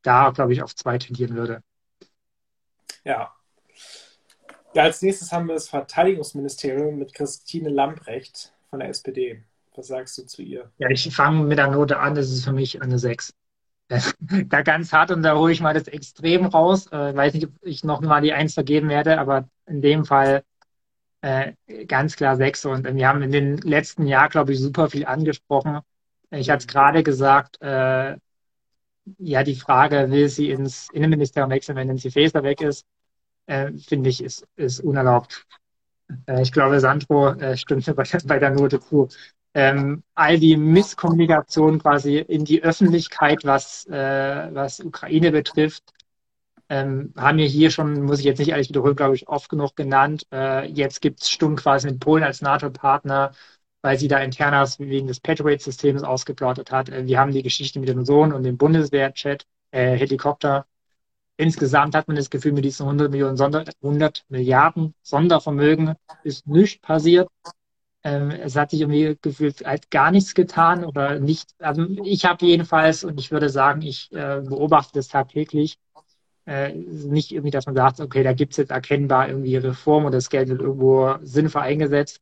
da, 0.02 0.30
glaube 0.30 0.54
ich, 0.54 0.62
auf 0.62 0.74
zwei 0.74 0.96
tendieren 0.96 1.36
würde. 1.36 1.62
Ja, 3.04 3.34
ja, 4.74 4.82
als 4.84 5.02
nächstes 5.02 5.32
haben 5.32 5.46
wir 5.46 5.54
das 5.54 5.68
Verteidigungsministerium 5.68 6.98
mit 6.98 7.14
Christine 7.14 7.70
Lamprecht 7.70 8.52
von 8.68 8.80
der 8.80 8.88
SPD. 8.88 9.42
Was 9.74 9.88
sagst 9.88 10.18
du 10.18 10.26
zu 10.26 10.42
ihr? 10.42 10.70
Ja, 10.78 10.88
ich 10.90 11.14
fange 11.14 11.44
mit 11.44 11.58
der 11.58 11.68
Note 11.68 11.98
an, 11.98 12.14
das 12.14 12.30
ist 12.30 12.44
für 12.44 12.52
mich 12.52 12.82
eine 12.82 12.98
6. 12.98 13.32
da 14.46 14.62
ganz 14.62 14.92
hart 14.92 15.10
und 15.10 15.22
da 15.22 15.36
hole 15.36 15.52
ich 15.52 15.60
mal 15.60 15.74
das 15.74 15.88
Extrem 15.88 16.46
raus. 16.46 16.86
Äh, 16.88 17.14
weiß 17.14 17.34
nicht, 17.34 17.46
ob 17.46 17.52
ich 17.62 17.82
noch 17.82 18.00
mal 18.00 18.20
die 18.20 18.32
1 18.32 18.54
vergeben 18.54 18.88
werde, 18.88 19.18
aber 19.18 19.48
in 19.66 19.82
dem 19.82 20.04
Fall 20.04 20.44
äh, 21.22 21.52
ganz 21.86 22.16
klar 22.16 22.36
6. 22.36 22.66
Und 22.66 22.94
wir 22.94 23.08
haben 23.08 23.22
in 23.22 23.32
den 23.32 23.58
letzten 23.58 24.06
Jahren, 24.06 24.30
glaube 24.30 24.52
ich, 24.52 24.60
super 24.60 24.90
viel 24.90 25.06
angesprochen. 25.06 25.80
Ich 26.30 26.50
hatte 26.50 26.60
es 26.60 26.66
gerade 26.68 27.02
gesagt, 27.02 27.60
äh, 27.60 28.16
ja, 29.18 29.42
die 29.42 29.56
Frage, 29.56 30.10
will 30.10 30.28
sie 30.28 30.50
ins 30.50 30.88
Innenministerium 30.92 31.50
wechseln, 31.50 31.76
wenn 31.76 31.88
Nancy 31.88 32.10
Faeser 32.10 32.42
weg 32.42 32.60
ist? 32.60 32.86
Äh, 33.50 33.72
finde 33.78 34.10
ich, 34.10 34.22
ist, 34.22 34.46
ist 34.56 34.80
unerlaubt. 34.80 35.46
Äh, 36.26 36.42
ich 36.42 36.52
glaube, 36.52 36.80
Sandro 36.80 37.30
äh, 37.30 37.56
stimmt 37.56 37.84
bei, 37.96 38.04
bei 38.24 38.38
der 38.38 38.50
Note 38.50 38.80
zu. 38.80 39.08
Ähm, 39.52 40.04
all 40.14 40.38
die 40.38 40.56
Misskommunikation 40.56 41.80
quasi 41.80 42.18
in 42.18 42.44
die 42.44 42.62
Öffentlichkeit, 42.62 43.44
was, 43.44 43.84
äh, 43.86 44.48
was 44.52 44.78
Ukraine 44.78 45.32
betrifft, 45.32 45.82
ähm, 46.68 47.12
haben 47.16 47.38
wir 47.38 47.46
hier 47.46 47.72
schon, 47.72 48.02
muss 48.02 48.20
ich 48.20 48.24
jetzt 48.24 48.38
nicht 48.38 48.54
alles 48.54 48.68
wiederholen, 48.68 48.94
glaube 48.94 49.16
ich, 49.16 49.26
oft 49.28 49.48
genug 49.48 49.74
genannt. 49.74 50.24
Äh, 50.32 50.70
jetzt 50.70 51.00
gibt 51.00 51.22
es 51.22 51.30
Stunden 51.30 51.56
quasi 51.56 51.88
mit 51.88 51.98
Polen 51.98 52.22
als 52.22 52.42
NATO-Partner, 52.42 53.32
weil 53.82 53.98
sie 53.98 54.06
da 54.06 54.18
internas 54.20 54.78
wegen 54.78 55.08
des 55.08 55.18
Patriot-Systems 55.18 56.04
ausgeplottet 56.04 56.70
hat. 56.70 56.88
Äh, 56.88 57.06
wir 57.06 57.18
haben 57.18 57.32
die 57.32 57.42
Geschichte 57.42 57.80
mit 57.80 57.88
dem 57.88 58.04
Sohn 58.04 58.32
und 58.32 58.44
dem 58.44 58.56
Bundeswehr-Chat, 58.56 59.46
Helikopter 59.72 60.66
Insgesamt 61.40 61.94
hat 61.94 62.06
man 62.06 62.18
das 62.18 62.28
Gefühl, 62.28 62.52
mit 62.52 62.66
diesen 62.66 62.84
100 62.84 63.10
Millionen 63.10 63.38
Sonder 63.38 63.64
100 63.82 64.26
Milliarden 64.28 64.92
Sondervermögen 65.02 65.94
ist 66.22 66.46
nichts 66.46 66.82
passiert. 66.82 67.28
Ähm, 68.04 68.30
es 68.30 68.56
hat 68.56 68.70
sich 68.70 68.82
irgendwie 68.82 69.16
gefühlt 69.22 69.64
halt 69.64 69.90
gar 69.90 70.10
nichts 70.10 70.34
getan 70.34 70.84
oder 70.84 71.18
nicht. 71.18 71.54
Also 71.58 71.86
ich 72.04 72.26
habe 72.26 72.44
jedenfalls, 72.44 73.04
und 73.04 73.18
ich 73.18 73.30
würde 73.30 73.48
sagen, 73.48 73.80
ich 73.80 74.12
äh, 74.12 74.42
beobachte 74.42 74.92
das 74.92 75.08
tagtäglich, 75.08 75.78
äh, 76.44 76.74
nicht 76.74 77.32
irgendwie, 77.32 77.50
dass 77.50 77.64
man 77.64 77.74
sagt, 77.74 78.00
okay, 78.00 78.22
da 78.22 78.34
gibt 78.34 78.52
es 78.52 78.58
jetzt 78.58 78.70
erkennbar 78.70 79.28
irgendwie 79.28 79.56
Reform 79.56 80.04
oder 80.04 80.18
das 80.18 80.28
Geld 80.28 80.50
wird 80.50 80.60
irgendwo 80.60 81.16
sinnvoll 81.22 81.62
eingesetzt. 81.62 82.20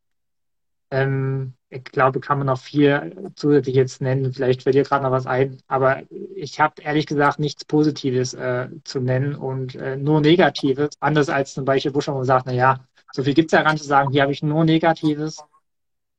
Ähm, 0.93 1.55
ich 1.71 1.85
glaube, 1.85 2.21
kann 2.21 2.39
man 2.39 2.47
noch 2.47 2.61
viel 2.61 3.33
zusätzlich 3.37 3.77
jetzt 3.77 4.01
nennen. 4.01 4.33
Vielleicht 4.33 4.63
fällt 4.63 4.75
dir 4.75 4.85
gerade 4.85 5.05
noch 5.05 5.11
was 5.11 5.27
ein. 5.27 5.61
Aber 5.67 6.03
ich 6.35 6.61
habe 6.61 6.81
ehrlich 6.81 7.07
gesagt 7.07 7.39
nichts 7.39 7.65
Positives 7.65 8.33
äh, 8.35 8.69
zu 8.85 9.01
nennen 9.01 9.35
und 9.35 9.75
äh, 9.75 9.97
nur 9.97 10.21
Negatives. 10.21 10.91
Anders 11.01 11.29
als 11.29 11.55
zum 11.55 11.65
Beispiel 11.65 11.95
wo 11.95 12.13
man 12.13 12.25
sagt, 12.25 12.47
na 12.47 12.53
ja, 12.53 12.87
so 13.13 13.23
viel 13.23 13.35
gibt 13.35 13.53
es 13.53 13.57
ja 13.57 13.63
gar 13.63 13.73
nicht 13.73 13.83
zu 13.83 13.89
sagen. 13.89 14.11
Hier 14.13 14.23
habe 14.23 14.33
ich 14.33 14.43
nur 14.43 14.65
Negatives. 14.65 15.45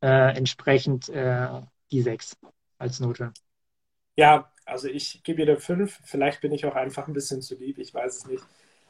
Äh, 0.02 0.38
entsprechend 0.38 1.10
äh, 1.10 1.48
die 1.92 2.02
sechs 2.02 2.38
als 2.78 3.00
Note. 3.00 3.34
Ja, 4.16 4.52
also 4.66 4.88
ich 4.88 5.24
gebe 5.24 5.42
ihr 5.42 5.48
eine 5.50 5.60
fünf. 5.60 6.00
Vielleicht 6.04 6.42
bin 6.42 6.54
ich 6.54 6.66
auch 6.66 6.76
einfach 6.76 7.08
ein 7.08 7.14
bisschen 7.14 7.42
zu 7.42 7.56
lieb. 7.56 7.80
Ich 7.80 7.94
weiß 7.94 8.18
es 8.18 8.28
nicht. 8.28 8.44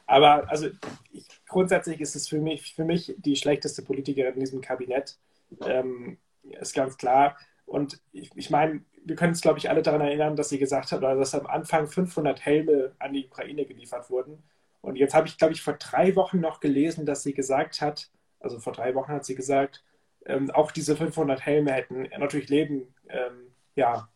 Aber 0.06 0.48
also 0.50 0.68
ich, 1.10 1.26
grundsätzlich 1.48 2.00
ist 2.00 2.16
es 2.16 2.28
für 2.28 2.38
mich, 2.38 2.74
für 2.74 2.84
mich 2.84 3.14
die 3.16 3.36
schlechteste 3.36 3.82
Politikerin 3.82 4.34
in 4.34 4.40
diesem 4.40 4.60
Kabinett 4.60 5.16
ähm, 5.64 6.18
ist 6.42 6.74
ganz 6.74 6.96
klar. 6.96 7.36
Und 7.66 8.00
ich, 8.12 8.30
ich 8.34 8.50
meine, 8.50 8.82
wir 9.04 9.16
können 9.16 9.32
uns, 9.32 9.40
glaube 9.40 9.58
ich, 9.58 9.70
alle 9.70 9.82
daran 9.82 10.00
erinnern, 10.00 10.36
dass 10.36 10.48
sie 10.48 10.58
gesagt 10.58 10.92
hat, 10.92 10.98
oder 10.98 11.14
dass 11.16 11.34
am 11.34 11.46
Anfang 11.46 11.86
500 11.86 12.44
Helme 12.44 12.92
an 12.98 13.12
die 13.12 13.26
Ukraine 13.26 13.64
geliefert 13.64 14.10
wurden. 14.10 14.42
Und 14.80 14.96
jetzt 14.96 15.14
habe 15.14 15.28
ich, 15.28 15.38
glaube 15.38 15.52
ich, 15.52 15.62
vor 15.62 15.74
drei 15.74 16.16
Wochen 16.16 16.40
noch 16.40 16.60
gelesen, 16.60 17.06
dass 17.06 17.22
sie 17.22 17.34
gesagt 17.34 17.80
hat, 17.80 18.10
also 18.40 18.58
vor 18.58 18.72
drei 18.72 18.94
Wochen 18.94 19.12
hat 19.12 19.24
sie 19.24 19.34
gesagt, 19.34 19.84
ähm, 20.26 20.50
auch 20.50 20.70
diese 20.70 20.96
500 20.96 21.40
Helme 21.44 21.72
hätten 21.72 22.02
natürlich 22.18 22.48
Leben 22.48 22.94
ähm, 23.08 23.52
ja, 23.74 24.08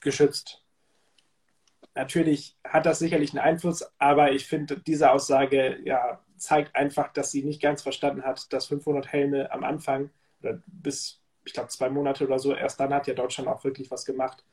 geschützt. 0.00 0.62
Natürlich 1.94 2.56
hat 2.64 2.84
das 2.84 2.98
sicherlich 2.98 3.30
einen 3.30 3.40
Einfluss, 3.40 3.84
aber 3.98 4.32
ich 4.32 4.46
finde, 4.46 4.78
diese 4.78 5.10
Aussage 5.10 5.78
ja, 5.84 6.20
zeigt 6.36 6.76
einfach, 6.76 7.12
dass 7.12 7.30
sie 7.30 7.42
nicht 7.42 7.62
ganz 7.62 7.82
verstanden 7.82 8.22
hat, 8.22 8.52
dass 8.52 8.66
500 8.66 9.10
Helme 9.12 9.50
am 9.50 9.64
Anfang 9.64 10.10
oder 10.42 10.62
bis, 10.66 11.22
ich 11.46 11.52
glaube, 11.52 11.68
zwei 11.68 11.88
Monate 11.88 12.26
oder 12.26 12.38
so, 12.38 12.54
erst 12.54 12.80
dann 12.80 12.92
hat 12.92 13.06
ja 13.06 13.14
Deutschland 13.14 13.48
auch 13.48 13.64
wirklich 13.64 13.90
was 13.90 14.04
gemacht, 14.04 14.44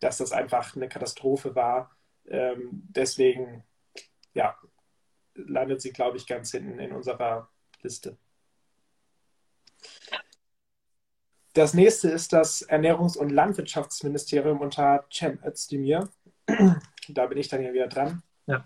dass 0.00 0.18
das 0.18 0.32
einfach 0.32 0.74
eine 0.74 0.88
Katastrophe 0.88 1.54
war. 1.54 1.94
Ähm, 2.26 2.82
deswegen, 2.88 3.64
ja, 4.34 4.56
landet 5.34 5.82
sie, 5.82 5.92
glaube 5.92 6.16
ich, 6.16 6.26
ganz 6.26 6.50
hinten 6.50 6.78
in 6.78 6.92
unserer 6.92 7.48
Liste. 7.82 8.16
Das 11.52 11.74
nächste 11.74 12.08
ist 12.08 12.32
das 12.32 12.66
Ernährungs- 12.66 13.18
und 13.18 13.28
Landwirtschaftsministerium 13.28 14.60
unter 14.60 15.04
Cem 15.12 15.38
Özdemir. 15.44 16.08
da 17.08 17.26
bin 17.26 17.36
ich 17.36 17.48
dann 17.48 17.62
ja 17.62 17.74
wieder 17.74 17.88
dran. 17.88 18.22
Ja. 18.46 18.64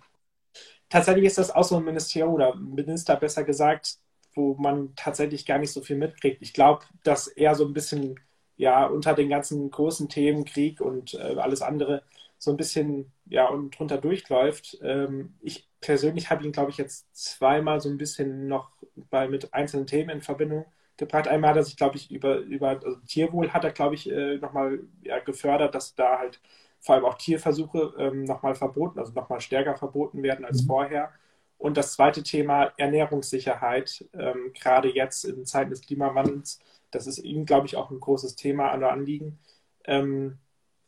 Tatsächlich 0.89 1.25
ist 1.25 1.39
das 1.39 1.51
auch 1.51 1.65
so 1.65 1.79
ein 1.79 1.85
Ministerium 1.85 2.35
oder 2.35 2.55
Minister 2.55 3.17
besser 3.17 3.43
gesagt, 3.43 3.99
wo 4.37 4.55
man 4.55 4.95
tatsächlich 4.97 5.47
gar 5.47 5.59
nicht 5.59 5.73
so 5.73 5.81
viel 5.81 5.97
mitkriegt. 5.97 6.43
Ich 6.43 6.53
glaube, 6.55 6.85
dass 7.03 7.27
er 7.27 7.55
so 7.55 7.67
ein 7.67 7.73
bisschen 7.73 8.21
ja 8.57 8.87
unter 8.87 9.15
den 9.15 9.29
ganzen 9.29 9.71
großen 9.71 10.09
Themen 10.09 10.45
Krieg 10.45 10.81
und 10.81 11.15
äh, 11.15 11.37
alles 11.39 11.63
andere 11.63 12.03
so 12.39 12.51
ein 12.51 12.57
bisschen 12.57 13.13
ja 13.27 13.49
und 13.49 13.79
drunter 13.79 13.99
durchläuft. 13.99 14.79
Ähm, 14.83 15.35
ich 15.41 15.69
persönlich 15.81 16.31
habe 16.31 16.45
ihn, 16.45 16.53
glaube 16.53 16.71
ich, 16.71 16.79
jetzt 16.79 17.07
zweimal 17.15 17.81
so 17.81 17.89
ein 17.89 17.99
bisschen 17.99 18.49
noch 18.49 18.71
bei 19.11 19.29
mit 19.29 19.55
einzelnen 19.55 19.87
Themen 19.87 20.11
in 20.11 20.21
Verbindung 20.23 20.67
gebracht. 20.97 21.29
Einmal 21.29 21.51
hat 21.51 21.57
er 21.59 21.65
sich, 21.65 21.77
glaube 21.77 21.97
ich, 21.97 22.11
über, 22.11 22.39
über 22.39 22.71
also 22.71 22.97
Tierwohl 23.07 23.53
hat 23.53 23.65
er, 23.65 23.73
glaube 23.73 23.95
ich, 23.95 24.11
äh, 24.11 24.39
nochmal 24.39 24.81
ja, 25.03 25.19
gefördert, 25.21 25.75
dass 25.75 25.95
da 25.95 26.19
halt 26.19 26.41
vor 26.81 26.95
allem 26.95 27.05
auch 27.05 27.15
Tierversuche 27.15 27.95
ähm, 27.99 28.25
nochmal 28.25 28.55
verboten, 28.55 28.99
also 28.99 29.13
nochmal 29.13 29.41
stärker 29.41 29.77
verboten 29.77 30.23
werden 30.23 30.45
als 30.45 30.63
mhm. 30.63 30.67
vorher. 30.67 31.13
Und 31.59 31.77
das 31.77 31.95
zweite 31.95 32.23
Thema 32.23 32.73
Ernährungssicherheit, 32.77 34.05
ähm, 34.13 34.53
gerade 34.55 34.95
jetzt 34.95 35.25
in 35.25 35.47
Zeiten 35.47 35.71
des 35.71 35.81
Klimawandels, 35.81 36.61
das 36.91 37.07
ist 37.07 37.19
ihm, 37.19 37.47
glaube 37.47 37.67
ich, 37.67 37.77
auch 37.77 37.91
ein 37.91 38.01
großes 38.01 38.37
Thema 38.37 38.71
an 38.71 38.81
der 38.81 38.93
Anliegen. 38.93 39.39
Ähm, 39.85 40.39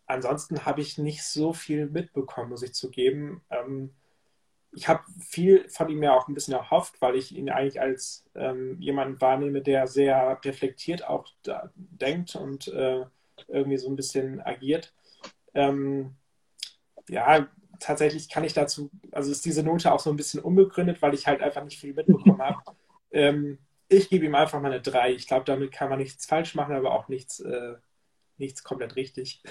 ansonsten 0.06 0.64
habe 0.64 0.80
ich 0.80 0.98
nicht 0.98 1.22
so 1.24 1.52
viel 1.52 1.86
mitbekommen, 1.86 2.50
muss 2.50 2.62
ich 2.62 2.74
zugeben. 2.74 3.42
Ähm, 3.50 3.90
ich 4.72 4.88
habe 4.88 5.02
viel 5.18 5.68
von 5.68 5.88
ihm 5.88 6.02
ja 6.02 6.14
auch 6.14 6.28
ein 6.28 6.34
bisschen 6.34 6.54
erhofft, 6.54 7.00
weil 7.00 7.16
ich 7.16 7.34
ihn 7.34 7.50
eigentlich 7.50 7.80
als 7.80 8.24
ähm, 8.34 8.76
jemanden 8.80 9.20
wahrnehme, 9.20 9.62
der 9.62 9.86
sehr 9.86 10.38
reflektiert 10.44 11.06
auch 11.08 11.26
denkt 11.74 12.36
und 12.36 12.68
äh, 12.68 13.04
irgendwie 13.48 13.78
so 13.78 13.88
ein 13.88 13.96
bisschen 13.96 14.40
agiert. 14.40 14.92
Ähm, 15.54 16.16
ja, 17.08 17.48
tatsächlich 17.80 18.28
kann 18.28 18.44
ich 18.44 18.52
dazu, 18.52 18.90
also 19.12 19.30
ist 19.30 19.44
diese 19.44 19.62
Note 19.62 19.92
auch 19.92 20.00
so 20.00 20.10
ein 20.10 20.16
bisschen 20.16 20.40
unbegründet, 20.40 21.00
weil 21.02 21.14
ich 21.14 21.26
halt 21.26 21.40
einfach 21.40 21.64
nicht 21.64 21.78
viel 21.78 21.94
mitbekommen 21.94 22.40
habe. 22.40 22.58
Ähm, 23.10 23.58
ich 23.88 24.10
gebe 24.10 24.26
ihm 24.26 24.34
einfach 24.34 24.60
mal 24.60 24.70
eine 24.70 24.82
3. 24.82 25.12
Ich 25.12 25.26
glaube, 25.26 25.44
damit 25.44 25.72
kann 25.72 25.88
man 25.88 25.98
nichts 25.98 26.26
falsch 26.26 26.54
machen, 26.54 26.74
aber 26.74 26.92
auch 26.92 27.08
nichts, 27.08 27.40
äh, 27.40 27.74
nichts 28.36 28.62
komplett 28.62 28.96
richtig. 28.96 29.42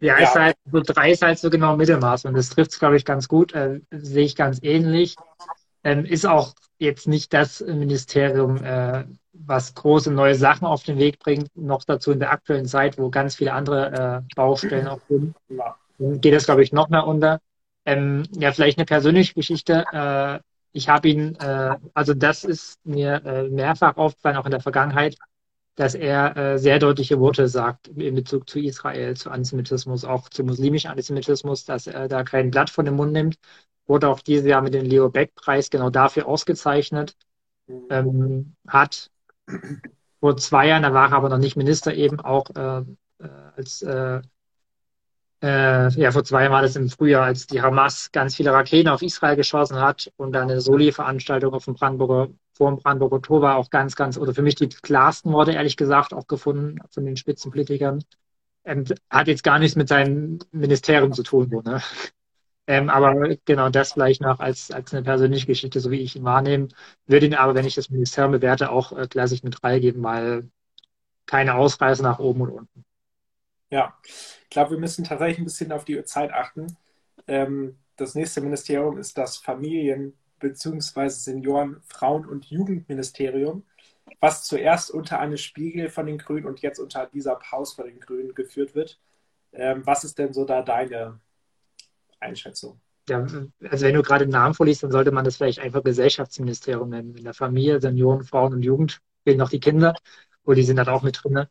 Ja, 0.00 0.18
ja. 0.18 0.34
Halt, 0.34 0.56
so 0.70 0.80
3 0.80 1.12
ist 1.12 1.22
halt 1.22 1.38
so 1.38 1.50
genau 1.50 1.76
Mittelmaß 1.76 2.24
und 2.24 2.34
das 2.34 2.50
trifft 2.50 2.72
es, 2.72 2.78
glaube 2.78 2.96
ich, 2.96 3.04
ganz 3.04 3.28
gut. 3.28 3.52
Äh, 3.52 3.80
sehe 3.90 4.24
ich 4.24 4.36
ganz 4.36 4.58
ähnlich. 4.62 5.16
Ähm, 5.84 6.04
ist 6.04 6.26
auch 6.26 6.54
jetzt 6.78 7.06
nicht 7.06 7.32
das 7.32 7.60
Ministerium, 7.60 8.62
äh, 8.64 9.04
was 9.32 9.74
große 9.74 10.10
neue 10.10 10.34
Sachen 10.34 10.66
auf 10.66 10.82
den 10.82 10.98
Weg 10.98 11.18
bringt, 11.18 11.54
noch 11.56 11.84
dazu 11.84 12.12
in 12.12 12.20
der 12.20 12.30
aktuellen 12.30 12.66
Zeit, 12.66 12.98
wo 12.98 13.10
ganz 13.10 13.36
viele 13.36 13.52
andere 13.52 14.22
äh, 14.26 14.34
Baustellen 14.34 14.88
auch 14.88 15.00
sind. 15.08 15.34
Ja. 15.48 15.76
Geht 15.98 16.34
das, 16.34 16.46
glaube 16.46 16.62
ich, 16.62 16.72
noch 16.72 16.88
mehr 16.88 17.06
unter. 17.06 17.40
Ähm, 17.84 18.24
ja, 18.32 18.52
vielleicht 18.52 18.78
eine 18.78 18.86
persönliche 18.86 19.34
Geschichte. 19.34 19.84
Äh, 19.92 20.40
ich 20.72 20.88
habe 20.88 21.08
ihn, 21.08 21.36
äh, 21.36 21.76
also 21.94 22.14
das 22.14 22.44
ist 22.44 22.84
mir 22.84 23.24
äh, 23.24 23.48
mehrfach 23.48 23.96
aufgefallen, 23.96 24.36
auch 24.36 24.46
in 24.46 24.50
der 24.50 24.60
Vergangenheit, 24.60 25.16
dass 25.76 25.94
er 25.94 26.36
äh, 26.36 26.58
sehr 26.58 26.78
deutliche 26.78 27.20
Worte 27.20 27.48
sagt 27.48 27.88
in 27.88 28.14
Bezug 28.14 28.48
zu 28.48 28.58
Israel, 28.60 29.16
zu 29.16 29.30
Antisemitismus, 29.30 30.04
auch 30.04 30.28
zu 30.28 30.44
muslimischem 30.44 30.90
Antisemitismus, 30.90 31.64
dass 31.64 31.86
er 31.86 32.08
da 32.08 32.24
kein 32.24 32.50
Blatt 32.50 32.70
von 32.70 32.84
dem 32.84 32.96
Mund 32.96 33.12
nimmt. 33.12 33.36
Wurde 33.86 34.08
auch 34.08 34.20
dieses 34.20 34.46
Jahr 34.46 34.62
mit 34.62 34.74
dem 34.74 34.84
Leo 34.84 35.10
Beck-Preis 35.10 35.70
genau 35.70 35.90
dafür 35.90 36.26
ausgezeichnet. 36.26 37.16
Ähm, 37.90 38.56
hat 38.66 39.10
vor 40.20 40.36
zwei 40.36 40.68
Jahren, 40.68 40.82
da 40.82 40.92
war 40.92 41.10
er 41.10 41.16
aber 41.16 41.28
noch 41.28 41.38
nicht 41.38 41.56
Minister, 41.56 41.94
eben 41.94 42.20
auch 42.20 42.46
äh, 42.56 42.80
äh 43.20 43.28
als 43.56 43.84
äh, 45.44 45.90
ja, 45.90 46.10
vor 46.10 46.24
zwei 46.24 46.42
Jahren 46.42 46.52
war 46.52 46.62
das 46.62 46.74
im 46.74 46.88
Frühjahr, 46.88 47.24
als 47.24 47.46
die 47.46 47.60
Hamas 47.60 48.10
ganz 48.12 48.34
viele 48.34 48.52
Raketen 48.52 48.88
auf 48.88 49.02
Israel 49.02 49.36
geschossen 49.36 49.78
hat 49.78 50.10
und 50.16 50.32
dann 50.32 50.50
eine 50.50 50.62
Soli-Veranstaltung 50.62 51.52
auf 51.52 51.66
dem 51.66 51.74
Brandenburger, 51.74 52.32
vor 52.54 52.70
dem 52.70 52.78
Brandenburger 52.78 53.20
Tor 53.20 53.42
war 53.42 53.56
auch 53.56 53.68
ganz, 53.68 53.94
ganz, 53.94 54.16
oder 54.16 54.32
für 54.32 54.40
mich 54.40 54.54
die 54.54 54.68
klarsten 54.70 55.32
Worte, 55.32 55.52
ehrlich 55.52 55.76
gesagt, 55.76 56.14
auch 56.14 56.26
gefunden 56.28 56.78
von 56.90 57.04
den 57.04 57.18
Spitzenpolitikern. 57.18 58.02
Ähm, 58.64 58.84
hat 59.10 59.28
jetzt 59.28 59.44
gar 59.44 59.58
nichts 59.58 59.76
mit 59.76 59.88
seinem 59.88 60.38
Ministerium 60.50 61.12
zu 61.12 61.22
tun, 61.22 61.50
so, 61.50 61.60
ne? 61.60 61.82
Ähm, 62.66 62.88
aber 62.88 63.36
genau 63.44 63.68
das 63.68 63.92
vielleicht 63.92 64.22
noch 64.22 64.40
als, 64.40 64.70
als 64.70 64.94
eine 64.94 65.02
persönliche 65.02 65.46
Geschichte, 65.46 65.80
so 65.80 65.90
wie 65.90 66.00
ich 66.00 66.16
ihn 66.16 66.24
wahrnehme. 66.24 66.68
Würde 67.06 67.26
ihn 67.26 67.34
aber, 67.34 67.54
wenn 67.54 67.66
ich 67.66 67.74
das 67.74 67.90
Ministerium 67.90 68.32
bewerte, 68.32 68.70
auch 68.70 68.92
äh, 68.92 69.06
klassisch 69.06 69.42
eine 69.42 69.50
3 69.50 69.80
geben, 69.80 70.02
weil 70.02 70.48
keine 71.26 71.56
Ausreise 71.56 72.02
nach 72.02 72.18
oben 72.18 72.40
und 72.42 72.50
unten. 72.50 72.84
Ja, 73.70 73.98
ich 74.04 74.50
glaube, 74.50 74.72
wir 74.72 74.78
müssen 74.78 75.04
tatsächlich 75.04 75.38
ein 75.38 75.44
bisschen 75.44 75.72
auf 75.72 75.84
die 75.84 76.02
Zeit 76.04 76.32
achten. 76.32 76.76
Ähm, 77.26 77.78
das 77.96 78.14
nächste 78.14 78.40
Ministerium 78.40 78.98
ist 78.98 79.18
das 79.18 79.36
Familien- 79.36 80.14
bzw. 80.40 81.08
Senioren-, 81.08 81.80
Frauen- 81.88 82.26
und 82.26 82.46
Jugendministerium, 82.46 83.64
was 84.20 84.44
zuerst 84.44 84.90
unter 84.90 85.20
Anne 85.20 85.38
Spiegel 85.38 85.88
von 85.88 86.06
den 86.06 86.18
Grünen 86.18 86.46
und 86.46 86.60
jetzt 86.60 86.78
unter 86.78 87.08
Lisa 87.12 87.34
Paus 87.34 87.74
von 87.74 87.86
den 87.86 88.00
Grünen 88.00 88.34
geführt 88.34 88.74
wird. 88.74 89.00
Ähm, 89.52 89.82
was 89.86 90.04
ist 90.04 90.18
denn 90.18 90.32
so 90.32 90.44
da 90.44 90.62
deine 90.62 91.20
Einschätzung? 92.20 92.80
Ja, 93.08 93.26
also 93.70 93.86
wenn 93.86 93.94
du 93.94 94.02
gerade 94.02 94.24
den 94.26 94.32
Namen 94.32 94.54
vorliest, 94.54 94.82
dann 94.82 94.90
sollte 94.90 95.12
man 95.12 95.24
das 95.24 95.36
vielleicht 95.36 95.58
einfach 95.58 95.82
Gesellschaftsministerium 95.82 96.88
nennen. 96.88 97.14
In 97.14 97.24
der 97.24 97.34
Familie, 97.34 97.80
Senioren, 97.80 98.24
Frauen 98.24 98.54
und 98.54 98.62
Jugend 98.62 99.00
fehlen 99.24 99.38
noch 99.38 99.50
die 99.50 99.60
Kinder, 99.60 99.94
wo 100.44 100.54
die 100.54 100.62
sind 100.62 100.78
halt 100.78 100.88
auch 100.88 101.02
mit 101.02 101.22
drin. 101.22 101.46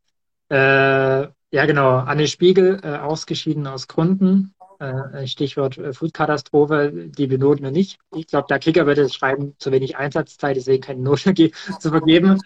Äh, 0.49 1.27
ja, 1.53 1.67
genau. 1.67 1.97
Anne 1.97 2.27
Spiegel, 2.27 2.81
äh, 2.83 2.97
ausgeschieden 2.97 3.67
aus 3.67 3.87
Gründen. 3.87 4.55
Äh, 4.79 5.27
Stichwort 5.27 5.77
äh, 5.77 5.93
Foodkatastrophe, 5.93 6.91
die 6.91 7.27
benoten 7.27 7.63
wir 7.63 7.69
nicht. 7.69 7.99
Ich 8.15 8.25
glaube, 8.25 8.47
der 8.49 8.57
Kicker 8.57 8.87
würde 8.87 9.07
schreiben, 9.07 9.53
zu 9.59 9.71
wenig 9.71 9.95
Einsatzzeit, 9.95 10.55
deswegen 10.55 10.81
keine 10.81 11.01
Note 11.01 11.31
zu 11.79 11.89
vergeben. 11.91 12.41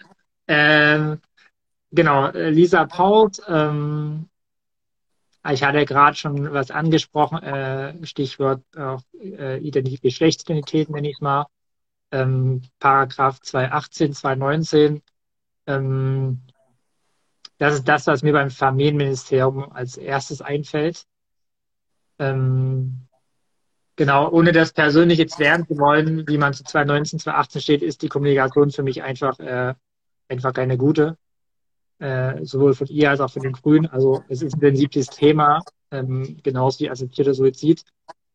Ähm, 0.46 1.22
genau, 1.90 2.26
äh, 2.26 2.50
Lisa 2.50 2.84
Pault, 2.84 3.40
ähm, 3.48 4.28
ich 5.50 5.62
hatte 5.62 5.86
gerade 5.86 6.14
schon 6.14 6.52
was 6.52 6.70
angesprochen, 6.70 7.42
äh, 7.42 8.06
Stichwort 8.06 8.62
äh, 8.76 9.56
Identität, 9.56 10.02
Geschlechtsidentität 10.02 10.90
nenne 10.90 11.08
ich 11.08 11.20
mal. 11.20 11.46
Ähm, 12.12 12.60
Paragraph 12.78 13.40
218, 13.40 14.12
219. 14.12 15.02
Ähm, 15.66 16.42
das 17.58 17.74
ist 17.74 17.88
das, 17.88 18.06
was 18.06 18.22
mir 18.22 18.32
beim 18.32 18.50
Familienministerium 18.50 19.70
als 19.72 19.96
erstes 19.96 20.40
einfällt. 20.40 21.04
Ähm, 22.18 23.08
genau, 23.96 24.30
ohne 24.30 24.52
das 24.52 24.72
persönlich 24.72 25.18
jetzt 25.18 25.38
lernen 25.38 25.66
zu 25.66 25.76
wollen, 25.78 26.26
wie 26.28 26.38
man 26.38 26.54
zu 26.54 26.64
2019, 26.64 27.18
2018 27.18 27.60
steht, 27.60 27.82
ist 27.82 28.02
die 28.02 28.08
Kommunikation 28.08 28.70
für 28.70 28.82
mich 28.82 29.02
einfach, 29.02 29.38
äh, 29.40 29.74
einfach 30.28 30.52
keine 30.52 30.78
gute. 30.78 31.16
Äh, 31.98 32.44
sowohl 32.44 32.74
von 32.74 32.86
ihr 32.86 33.10
als 33.10 33.20
auch 33.20 33.30
von 33.30 33.42
den 33.42 33.52
Grünen. 33.52 33.86
Also 33.86 34.22
es 34.28 34.40
ist 34.42 34.54
ein 34.54 34.60
sensibles 34.60 35.08
Thema, 35.08 35.60
ähm, 35.90 36.38
genauso 36.44 36.78
wie 36.80 36.90
assistierter 36.90 37.34
Suizid. 37.34 37.82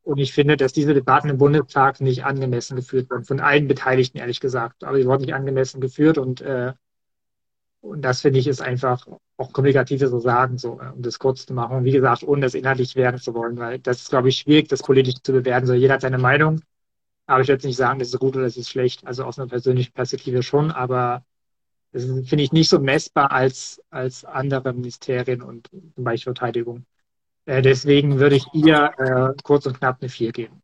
Und 0.03 0.17
ich 0.17 0.34
finde, 0.34 0.57
dass 0.57 0.74
diese 0.74 0.93
Debatten 0.93 1.30
im 1.30 1.38
Bundestag 1.38 2.01
nicht 2.01 2.26
angemessen 2.26 2.76
geführt 2.76 3.09
wurden, 3.09 3.24
von 3.24 3.39
allen 3.39 3.69
Beteiligten, 3.69 4.17
ehrlich 4.17 4.41
gesagt. 4.41 4.84
Aber 4.84 4.97
sie 4.97 5.05
wurden 5.05 5.21
nicht 5.21 5.34
angemessen 5.34 5.80
geführt 5.80 6.17
und 6.17 6.41
äh, 6.41 6.74
und 7.84 8.01
das 8.03 8.21
finde 8.21 8.39
ich 8.39 8.47
ist 8.47 8.61
einfach 8.61 9.07
auch 9.38 9.53
kommunikative 9.53 10.07
so 10.09 10.19
sagen, 10.19 10.57
so, 10.57 10.79
äh, 10.81 10.89
um 10.95 11.01
das 11.03 11.19
kurz 11.19 11.45
zu 11.45 11.53
machen. 11.53 11.77
Und 11.77 11.86
wie 11.86 11.91
gesagt, 11.91 12.23
ohne 12.23 12.41
das 12.43 12.55
inhaltlich 12.55 12.95
werden 12.95 13.19
zu 13.19 13.34
wollen, 13.36 13.57
weil 13.59 13.79
das 13.79 14.03
ist, 14.03 14.09
glaube 14.11 14.29
ich, 14.29 14.38
schwierig, 14.39 14.69
das 14.69 14.84
politisch 14.84 15.15
zu 15.23 15.34
bewerten. 15.34 15.67
So, 15.67 15.73
jeder 15.73 15.95
hat 15.95 16.01
seine 16.01 16.19
Meinung. 16.19 16.61
Aber 17.27 17.41
ich 17.41 17.47
würde 17.49 17.67
nicht 17.67 17.77
sagen, 17.77 17.99
das 17.99 18.09
ist 18.09 18.19
gut 18.19 18.36
oder 18.36 18.45
das 18.45 18.57
ist 18.57 18.69
schlecht. 18.69 19.05
Also 19.07 19.25
aus 19.25 19.39
einer 19.39 19.49
persönlichen 19.49 19.93
Perspektive 19.93 20.43
schon, 20.43 20.71
aber 20.71 21.25
Das 21.93 22.03
finde 22.05 22.43
ich 22.43 22.51
nicht 22.53 22.69
so 22.69 22.79
messbar 22.79 23.31
als, 23.31 23.81
als 23.91 24.25
andere 24.25 24.73
Ministerien 24.73 25.41
und 25.43 25.69
zum 25.69 26.03
Beispiel 26.03 26.34
Verteidigung. 26.36 26.86
Äh, 27.45 27.61
deswegen 27.63 28.19
würde 28.19 28.38
ich 28.38 28.45
ihr 28.53 28.91
äh, 28.97 29.34
kurz 29.43 29.65
und 29.67 29.79
knapp 29.79 29.99
eine 30.01 30.09
4 30.09 30.34
geben. 30.34 30.61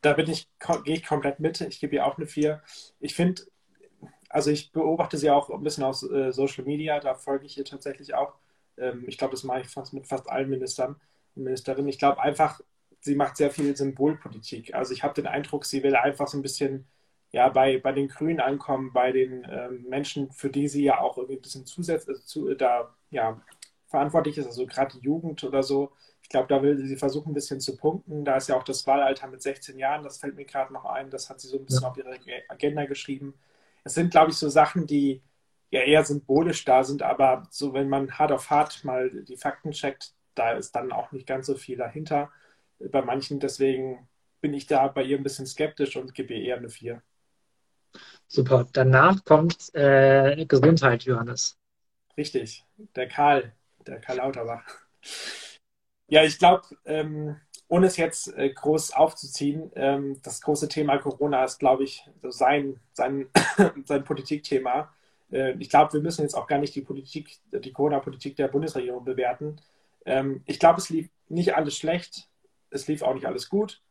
Da 0.00 0.12
bin 0.14 0.28
ich, 0.30 0.48
gehe 0.84 0.96
ich 0.96 1.04
komplett 1.06 1.40
mit. 1.40 1.60
Ich 1.60 1.80
gebe 1.80 1.96
ihr 1.96 2.06
auch 2.06 2.16
eine 2.18 2.26
4. 2.26 2.62
Ich 3.00 3.14
finde, 3.14 3.42
also 4.28 4.50
ich 4.50 4.72
beobachte 4.72 5.16
sie 5.16 5.30
auch 5.30 5.50
ein 5.50 5.62
bisschen 5.62 5.84
aus 5.84 6.02
äh, 6.02 6.32
Social 6.32 6.64
Media, 6.64 7.00
da 7.00 7.14
folge 7.14 7.46
ich 7.46 7.56
ihr 7.58 7.64
tatsächlich 7.64 8.14
auch. 8.14 8.34
Ähm, 8.76 9.04
ich 9.06 9.18
glaube, 9.18 9.32
das 9.32 9.44
mache 9.44 9.60
ich 9.60 9.68
fast 9.68 9.92
mit 9.92 10.06
fast 10.06 10.28
allen 10.28 10.50
Ministern 10.50 10.96
und 11.34 11.44
Ministerinnen. 11.44 11.88
Ich 11.88 11.98
glaube 11.98 12.20
einfach, 12.20 12.60
sie 13.00 13.14
macht 13.14 13.36
sehr 13.36 13.50
viel 13.50 13.76
Symbolpolitik. 13.76 14.74
Also 14.74 14.92
ich 14.92 15.02
habe 15.02 15.14
den 15.14 15.26
Eindruck, 15.26 15.64
sie 15.64 15.82
will 15.82 15.96
einfach 15.96 16.28
so 16.28 16.38
ein 16.38 16.42
bisschen 16.42 16.86
ja, 17.30 17.48
bei, 17.48 17.78
bei 17.78 17.92
den 17.92 18.08
Grünen 18.08 18.40
ankommen, 18.40 18.92
bei 18.92 19.12
den 19.12 19.46
ähm, 19.50 19.84
Menschen, 19.88 20.30
für 20.32 20.50
die 20.50 20.68
sie 20.68 20.84
ja 20.84 21.00
auch 21.00 21.18
irgendwie 21.18 21.36
ein 21.36 21.42
bisschen 21.42 21.66
zusätzlich 21.66 22.16
also 22.16 22.22
zu, 22.26 22.54
da 22.54 22.94
ja, 23.10 23.40
verantwortlich 23.86 24.38
ist, 24.38 24.46
also 24.46 24.66
gerade 24.66 24.98
die 24.98 25.04
Jugend 25.04 25.44
oder 25.44 25.62
so. 25.62 25.92
Ich 26.22 26.28
glaube, 26.28 26.48
da 26.48 26.62
will 26.62 26.76
sie 26.86 26.96
versuchen, 26.96 27.30
ein 27.30 27.34
bisschen 27.34 27.60
zu 27.60 27.76
punkten. 27.76 28.24
Da 28.24 28.36
ist 28.36 28.48
ja 28.48 28.56
auch 28.56 28.62
das 28.62 28.86
Wahlalter 28.86 29.26
mit 29.28 29.42
16 29.42 29.78
Jahren, 29.78 30.04
das 30.04 30.18
fällt 30.18 30.36
mir 30.36 30.44
gerade 30.44 30.72
noch 30.72 30.84
ein. 30.84 31.10
Das 31.10 31.30
hat 31.30 31.40
sie 31.40 31.48
so 31.48 31.58
ein 31.58 31.64
bisschen 31.64 31.82
ja. 31.82 31.90
auf 31.90 31.96
ihre 31.96 32.18
Agenda 32.48 32.84
geschrieben. 32.86 33.34
Es 33.88 33.94
sind, 33.94 34.10
glaube 34.10 34.30
ich, 34.30 34.36
so 34.36 34.50
Sachen, 34.50 34.86
die 34.86 35.22
ja 35.70 35.80
eher 35.80 36.04
symbolisch 36.04 36.62
da 36.66 36.84
sind, 36.84 37.02
aber 37.02 37.46
so, 37.50 37.72
wenn 37.72 37.88
man 37.88 38.18
hart 38.18 38.32
auf 38.32 38.50
hart 38.50 38.84
mal 38.84 39.08
die 39.24 39.38
Fakten 39.38 39.70
checkt, 39.70 40.12
da 40.34 40.52
ist 40.52 40.72
dann 40.72 40.92
auch 40.92 41.10
nicht 41.10 41.26
ganz 41.26 41.46
so 41.46 41.54
viel 41.54 41.78
dahinter 41.78 42.30
bei 42.78 43.00
manchen. 43.00 43.40
Deswegen 43.40 44.06
bin 44.42 44.52
ich 44.52 44.66
da 44.66 44.88
bei 44.88 45.02
ihr 45.04 45.16
ein 45.16 45.22
bisschen 45.22 45.46
skeptisch 45.46 45.96
und 45.96 46.14
gebe 46.14 46.34
ihr 46.34 46.44
eher 46.44 46.58
eine 46.58 46.68
4. 46.68 47.02
Super. 48.26 48.66
Danach 48.74 49.24
kommt 49.24 49.74
äh, 49.74 50.44
Gesundheit, 50.44 51.04
Johannes. 51.04 51.56
Richtig, 52.18 52.66
der 52.94 53.08
Karl, 53.08 53.54
der 53.86 54.00
Karl 54.00 54.18
Lauterbach. 54.18 54.64
Ja, 56.08 56.24
ich 56.24 56.38
glaube, 56.38 56.64
ähm, 56.84 57.40
ohne 57.68 57.86
es 57.86 57.96
jetzt 57.98 58.34
äh, 58.36 58.48
groß 58.48 58.92
aufzuziehen, 58.94 59.70
ähm, 59.76 60.20
das 60.22 60.40
große 60.40 60.68
Thema 60.68 60.98
Corona 60.98 61.44
ist, 61.44 61.58
glaube 61.58 61.84
ich, 61.84 62.08
sein, 62.22 62.80
sein, 62.92 63.28
sein 63.84 64.04
Politikthema. 64.04 64.92
Äh, 65.30 65.52
ich 65.58 65.68
glaube, 65.68 65.92
wir 65.92 66.00
müssen 66.00 66.22
jetzt 66.22 66.34
auch 66.34 66.46
gar 66.46 66.58
nicht 66.58 66.74
die 66.74 66.80
Politik, 66.80 67.38
die 67.52 67.72
Corona-Politik 67.72 68.36
der 68.36 68.48
Bundesregierung 68.48 69.04
bewerten. 69.04 69.60
Ähm, 70.06 70.42
ich 70.46 70.58
glaube, 70.58 70.80
es 70.80 70.88
lief 70.88 71.10
nicht 71.28 71.54
alles 71.54 71.76
schlecht, 71.76 72.28
es 72.70 72.88
lief 72.88 73.02
auch 73.02 73.14
nicht 73.14 73.26
alles 73.26 73.50
gut. 73.50 73.82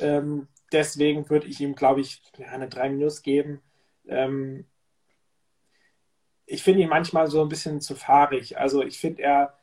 Ähm, 0.00 0.48
deswegen 0.70 1.28
würde 1.30 1.46
ich 1.46 1.60
ihm, 1.60 1.74
glaube 1.74 2.02
ich, 2.02 2.20
eine 2.50 2.68
3 2.68 2.90
Minus 2.90 3.22
geben. 3.22 3.62
Ich 6.46 6.62
finde 6.62 6.82
ihn 6.82 6.88
manchmal 6.88 7.26
so 7.26 7.42
ein 7.42 7.48
bisschen 7.48 7.80
zu 7.80 7.96
fahrig. 7.96 8.56
Also 8.56 8.84
ich 8.84 9.00
finde 9.00 9.22
er, 9.22 9.58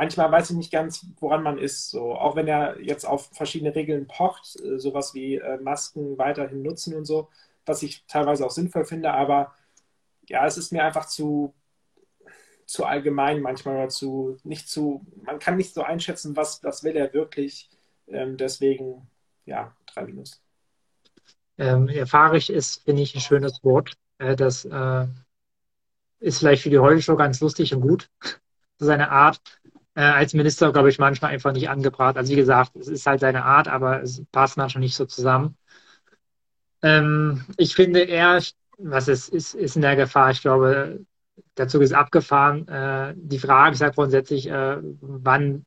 manchmal 0.00 0.32
weiß 0.32 0.48
ich 0.48 0.56
nicht 0.56 0.72
ganz, 0.72 1.04
woran 1.20 1.42
man 1.42 1.58
ist. 1.58 1.90
So, 1.90 2.14
auch 2.14 2.34
wenn 2.34 2.48
er 2.48 2.80
jetzt 2.80 3.04
auf 3.04 3.28
verschiedene 3.34 3.74
Regeln 3.74 4.06
pocht, 4.06 4.58
äh, 4.64 4.78
sowas 4.78 5.12
wie 5.12 5.34
äh, 5.34 5.58
Masken 5.58 6.16
weiterhin 6.16 6.62
nutzen 6.62 6.94
und 6.94 7.04
so, 7.04 7.28
was 7.66 7.82
ich 7.82 8.06
teilweise 8.06 8.46
auch 8.46 8.50
sinnvoll 8.50 8.86
finde, 8.86 9.12
aber 9.12 9.54
ja, 10.26 10.46
es 10.46 10.56
ist 10.56 10.72
mir 10.72 10.84
einfach 10.84 11.04
zu, 11.04 11.52
zu 12.64 12.86
allgemein 12.86 13.42
manchmal 13.42 13.76
oder 13.76 13.88
zu, 13.90 14.38
nicht 14.42 14.70
zu, 14.70 15.04
man 15.22 15.38
kann 15.38 15.58
nicht 15.58 15.74
so 15.74 15.82
einschätzen, 15.82 16.34
was, 16.34 16.64
was 16.64 16.82
will 16.82 16.96
er 16.96 17.12
wirklich. 17.12 17.68
Ähm, 18.08 18.38
deswegen, 18.38 19.06
ja, 19.44 19.76
drei 19.92 20.04
Minus. 20.04 20.42
Ähm, 21.58 21.88
erfahrig 21.88 22.48
ist, 22.48 22.84
finde 22.84 23.02
ich, 23.02 23.14
ein 23.14 23.20
schönes 23.20 23.62
Wort. 23.62 23.98
Äh, 24.16 24.34
das 24.34 24.64
äh, 24.64 25.06
ist 26.20 26.38
vielleicht 26.38 26.62
für 26.62 26.70
die 26.70 26.78
Heute 26.78 27.02
Show 27.02 27.16
ganz 27.16 27.40
lustig 27.40 27.74
und 27.74 27.82
gut. 27.82 28.08
Seine 28.78 29.10
Art. 29.10 29.59
Äh, 29.94 30.02
als 30.02 30.34
Minister, 30.34 30.72
glaube 30.72 30.88
ich, 30.90 30.98
manchmal 30.98 31.32
einfach 31.32 31.52
nicht 31.52 31.68
angebracht. 31.68 32.16
Also 32.16 32.32
wie 32.32 32.36
gesagt, 32.36 32.76
es 32.76 32.88
ist 32.88 33.06
halt 33.06 33.20
seine 33.20 33.44
Art, 33.44 33.68
aber 33.68 34.02
es 34.02 34.24
passt 34.32 34.56
manchmal 34.56 34.80
nicht 34.82 34.94
so 34.96 35.04
zusammen. 35.06 35.56
Ähm, 36.82 37.44
ich 37.56 37.74
finde, 37.74 38.00
er, 38.04 38.40
was 38.78 39.08
ist, 39.08 39.28
ist, 39.28 39.54
ist 39.54 39.76
in 39.76 39.82
der 39.82 39.96
Gefahr. 39.96 40.30
Ich 40.30 40.40
glaube, 40.42 41.04
der 41.56 41.68
Zug 41.68 41.82
ist 41.82 41.92
abgefahren. 41.92 42.66
Äh, 42.68 43.14
die 43.16 43.38
Frage 43.38 43.74
ist 43.74 43.80
halt 43.82 43.94
grundsätzlich, 43.94 44.48
äh, 44.48 44.78
wann 45.00 45.64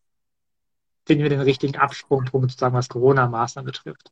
finden 1.05 1.23
wir 1.23 1.29
den 1.29 1.41
richtigen 1.41 1.77
Absprungpunkt, 1.77 2.51
sozusagen, 2.51 2.75
was 2.75 2.89
Corona-Maßnahmen 2.89 3.65
betrifft. 3.65 4.11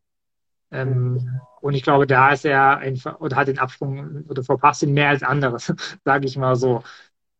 Ähm, 0.72 1.40
und 1.60 1.74
ich 1.74 1.82
glaube, 1.82 2.06
da 2.06 2.32
ist 2.32 2.44
er 2.46 2.78
einfach 2.78 3.20
oder 3.20 3.36
hat 3.36 3.48
den 3.48 3.58
Absprung 3.60 4.24
oder 4.28 4.44
verpasst 4.44 4.82
ihn 4.84 4.94
mehr 4.94 5.10
als 5.10 5.22
anderes, 5.22 5.72
sage 6.04 6.26
ich 6.26 6.36
mal 6.36 6.56
so. 6.56 6.82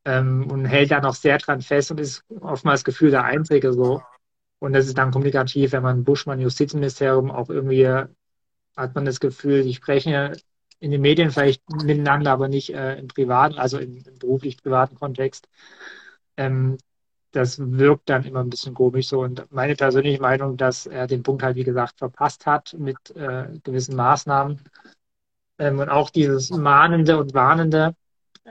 Ähm, 0.05 0.50
und 0.50 0.64
hält 0.64 0.90
da 0.90 1.00
noch 1.00 1.14
sehr 1.14 1.38
dran 1.38 1.62
fest 1.62 1.90
und 1.90 2.00
ist 2.00 2.24
oftmals 2.40 2.84
Gefühl 2.84 3.11
der 3.11 3.24
Einzige 3.24 3.72
so. 3.72 4.03
Und 4.59 4.72
das 4.72 4.86
ist 4.86 4.98
dann 4.98 5.11
kommunikativ, 5.11 5.72
wenn 5.72 5.82
man 5.82 6.05
Buschmann 6.05 6.40
Justizministerium 6.40 7.30
auch 7.30 7.50
irgendwie 7.50 7.86
hat 8.76 8.94
man 8.94 9.05
das 9.05 9.20
Gefühl, 9.20 9.62
die 9.62 9.74
sprechen 9.74 10.34
in 10.80 10.90
den 10.90 11.00
Medien 11.00 11.30
vielleicht 11.30 11.62
miteinander, 11.70 12.32
aber 12.32 12.48
nicht 12.48 12.74
äh, 12.74 12.96
im 12.98 13.09
privaten, 13.09 13.57
also 13.57 13.78
im, 13.78 13.98
im 13.98 14.18
beruflich-privaten 14.18 14.96
Kontext. 14.96 15.48
Ähm, 16.36 16.78
das 17.30 17.59
wirkt 17.59 18.11
dann 18.11 18.24
immer 18.24 18.40
ein 18.40 18.50
bisschen 18.50 18.74
komisch 18.74 19.09
so. 19.09 19.20
Und 19.20 19.50
meine 19.50 19.74
persönliche 19.76 20.20
Meinung, 20.20 20.57
dass 20.57 20.86
er 20.86 21.07
den 21.07 21.22
Punkt 21.22 21.42
halt, 21.42 21.57
wie 21.57 21.64
gesagt, 21.64 21.98
verpasst 21.98 22.46
hat 22.46 22.74
mit 22.78 22.98
äh, 23.16 23.46
gewissen 23.62 23.96
Maßnahmen. 23.96 24.61
Ähm, 25.59 25.78
und 25.78 25.88
auch 25.88 26.11
dieses 26.11 26.50
Mahnende 26.50 27.18
und 27.18 27.32
Warnende. 27.34 27.94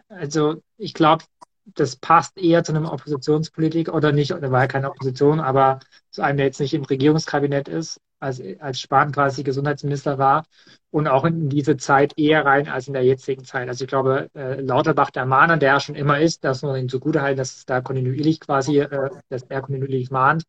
Also 0.09 0.61
ich 0.77 0.93
glaube, 0.93 1.25
das 1.65 1.95
passt 1.95 2.37
eher 2.37 2.63
zu 2.63 2.71
einem 2.73 2.85
Oppositionspolitiker 2.85 3.93
oder 3.93 4.11
nicht, 4.11 4.31
da 4.31 4.51
war 4.51 4.61
ja 4.61 4.67
keine 4.67 4.89
Opposition, 4.89 5.39
aber 5.39 5.79
zu 6.09 6.21
einem, 6.21 6.37
der 6.37 6.47
jetzt 6.47 6.59
nicht 6.59 6.73
im 6.73 6.83
Regierungskabinett 6.83 7.67
ist, 7.67 7.99
als, 8.19 8.41
als 8.59 8.79
Spahn 8.79 9.11
quasi 9.11 9.43
Gesundheitsminister 9.43 10.17
war 10.17 10.45
und 10.91 11.07
auch 11.07 11.25
in 11.25 11.49
diese 11.49 11.77
Zeit 11.77 12.17
eher 12.17 12.45
rein 12.45 12.67
als 12.67 12.87
in 12.87 12.93
der 12.93 13.03
jetzigen 13.03 13.43
Zeit. 13.43 13.67
Also 13.67 13.85
ich 13.85 13.89
glaube, 13.89 14.29
äh, 14.35 14.61
Lauterbach, 14.61 15.11
der 15.11 15.25
Mahner, 15.25 15.57
der 15.57 15.79
schon 15.79 15.95
immer 15.95 16.19
ist, 16.19 16.43
dass 16.43 16.61
man 16.61 16.75
ihm 16.79 16.89
zugutehalten, 16.89 17.37
dass 17.37 17.55
es 17.57 17.65
da 17.65 17.81
kontinuierlich 17.81 18.39
quasi, 18.39 18.79
äh, 18.79 19.09
dass 19.29 19.43
er 19.43 19.61
kontinuierlich 19.61 20.11
mahnt, 20.11 20.43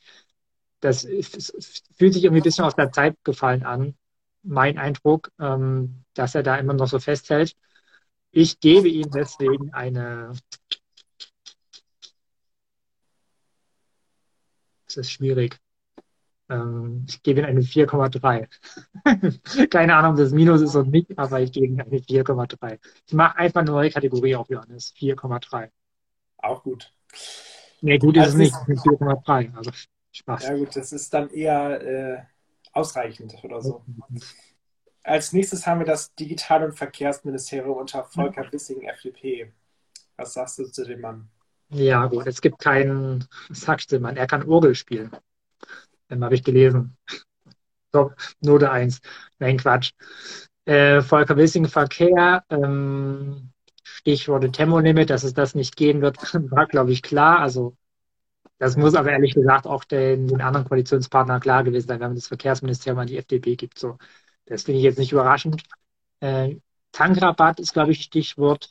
das 0.80 1.06
fühlt 1.96 2.12
sich 2.12 2.24
irgendwie 2.24 2.40
ein 2.40 2.44
bisschen 2.44 2.64
aus 2.64 2.74
der 2.74 2.92
Zeit 2.92 3.16
gefallen 3.24 3.62
an, 3.62 3.94
mein 4.42 4.78
Eindruck, 4.78 5.30
ähm, 5.40 6.04
dass 6.14 6.34
er 6.34 6.42
da 6.42 6.56
immer 6.56 6.74
noch 6.74 6.88
so 6.88 6.98
festhält. 6.98 7.54
Ich 8.32 8.58
gebe 8.60 8.88
ihm 8.88 9.10
deswegen 9.10 9.72
eine 9.72 10.32
Es 14.92 14.96
ist 14.98 15.10
schwierig. 15.12 15.58
Ähm, 16.50 17.06
ich 17.08 17.22
gebe 17.22 17.40
Ihnen 17.40 17.48
eine 17.48 17.60
4,3. 17.60 18.46
Keine 19.70 19.96
Ahnung, 19.96 20.12
ob 20.12 20.18
das 20.18 20.32
Minus 20.32 20.60
ist 20.60 20.76
oder 20.76 20.88
nicht, 20.88 21.18
aber 21.18 21.40
ich 21.40 21.50
gebe 21.50 21.66
Ihnen 21.66 21.80
eine 21.80 21.98
4,3. 21.98 22.78
Ich 23.06 23.14
mache 23.14 23.38
einfach 23.38 23.62
eine 23.62 23.70
neue 23.70 23.90
Kategorie 23.90 24.36
auf, 24.36 24.50
Johannes. 24.50 24.92
4,3. 24.98 25.70
Auch 26.38 26.62
gut. 26.62 26.92
Nee, 27.80 27.98
gut 27.98 28.16
ist 28.16 28.24
also 28.24 28.42
es 28.42 28.66
nicht. 28.68 28.84
4,3. 28.84 29.54
Also 29.54 29.70
Spaß. 30.10 30.42
Ja, 30.44 30.56
gut, 30.56 30.76
das 30.76 30.92
ist 30.92 31.14
dann 31.14 31.30
eher 31.30 31.80
äh, 31.80 32.22
ausreichend 32.72 33.34
oder 33.42 33.62
so. 33.62 33.82
Als 35.04 35.32
nächstes 35.32 35.66
haben 35.66 35.80
wir 35.80 35.86
das 35.86 36.14
Digital- 36.14 36.64
und 36.64 36.72
Verkehrsministerium 36.72 37.76
unter 37.76 38.04
Volker 38.04 38.50
Wissing, 38.52 38.82
FDP. 38.82 39.52
Was 40.16 40.34
sagst 40.34 40.58
du 40.58 40.64
zu 40.66 40.84
dem 40.84 41.00
Mann? 41.00 41.28
Ja, 41.70 42.06
gut, 42.06 42.26
es 42.26 42.40
gibt 42.40 42.58
keinen, 42.58 43.26
sagst 43.50 43.92
du, 43.92 43.98
man, 43.98 44.16
er 44.16 44.26
kann 44.26 44.48
Orgel 44.48 44.74
spielen. 44.74 45.10
Ähm, 46.10 46.22
Habe 46.22 46.34
ich 46.34 46.44
gelesen. 46.44 46.96
So, 47.92 48.12
Note 48.40 48.70
1. 48.70 49.00
Nein, 49.38 49.58
Quatsch. 49.58 49.92
Äh, 50.64 51.02
Volker 51.02 51.36
Wissing 51.36 51.66
Verkehr, 51.66 52.44
ähm, 52.50 53.52
Stichworte 53.82 54.50
Tempolimit, 54.50 55.10
dass 55.10 55.24
es 55.24 55.34
das 55.34 55.54
nicht 55.54 55.76
geben 55.76 56.02
wird, 56.02 56.16
war, 56.50 56.66
glaube 56.66 56.92
ich, 56.92 57.02
klar. 57.02 57.40
Also, 57.40 57.76
das 58.58 58.76
muss 58.76 58.94
aber 58.94 59.10
ehrlich 59.10 59.34
gesagt 59.34 59.66
auch 59.66 59.84
den, 59.84 60.28
den 60.28 60.40
anderen 60.40 60.66
Koalitionspartnern 60.68 61.40
klar 61.40 61.64
gewesen 61.64 61.88
sein, 61.88 62.00
wenn 62.00 62.10
man 62.10 62.16
das 62.16 62.28
Verkehrsministerium 62.28 63.00
an 63.00 63.08
die 63.08 63.16
FDP 63.18 63.56
gibt. 63.56 63.78
So, 63.78 63.98
das 64.46 64.64
finde 64.64 64.78
ich 64.78 64.84
jetzt 64.84 64.98
nicht 64.98 65.12
überraschend. 65.12 65.62
Äh, 66.20 66.56
Tankrabatt 66.92 67.58
ist, 67.60 67.72
glaube 67.72 67.92
ich, 67.92 68.02
Stichwort 68.02 68.70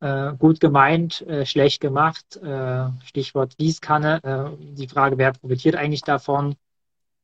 äh, 0.00 0.34
gut 0.34 0.60
gemeint, 0.60 1.22
äh, 1.22 1.46
schlecht 1.46 1.80
gemacht. 1.80 2.36
Äh, 2.36 2.90
Stichwort 3.04 3.56
Gießkanne. 3.56 4.22
Äh, 4.22 4.74
die 4.74 4.88
Frage, 4.88 5.18
wer 5.18 5.32
profitiert 5.32 5.74
eigentlich 5.76 6.02
davon? 6.02 6.56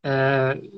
Äh, 0.02 0.68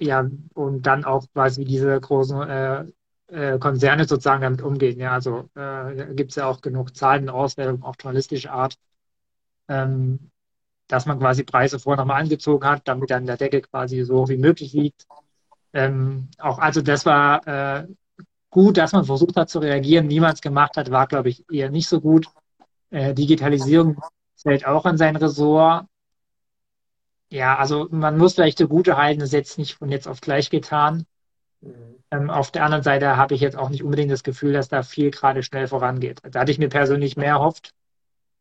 ja, 0.00 0.28
und 0.54 0.82
dann 0.82 1.04
auch 1.04 1.26
quasi 1.32 1.64
diese 1.64 2.00
großen 2.00 2.86
äh, 3.30 3.58
Konzerne 3.58 4.06
sozusagen 4.06 4.42
damit 4.42 4.62
umgehen. 4.62 4.98
Ja, 4.98 5.12
also 5.12 5.50
äh, 5.54 6.14
gibt 6.14 6.30
es 6.30 6.36
ja 6.36 6.46
auch 6.46 6.60
genug 6.60 6.96
Zahlen 6.96 7.24
in 7.24 7.28
Auswertung, 7.28 7.82
auch 7.82 7.96
journalistische 8.00 8.50
Art, 8.52 8.78
ähm, 9.68 10.30
dass 10.86 11.06
man 11.06 11.18
quasi 11.18 11.44
Preise 11.44 11.78
vorher 11.78 12.02
nochmal 12.02 12.22
angezogen 12.22 12.66
hat, 12.66 12.86
damit 12.86 13.10
dann 13.10 13.26
der 13.26 13.36
Deckel 13.36 13.62
quasi 13.62 14.02
so 14.04 14.20
hoch 14.20 14.28
wie 14.28 14.38
möglich 14.38 14.72
liegt. 14.72 15.06
Ähm, 15.72 16.28
auch 16.38 16.58
also 16.58 16.80
das 16.82 17.04
war 17.06 17.46
äh, 17.46 17.86
gut, 18.50 18.76
dass 18.76 18.92
man 18.92 19.04
versucht 19.04 19.36
hat 19.36 19.50
zu 19.50 19.58
reagieren. 19.58 20.08
Wie 20.08 20.20
man 20.20 20.32
es 20.32 20.40
gemacht 20.40 20.76
hat, 20.76 20.90
war, 20.90 21.06
glaube 21.06 21.28
ich, 21.28 21.44
eher 21.50 21.70
nicht 21.70 21.88
so 21.88 22.00
gut. 22.00 22.28
Äh, 22.90 23.14
Digitalisierung 23.14 24.00
fällt 24.36 24.66
auch 24.66 24.84
an 24.84 24.98
sein 24.98 25.16
Ressort. 25.16 25.86
Ja, 27.30 27.56
also 27.56 27.88
man 27.90 28.16
muss 28.16 28.34
vielleicht 28.34 28.58
zugute 28.58 28.96
halten, 28.96 29.20
das 29.20 29.30
ist 29.30 29.34
jetzt 29.34 29.58
nicht 29.58 29.74
von 29.74 29.90
jetzt 29.90 30.08
auf 30.08 30.20
gleich 30.20 30.48
getan. 30.48 31.04
Mhm. 31.60 31.96
Ähm, 32.10 32.30
auf 32.30 32.50
der 32.50 32.64
anderen 32.64 32.84
Seite 32.84 33.16
habe 33.16 33.34
ich 33.34 33.40
jetzt 33.42 33.56
auch 33.56 33.68
nicht 33.68 33.82
unbedingt 33.82 34.10
das 34.10 34.22
Gefühl, 34.22 34.54
dass 34.54 34.68
da 34.68 34.82
viel 34.82 35.10
gerade 35.10 35.42
schnell 35.42 35.68
vorangeht. 35.68 36.20
Da 36.22 36.40
hatte 36.40 36.52
ich 36.52 36.58
mir 36.58 36.70
persönlich 36.70 37.16
mehr 37.16 37.32
erhofft. 37.32 37.74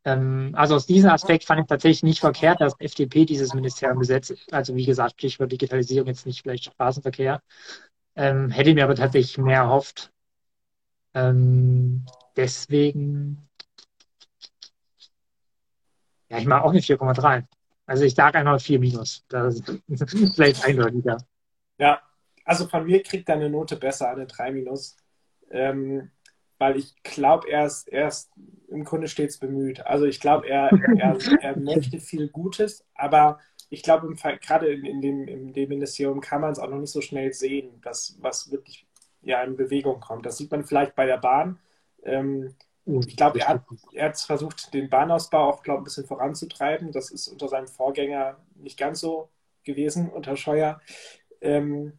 Ähm, 0.07 0.51
also 0.53 0.75
aus 0.75 0.85
diesem 0.85 1.09
Aspekt 1.09 1.43
fand 1.43 1.59
ich 1.59 1.67
tatsächlich 1.67 2.01
nicht 2.01 2.21
verkehrt, 2.21 2.61
dass 2.61 2.79
FDP 2.79 3.25
dieses 3.25 3.53
Ministerium 3.53 3.99
besetzt. 3.99 4.33
Also 4.51 4.73
wie 4.73 4.85
gesagt, 4.85 5.15
Stichwort 5.19 5.51
Digitalisierung, 5.51 6.07
jetzt 6.07 6.25
nicht 6.25 6.43
vielleicht 6.43 6.63
Straßenverkehr. 6.63 7.41
Ähm, 8.15 8.49
hätte 8.49 8.73
mir 8.73 8.85
aber 8.85 8.95
tatsächlich 8.95 9.37
mehr 9.37 9.63
erhofft. 9.63 10.13
Ähm, 11.13 12.05
deswegen, 12.37 13.49
ja, 16.29 16.37
ich 16.37 16.45
mache 16.45 16.63
auch 16.63 16.69
eine 16.69 16.79
4,3. 16.79 17.43
Also 17.85 18.05
ich 18.05 18.15
sage 18.15 18.37
einfach 18.37 18.61
4 18.61 18.79
minus. 18.79 19.25
Das 19.27 19.55
ist 19.55 19.73
vielleicht 20.35 20.63
eindeutiger. 20.63 21.17
Ja, 21.79 22.01
also 22.45 22.65
von 22.69 22.85
mir 22.85 23.03
kriegt 23.03 23.27
er 23.27 23.35
eine 23.35 23.49
Note 23.49 23.75
besser, 23.75 24.09
eine 24.09 24.25
3 24.25 24.51
minus. 24.51 24.95
Ähm, 25.51 26.11
weil 26.57 26.77
ich 26.77 26.95
glaube, 27.03 27.49
er 27.49 27.65
ist, 27.65 27.87
er 27.87 28.07
ist 28.07 28.31
im 28.67 28.83
Grunde 28.83 29.07
stets 29.07 29.37
bemüht. 29.37 29.85
Also 29.85 30.05
ich 30.05 30.19
glaube, 30.19 30.47
er, 30.47 30.71
er, 30.97 31.17
er 31.41 31.57
möchte 31.57 31.99
viel 31.99 32.29
Gutes, 32.29 32.85
aber 32.95 33.39
ich 33.69 33.83
glaube, 33.83 34.13
gerade 34.15 34.71
in, 34.71 34.85
in, 34.85 35.01
dem, 35.01 35.27
in 35.27 35.53
dem 35.53 35.69
Ministerium 35.69 36.21
kann 36.21 36.41
man 36.41 36.51
es 36.51 36.59
auch 36.59 36.69
noch 36.69 36.79
nicht 36.79 36.91
so 36.91 37.01
schnell 37.01 37.33
sehen, 37.33 37.81
dass, 37.81 38.17
was 38.21 38.51
wirklich 38.51 38.87
ja, 39.21 39.41
in 39.43 39.57
Bewegung 39.57 39.99
kommt. 39.99 40.25
Das 40.25 40.37
sieht 40.37 40.51
man 40.51 40.63
vielleicht 40.63 40.95
bei 40.95 41.05
der 41.05 41.17
Bahn. 41.17 41.59
Ähm, 42.03 42.55
ich 42.85 43.17
glaube, 43.17 43.41
er 43.41 43.49
hat, 43.49 43.63
er 43.91 44.09
hat 44.09 44.17
versucht, 44.17 44.73
den 44.73 44.89
Bahnausbau 44.89 45.49
auch 45.49 45.63
glaub, 45.63 45.79
ein 45.79 45.83
bisschen 45.83 46.05
voranzutreiben. 46.05 46.93
Das 46.93 47.11
ist 47.11 47.27
unter 47.27 47.49
seinem 47.49 47.67
Vorgänger 47.67 48.37
nicht 48.55 48.79
ganz 48.79 49.01
so 49.01 49.29
gewesen, 49.65 50.09
unter 50.09 50.37
Scheuer. 50.37 50.79
Ähm, 51.41 51.93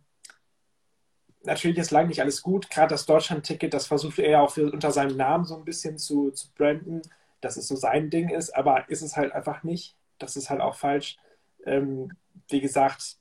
natürlich 1.49 1.79
ist 1.79 1.91
lange 1.91 2.09
nicht 2.09 2.21
alles 2.21 2.43
gut. 2.43 2.71
Gerade 2.71 2.95
das 2.95 3.07
Deutschland-Ticket, 3.07 3.75
das 3.75 3.87
versucht 3.87 4.19
er 4.19 4.31
ja 4.31 4.41
auch 4.41 4.51
für, 4.51 4.71
unter 4.71 4.93
seinem 4.93 5.17
Namen 5.17 5.45
so 5.45 5.57
ein 5.57 5.65
bisschen 5.65 5.99
zu, 5.99 6.31
zu 6.31 6.49
branden, 6.55 7.03
dass 7.41 7.57
es 7.57 7.67
so 7.67 7.75
sein 7.75 8.11
Ding 8.11 8.29
ist, 8.29 8.55
aber 8.55 8.89
ist 8.89 9.03
es 9.03 9.17
halt 9.17 9.33
einfach 9.33 9.63
nicht. 9.63 9.97
Das 10.19 10.37
ist 10.37 10.51
halt 10.51 10.61
auch 10.61 10.75
falsch. 10.75 11.17
Ähm, 11.65 12.13
wie 12.49 12.61
gesagt, 12.61 13.17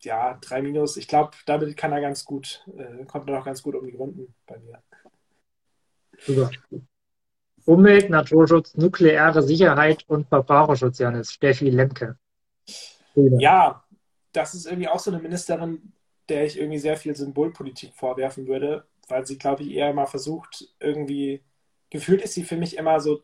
ja, 0.00 0.38
drei 0.40 0.62
Minus. 0.62 0.96
Ich 0.96 1.08
glaube, 1.08 1.32
damit 1.46 1.76
kann 1.76 1.92
er 1.92 2.00
ganz 2.00 2.24
gut, 2.24 2.64
äh, 2.76 3.04
kommt 3.06 3.28
er 3.28 3.36
noch 3.36 3.44
ganz 3.44 3.62
gut 3.62 3.74
um 3.74 3.86
die 3.86 3.96
Runden 3.96 4.34
bei 4.46 4.58
mir. 4.58 4.82
Super. 6.18 6.50
Umwelt, 7.66 8.10
Naturschutz, 8.10 8.74
nukleare 8.74 9.42
Sicherheit 9.42 10.04
und 10.06 10.28
Verbraucherschutz, 10.28 10.98
Janis. 10.98 11.32
Steffi 11.32 11.70
Lemke. 11.70 12.18
Ja, 13.14 13.82
das 14.32 14.54
ist 14.54 14.66
irgendwie 14.66 14.88
auch 14.88 14.98
so 14.98 15.10
eine 15.10 15.20
Ministerin, 15.20 15.93
der 16.28 16.44
ich 16.46 16.58
irgendwie 16.58 16.78
sehr 16.78 16.96
viel 16.96 17.14
Symbolpolitik 17.16 17.94
vorwerfen 17.94 18.46
würde, 18.46 18.86
weil 19.08 19.26
sie, 19.26 19.38
glaube 19.38 19.62
ich, 19.62 19.72
eher 19.72 19.92
mal 19.92 20.06
versucht, 20.06 20.68
irgendwie, 20.80 21.42
gefühlt 21.90 22.22
ist 22.22 22.34
sie 22.34 22.44
für 22.44 22.56
mich 22.56 22.76
immer 22.76 23.00
so, 23.00 23.22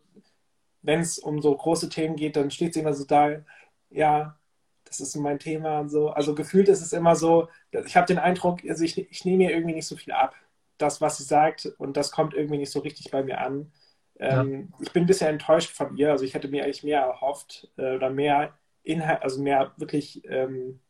wenn 0.82 1.00
es 1.00 1.18
um 1.18 1.40
so 1.42 1.54
große 1.56 1.88
Themen 1.88 2.16
geht, 2.16 2.36
dann 2.36 2.50
steht 2.50 2.74
sie 2.74 2.80
immer 2.80 2.94
so 2.94 3.04
da, 3.04 3.42
ja, 3.90 4.38
das 4.84 5.00
ist 5.00 5.16
mein 5.16 5.38
Thema 5.38 5.80
und 5.80 5.88
so. 5.88 6.10
Also 6.10 6.34
gefühlt 6.34 6.68
ist 6.68 6.82
es 6.82 6.92
immer 6.92 7.14
so, 7.16 7.48
ich 7.70 7.96
habe 7.96 8.06
den 8.06 8.18
Eindruck, 8.18 8.60
also 8.68 8.84
ich, 8.84 8.98
ich 8.98 9.24
nehme 9.24 9.38
mir 9.38 9.52
irgendwie 9.52 9.74
nicht 9.74 9.86
so 9.86 9.96
viel 9.96 10.12
ab, 10.12 10.34
das, 10.78 11.00
was 11.00 11.18
sie 11.18 11.24
sagt, 11.24 11.66
und 11.78 11.96
das 11.96 12.10
kommt 12.10 12.34
irgendwie 12.34 12.58
nicht 12.58 12.72
so 12.72 12.80
richtig 12.80 13.10
bei 13.10 13.22
mir 13.22 13.40
an. 13.40 13.72
Ähm, 14.18 14.68
ja. 14.72 14.78
Ich 14.84 14.92
bin 14.92 15.04
ein 15.04 15.06
bisschen 15.06 15.28
enttäuscht 15.28 15.70
von 15.70 15.96
ihr, 15.96 16.10
also 16.10 16.24
ich 16.24 16.34
hätte 16.34 16.48
mir 16.48 16.64
eigentlich 16.64 16.82
mehr 16.82 17.00
erhofft 17.00 17.70
äh, 17.76 17.94
oder 17.94 18.10
mehr 18.10 18.54
Inhalt, 18.82 19.22
also 19.22 19.42
mehr 19.42 19.72
wirklich 19.76 20.22
ähm, 20.28 20.80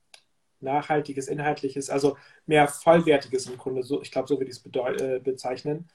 nachhaltiges, 0.61 1.29
inhaltliches, 1.29 1.91
also 1.91 2.17
mehr 2.47 2.69
vollwertiges 2.69 3.47
im 3.47 3.59
Grunde. 3.59 3.83
So, 3.83 4.03
ich 4.03 4.11
glaube, 4.11 4.29
so 4.29 4.39
würde 4.39 4.51
ich 4.51 4.57
es 4.57 5.01
äh, 5.01 5.19
bezeichnen. 5.21 5.89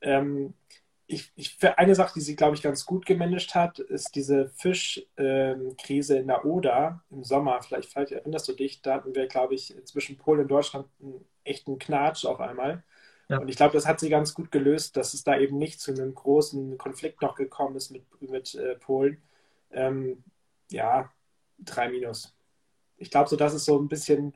Ähm, 0.00 0.54
ich, 1.06 1.32
ich, 1.34 1.58
eine 1.76 1.94
Sache, 1.94 2.12
die 2.14 2.20
sie, 2.20 2.36
glaube 2.36 2.54
ich, 2.54 2.62
ganz 2.62 2.86
gut 2.86 3.04
gemanagt 3.04 3.54
hat, 3.54 3.80
ist 3.80 4.14
diese 4.14 4.48
Fischkrise 4.50 6.14
ähm, 6.16 6.20
in 6.20 6.26
der 6.28 6.44
Oder 6.44 7.02
im 7.10 7.24
Sommer. 7.24 7.60
Vielleicht, 7.62 7.92
vielleicht, 7.92 8.12
erinnerst 8.12 8.48
du 8.48 8.52
dich, 8.52 8.80
da 8.80 8.94
hatten 8.94 9.14
wir, 9.14 9.26
glaube 9.26 9.54
ich, 9.54 9.74
zwischen 9.84 10.16
Polen 10.16 10.42
und 10.42 10.48
Deutschland 10.48 10.86
einen 11.00 11.24
echten 11.44 11.78
Knatsch 11.78 12.24
auf 12.24 12.40
einmal. 12.40 12.84
Ja. 13.28 13.38
Und 13.38 13.48
ich 13.48 13.56
glaube, 13.56 13.72
das 13.72 13.86
hat 13.86 14.00
sie 14.00 14.08
ganz 14.08 14.34
gut 14.34 14.52
gelöst, 14.52 14.96
dass 14.96 15.14
es 15.14 15.24
da 15.24 15.38
eben 15.38 15.58
nicht 15.58 15.80
zu 15.80 15.92
einem 15.92 16.14
großen 16.14 16.78
Konflikt 16.78 17.22
noch 17.22 17.34
gekommen 17.34 17.76
ist 17.76 17.90
mit, 17.90 18.04
mit 18.20 18.54
äh, 18.54 18.76
Polen. 18.76 19.20
Ähm, 19.72 20.22
ja, 20.70 21.12
drei 21.58 21.88
Minus 21.88 22.34
ich 23.00 23.10
glaube, 23.10 23.28
so 23.28 23.36
das 23.36 23.54
ist 23.54 23.64
so 23.64 23.78
ein 23.78 23.88
bisschen. 23.88 24.34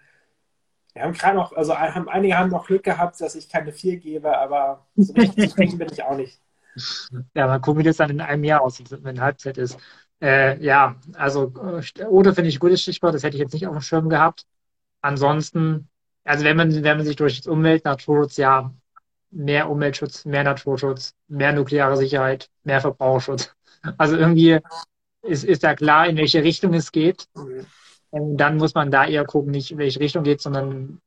Wir 0.95 1.03
haben 1.03 1.13
gerade 1.13 1.37
noch, 1.37 1.53
also 1.53 1.77
haben, 1.77 2.09
einige 2.09 2.39
haben 2.39 2.51
noch 2.51 2.67
Glück 2.67 2.85
gehabt, 2.85 3.21
dass 3.21 3.35
ich 3.35 3.49
keine 3.49 3.73
4 3.73 3.99
gebe, 3.99 4.37
aber 4.37 4.87
so 4.97 5.13
richtig 5.13 5.51
zufrieden 5.51 5.79
bin 5.79 5.89
ich 5.93 6.03
auch 6.03 6.17
nicht. 6.17 6.41
Ja, 7.35 7.47
mal 7.47 7.61
gucken, 7.61 7.81
wie 7.81 7.85
das 7.85 7.99
dann 7.99 8.11
in 8.11 8.21
einem 8.21 8.45
Jahr 8.45 8.63
aussieht, 8.63 8.89
wenn 9.03 9.21
Halbzeit 9.21 9.59
ist. 9.59 9.79
Äh, 10.21 10.63
ja, 10.65 10.97
also 11.15 11.53
oder 12.09 12.35
finde 12.35 12.49
ich 12.49 12.57
ein 12.57 12.61
gutes 12.61 12.83
Stichwort, 12.83 13.15
das 13.15 13.23
hätte 13.23 13.37
ich 13.37 13.43
jetzt 13.43 13.53
nicht 13.53 13.67
auf 13.67 13.75
dem 13.75 13.83
Schirm 13.83 14.09
gehabt. 14.09 14.47
Ansonsten, 15.01 15.89
also 16.25 16.45
wenn 16.45 16.57
man, 16.57 16.73
wenn 16.73 16.97
man 16.97 17.07
sich 17.07 17.17
durch 17.17 17.47
Umwelt, 17.47 17.85
Naturschutz, 17.85 18.37
ja, 18.37 18.73
mehr 19.31 19.69
Umweltschutz, 19.69 20.25
mehr 20.25 20.45
Naturschutz, 20.45 21.15
mehr 21.29 21.53
nukleare 21.53 21.97
Sicherheit, 21.97 22.49
mehr 22.63 22.81
Verbraucherschutz. 22.81 23.55
Also 23.99 24.17
irgendwie 24.17 24.61
ist, 25.23 25.45
ist 25.45 25.65
da 25.65 25.75
klar, 25.75 26.07
in 26.09 26.17
welche 26.17 26.43
Richtung 26.43 26.73
es 26.75 26.93
geht. 26.93 27.27
Mhm. 27.35 27.67
Ähm, 28.15 28.37
dann 28.37 28.57
muss 28.57 28.75
man 28.75 28.91
da 28.91 29.07
eher 29.07 29.25
gucken, 29.25 29.51
nicht 29.51 29.73
in 29.73 29.79
welche 29.79 30.01
Richtung 30.01 30.23
geht, 30.23 30.41
sondern 30.41 31.01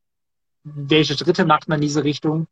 welche 0.64 1.18
Schritte 1.18 1.46
macht 1.46 1.70
man 1.70 1.78
in 1.78 1.84
diese 1.84 2.04
Richtung. 2.04 2.48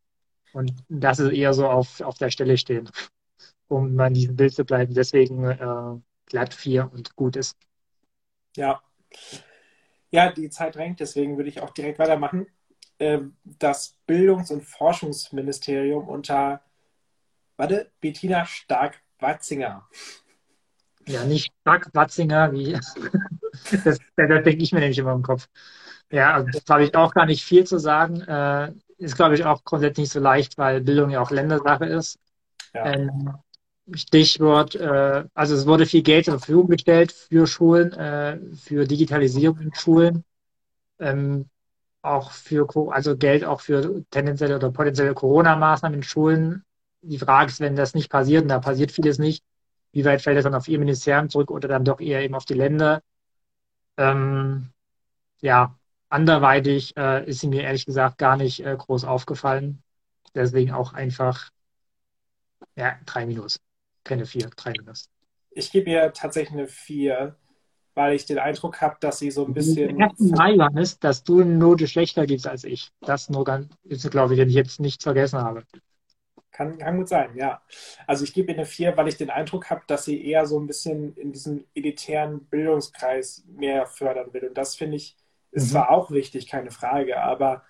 Und 0.52 0.72
das 0.88 1.18
ist 1.18 1.32
eher 1.32 1.52
so 1.52 1.68
auf, 1.68 2.00
auf 2.00 2.16
der 2.16 2.30
Stelle 2.30 2.56
stehen, 2.56 2.88
um 3.68 3.98
in 4.00 4.14
diesem 4.14 4.36
Bild 4.36 4.54
zu 4.54 4.64
bleiben. 4.64 4.94
Deswegen 4.94 5.44
äh, 5.44 6.00
glatt 6.24 6.54
vier 6.54 6.90
und 6.92 7.14
gut 7.14 7.36
ist. 7.36 7.56
Ja. 8.56 8.82
Ja, 10.10 10.32
die 10.32 10.48
Zeit 10.48 10.76
drängt, 10.76 11.00
deswegen 11.00 11.36
würde 11.36 11.50
ich 11.50 11.60
auch 11.60 11.70
direkt 11.70 11.98
weitermachen. 11.98 12.46
Ähm, 12.98 13.36
das 13.44 13.98
Bildungs- 14.06 14.50
und 14.50 14.62
Forschungsministerium 14.62 16.08
unter, 16.08 16.62
warte, 17.58 17.90
Bettina 18.00 18.46
Stark-Watzinger. 18.46 19.86
Ja, 21.08 21.24
nicht 21.24 21.52
Stark-Watzinger, 21.62 22.52
wie 22.52 22.78
Das, 23.70 23.82
das 23.84 23.98
denke 24.16 24.62
ich 24.62 24.72
mir 24.72 24.80
nämlich 24.80 24.98
immer 24.98 25.12
im 25.12 25.22
Kopf. 25.22 25.48
Ja, 26.10 26.34
also 26.34 26.48
das 26.52 26.62
habe 26.68 26.84
ich 26.84 26.94
auch 26.94 27.12
gar 27.14 27.26
nicht 27.26 27.44
viel 27.44 27.64
zu 27.64 27.78
sagen. 27.78 28.20
Äh, 28.20 28.72
ist, 28.98 29.16
glaube 29.16 29.34
ich, 29.34 29.44
auch 29.44 29.64
grundsätzlich 29.64 30.04
nicht 30.04 30.12
so 30.12 30.20
leicht, 30.20 30.56
weil 30.58 30.80
Bildung 30.80 31.10
ja 31.10 31.20
auch 31.20 31.30
Ländersache 31.30 31.86
ist. 31.86 32.18
Ja. 32.74 32.92
Ähm, 32.92 33.34
Stichwort, 33.94 34.74
äh, 34.74 35.24
also 35.34 35.54
es 35.54 35.66
wurde 35.66 35.86
viel 35.86 36.02
Geld 36.02 36.24
zur 36.24 36.38
Verfügung 36.38 36.68
gestellt 36.68 37.12
für 37.12 37.46
Schulen, 37.46 37.92
äh, 37.92 38.38
für 38.56 38.84
Digitalisierung 38.84 39.60
in 39.60 39.74
Schulen, 39.74 40.24
ähm, 40.98 41.48
auch 42.02 42.32
für, 42.32 42.66
also 42.90 43.16
Geld 43.16 43.44
auch 43.44 43.60
für 43.60 44.04
tendenzielle 44.10 44.56
oder 44.56 44.70
potenzielle 44.70 45.14
Corona-Maßnahmen 45.14 45.98
in 45.98 46.02
Schulen. 46.02 46.64
Die 47.02 47.18
Frage 47.18 47.50
ist, 47.50 47.60
wenn 47.60 47.76
das 47.76 47.94
nicht 47.94 48.10
passiert, 48.10 48.42
und 48.42 48.48
da 48.48 48.58
passiert 48.58 48.90
vieles 48.90 49.18
nicht, 49.18 49.44
wie 49.92 50.04
weit 50.04 50.22
fällt 50.22 50.36
das 50.36 50.44
dann 50.44 50.54
auf 50.54 50.68
Ihr 50.68 50.78
Ministerium 50.78 51.30
zurück 51.30 51.50
oder 51.50 51.68
dann 51.68 51.84
doch 51.84 52.00
eher 52.00 52.22
eben 52.22 52.34
auf 52.34 52.44
die 52.44 52.54
Länder? 52.54 53.02
Ähm, 53.96 54.70
ja, 55.40 55.78
anderweitig 56.08 56.96
äh, 56.96 57.28
ist 57.28 57.40
sie 57.40 57.48
mir 57.48 57.62
ehrlich 57.62 57.86
gesagt 57.86 58.18
gar 58.18 58.36
nicht 58.36 58.64
äh, 58.64 58.76
groß 58.76 59.04
aufgefallen. 59.04 59.82
Deswegen 60.34 60.72
auch 60.72 60.92
einfach, 60.92 61.50
ja, 62.74 62.96
drei 63.06 63.26
Minus. 63.26 63.60
Keine 64.04 64.26
vier, 64.26 64.50
drei 64.54 64.72
Minus. 64.78 65.08
Ich 65.50 65.72
gebe 65.72 65.90
ihr 65.90 66.12
tatsächlich 66.12 66.52
eine 66.52 66.68
vier, 66.68 67.36
weil 67.94 68.14
ich 68.14 68.26
den 68.26 68.38
Eindruck 68.38 68.82
habe, 68.82 68.96
dass 69.00 69.18
sie 69.18 69.30
so 69.30 69.46
ein 69.46 69.54
bisschen. 69.54 69.96
Mal 70.18 70.78
ist, 70.78 71.02
dass 71.02 71.24
du 71.24 71.40
eine 71.40 71.56
Note 71.56 71.88
schlechter 71.88 72.26
gibst 72.26 72.46
als 72.46 72.64
ich. 72.64 72.90
Das 73.00 73.30
nur 73.30 73.44
ganz, 73.44 73.68
glaube 74.10 74.34
ich, 74.34 74.40
den 74.40 74.50
ich 74.50 74.54
jetzt 74.54 74.80
nicht 74.80 75.02
vergessen 75.02 75.38
habe. 75.40 75.64
Kann, 76.56 76.78
kann 76.78 76.96
gut 76.96 77.08
sein, 77.08 77.36
ja. 77.36 77.60
Also 78.06 78.24
ich 78.24 78.32
gebe 78.32 78.50
ihr 78.50 78.56
eine 78.56 78.64
4, 78.64 78.96
weil 78.96 79.08
ich 79.08 79.18
den 79.18 79.28
Eindruck 79.28 79.68
habe, 79.68 79.82
dass 79.86 80.06
sie 80.06 80.24
eher 80.26 80.46
so 80.46 80.58
ein 80.58 80.66
bisschen 80.66 81.14
in 81.16 81.30
diesem 81.30 81.66
elitären 81.74 82.46
Bildungskreis 82.46 83.44
mehr 83.46 83.86
fördern 83.86 84.32
will. 84.32 84.48
Und 84.48 84.56
das 84.56 84.74
finde 84.74 84.96
ich, 84.96 85.16
ist 85.50 85.66
mhm. 85.66 85.70
zwar 85.72 85.90
auch 85.90 86.10
wichtig, 86.10 86.48
keine 86.48 86.70
Frage, 86.70 87.20
aber 87.20 87.62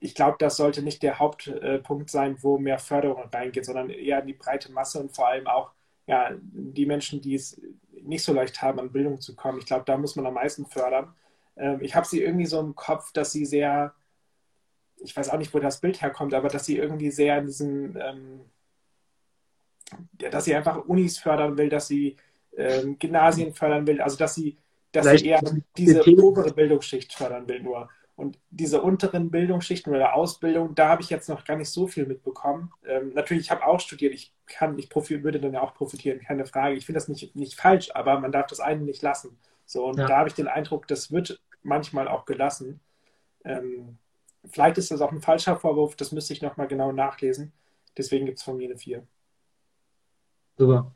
ich 0.00 0.14
glaube, 0.14 0.36
das 0.38 0.58
sollte 0.58 0.82
nicht 0.82 1.02
der 1.02 1.18
Hauptpunkt 1.18 2.10
sein, 2.10 2.36
wo 2.42 2.58
mehr 2.58 2.78
Förderung 2.78 3.30
reingeht, 3.32 3.64
sondern 3.64 3.88
eher 3.88 4.20
in 4.20 4.26
die 4.26 4.34
breite 4.34 4.70
Masse 4.70 5.00
und 5.00 5.16
vor 5.16 5.28
allem 5.28 5.46
auch 5.46 5.72
ja, 6.06 6.30
die 6.38 6.84
Menschen, 6.84 7.22
die 7.22 7.36
es 7.36 7.58
nicht 8.02 8.22
so 8.22 8.34
leicht 8.34 8.60
haben, 8.60 8.78
an 8.78 8.92
Bildung 8.92 9.18
zu 9.18 9.34
kommen. 9.34 9.60
Ich 9.60 9.66
glaube, 9.66 9.86
da 9.86 9.96
muss 9.96 10.14
man 10.14 10.26
am 10.26 10.34
meisten 10.34 10.66
fördern. 10.66 11.14
Ähm, 11.56 11.78
ich 11.80 11.94
habe 11.94 12.06
sie 12.06 12.20
irgendwie 12.22 12.44
so 12.44 12.60
im 12.60 12.74
Kopf, 12.74 13.12
dass 13.12 13.32
sie 13.32 13.46
sehr 13.46 13.94
ich 14.98 15.16
weiß 15.16 15.30
auch 15.30 15.38
nicht, 15.38 15.52
wo 15.54 15.58
das 15.58 15.80
Bild 15.80 16.00
herkommt, 16.02 16.34
aber 16.34 16.48
dass 16.48 16.64
sie 16.64 16.76
irgendwie 16.76 17.10
sehr 17.10 17.38
in 17.38 17.46
diesem, 17.46 17.96
ähm, 17.96 18.40
dass 20.12 20.44
sie 20.44 20.54
einfach 20.54 20.84
Unis 20.86 21.18
fördern 21.18 21.56
will, 21.56 21.68
dass 21.68 21.88
sie 21.88 22.16
ähm, 22.56 22.98
Gymnasien 22.98 23.52
fördern 23.54 23.86
will, 23.86 24.00
also 24.00 24.16
dass 24.16 24.34
sie, 24.34 24.56
dass 24.92 25.06
sie 25.06 25.26
eher 25.26 25.40
diese 25.76 26.02
obere 26.22 26.52
Bildungsschicht 26.52 27.12
fördern 27.12 27.48
will 27.48 27.62
nur. 27.62 27.88
Und 28.16 28.38
diese 28.48 28.80
unteren 28.80 29.30
Bildungsschichten 29.30 29.94
oder 29.94 30.14
Ausbildung, 30.14 30.74
da 30.74 30.88
habe 30.88 31.02
ich 31.02 31.10
jetzt 31.10 31.28
noch 31.28 31.44
gar 31.44 31.56
nicht 31.56 31.68
so 31.68 31.86
viel 31.86 32.06
mitbekommen. 32.06 32.72
Ähm, 32.86 33.12
natürlich, 33.14 33.44
ich 33.44 33.50
habe 33.50 33.66
auch 33.66 33.78
studiert, 33.78 34.14
ich 34.14 34.32
kann, 34.46 34.78
ich 34.78 34.88
würde 34.90 35.38
dann 35.38 35.52
ja 35.52 35.60
auch 35.60 35.74
profitieren, 35.74 36.20
keine 36.20 36.46
Frage. 36.46 36.76
Ich 36.76 36.86
finde 36.86 36.96
das 36.96 37.08
nicht, 37.08 37.36
nicht 37.36 37.60
falsch, 37.60 37.90
aber 37.94 38.18
man 38.18 38.32
darf 38.32 38.46
das 38.46 38.60
eine 38.60 38.82
nicht 38.82 39.02
lassen. 39.02 39.38
So, 39.66 39.84
und 39.84 39.98
ja. 39.98 40.06
da 40.06 40.16
habe 40.16 40.30
ich 40.30 40.34
den 40.34 40.48
Eindruck, 40.48 40.88
das 40.88 41.12
wird 41.12 41.42
manchmal 41.62 42.08
auch 42.08 42.24
gelassen. 42.24 42.80
Ähm, 43.44 43.98
vielleicht 44.48 44.78
ist 44.78 44.90
das 44.90 45.00
auch 45.00 45.12
ein 45.12 45.20
falscher 45.20 45.56
Vorwurf, 45.56 45.96
das 45.96 46.12
müsste 46.12 46.32
ich 46.32 46.42
nochmal 46.42 46.68
genau 46.68 46.92
nachlesen. 46.92 47.52
Deswegen 47.96 48.26
gibt 48.26 48.38
es 48.38 48.44
von 48.44 48.56
mir 48.56 48.68
eine 48.68 48.78
4. 48.78 49.06
Super. 50.58 50.92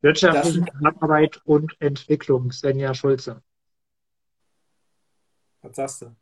Wirtschaftliche 0.00 0.64
Zusammenarbeit 0.64 1.40
und 1.44 1.76
Entwicklung, 1.80 2.52
Svenja 2.52 2.94
Schulze. 2.94 3.42
Was 5.62 5.76
sagst 5.76 6.02
du? 6.02 6.16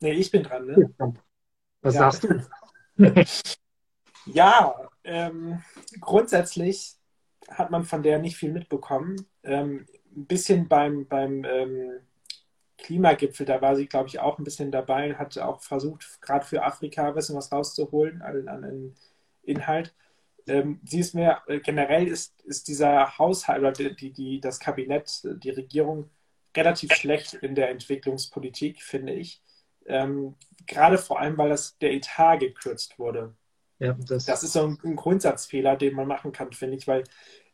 Nee, 0.00 0.12
ich 0.12 0.30
bin 0.30 0.42
dran, 0.42 0.66
ne? 0.66 0.94
Was 1.80 1.94
ja. 1.94 2.10
sagst 2.10 2.24
du? 2.24 2.44
ja, 4.26 4.88
ähm, 5.04 5.62
grundsätzlich 6.00 6.96
hat 7.48 7.70
man 7.70 7.84
von 7.84 8.02
der 8.02 8.18
nicht 8.18 8.36
viel 8.36 8.52
mitbekommen. 8.52 9.16
Ähm, 9.42 9.86
ein 10.16 10.26
bisschen 10.26 10.68
beim, 10.68 11.06
beim 11.06 11.44
ähm, 11.44 12.00
Klimagipfel, 12.84 13.46
da 13.46 13.62
war 13.62 13.76
sie, 13.76 13.86
glaube 13.86 14.08
ich, 14.08 14.20
auch 14.20 14.38
ein 14.38 14.44
bisschen 14.44 14.70
dabei, 14.70 15.14
hat 15.14 15.38
auch 15.38 15.62
versucht, 15.62 16.20
gerade 16.20 16.44
für 16.44 16.62
Afrika 16.62 17.08
ein 17.08 17.14
bisschen 17.14 17.34
was 17.34 17.50
rauszuholen 17.50 18.20
an, 18.20 18.46
an 18.46 18.94
Inhalt. 19.42 19.94
Ähm, 20.46 20.80
sie 20.84 21.00
ist 21.00 21.14
mir, 21.14 21.40
äh, 21.46 21.60
generell 21.60 22.06
ist, 22.06 22.38
ist 22.42 22.68
dieser 22.68 23.16
Haushalt 23.18 23.60
oder 23.60 23.72
die, 23.72 24.12
die, 24.12 24.38
das 24.38 24.60
Kabinett, 24.60 25.22
die 25.24 25.50
Regierung 25.50 26.10
relativ 26.54 26.92
schlecht 26.92 27.32
in 27.32 27.54
der 27.54 27.70
Entwicklungspolitik, 27.70 28.82
finde 28.82 29.14
ich. 29.14 29.40
Ähm, 29.86 30.34
gerade 30.66 30.98
vor 30.98 31.18
allem, 31.18 31.38
weil 31.38 31.48
das 31.48 31.78
der 31.78 31.92
Etat 31.94 32.36
gekürzt 32.36 32.98
wurde. 32.98 33.34
Ja, 33.78 33.94
das, 33.94 34.26
das 34.26 34.42
ist 34.42 34.52
so 34.52 34.66
ein, 34.66 34.78
ein, 34.84 34.96
Grundsatzfehler, 34.96 35.76
den 35.76 35.94
man 35.94 36.06
machen 36.06 36.32
kann, 36.32 36.52
finde 36.52 36.76
ich, 36.76 36.86
weil 36.86 37.04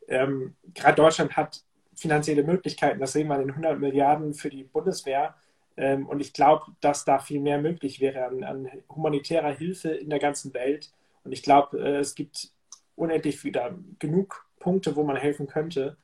ähm, 0.09 0.57
gerade 0.75 0.97
Deutschland 0.97 1.37
hat 1.37 1.63
finanzielle 2.01 2.43
Möglichkeiten. 2.43 2.99
Das 2.99 3.13
sehen 3.13 3.29
wir 3.29 3.37
in 3.37 3.43
den 3.43 3.51
100 3.51 3.79
Milliarden 3.79 4.33
für 4.33 4.49
die 4.49 4.65
Bundeswehr. 4.65 5.35
Ähm, 5.77 6.09
und 6.09 6.21
ich 6.21 6.33
glaube, 6.33 6.65
dass 6.81 7.05
da 7.05 7.19
viel 7.19 7.41
mehr 7.41 7.61
möglich 7.61 8.01
wäre 8.01 8.25
an, 8.27 8.43
an, 8.43 8.69
humanitärer 8.89 9.53
Hilfe 9.53 9.91
in 9.91 10.09
der 10.09 10.19
ganzen 10.19 10.55
Welt. 10.55 10.91
Und 11.25 11.33
ich 11.33 11.43
glaube, 11.43 11.79
äh, 11.79 11.99
es 11.99 12.15
gibt 12.15 12.49
unendlich 12.97 13.45
wieder 13.45 13.75
genug 13.99 14.47
Punkte, 14.59 14.97
wo 14.97 15.03
man 15.05 15.17
helfen 15.17 15.47
könnte, 15.47 15.97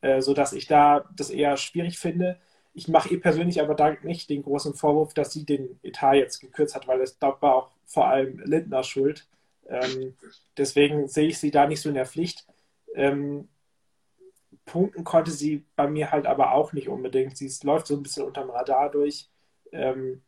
äh, 0.00 0.20
sodass 0.20 0.52
ich 0.52 0.66
da 0.66 1.08
das 1.16 1.30
eher 1.30 1.56
schwierig 1.56 1.98
finde. 1.98 2.38
Ich 2.74 2.88
mache 2.88 3.10
ihr 3.10 3.20
persönlich 3.20 3.60
aber 3.60 3.76
da 3.76 3.96
nicht 4.02 4.30
den 4.30 4.42
großen 4.42 4.74
Vorwurf, 4.74 5.14
dass 5.14 5.32
sie 5.32 5.44
den 5.44 5.78
Etat 5.84 6.14
jetzt 6.14 6.40
gekürzt 6.40 6.74
hat, 6.74 6.88
weil 6.88 6.98
das 6.98 7.18
glaube 7.18 7.42
war 7.42 7.54
auch 7.54 7.70
vor 7.86 8.08
allem 8.08 8.40
Lindner 8.44 8.82
schuld. 8.82 9.28
Ähm, 9.68 10.16
deswegen 10.56 11.06
sehe 11.06 11.28
ich 11.28 11.38
sie 11.38 11.52
da 11.52 11.66
nicht 11.66 11.80
so 11.80 11.88
in 11.88 11.94
der 11.94 12.06
Pflicht. 12.06 12.44
Ähm, 12.94 13.48
punkten 14.66 15.04
konnte 15.04 15.30
sie 15.30 15.64
bei 15.76 15.88
mir 15.88 16.10
halt 16.10 16.26
aber 16.26 16.52
auch 16.52 16.72
nicht 16.72 16.88
unbedingt. 16.88 17.36
Sie 17.36 17.50
läuft 17.66 17.86
so 17.86 17.96
ein 17.96 18.02
bisschen 18.02 18.24
unterm 18.24 18.50
Radar 18.50 18.90
durch. 18.90 19.30
Ähm, 19.72 20.22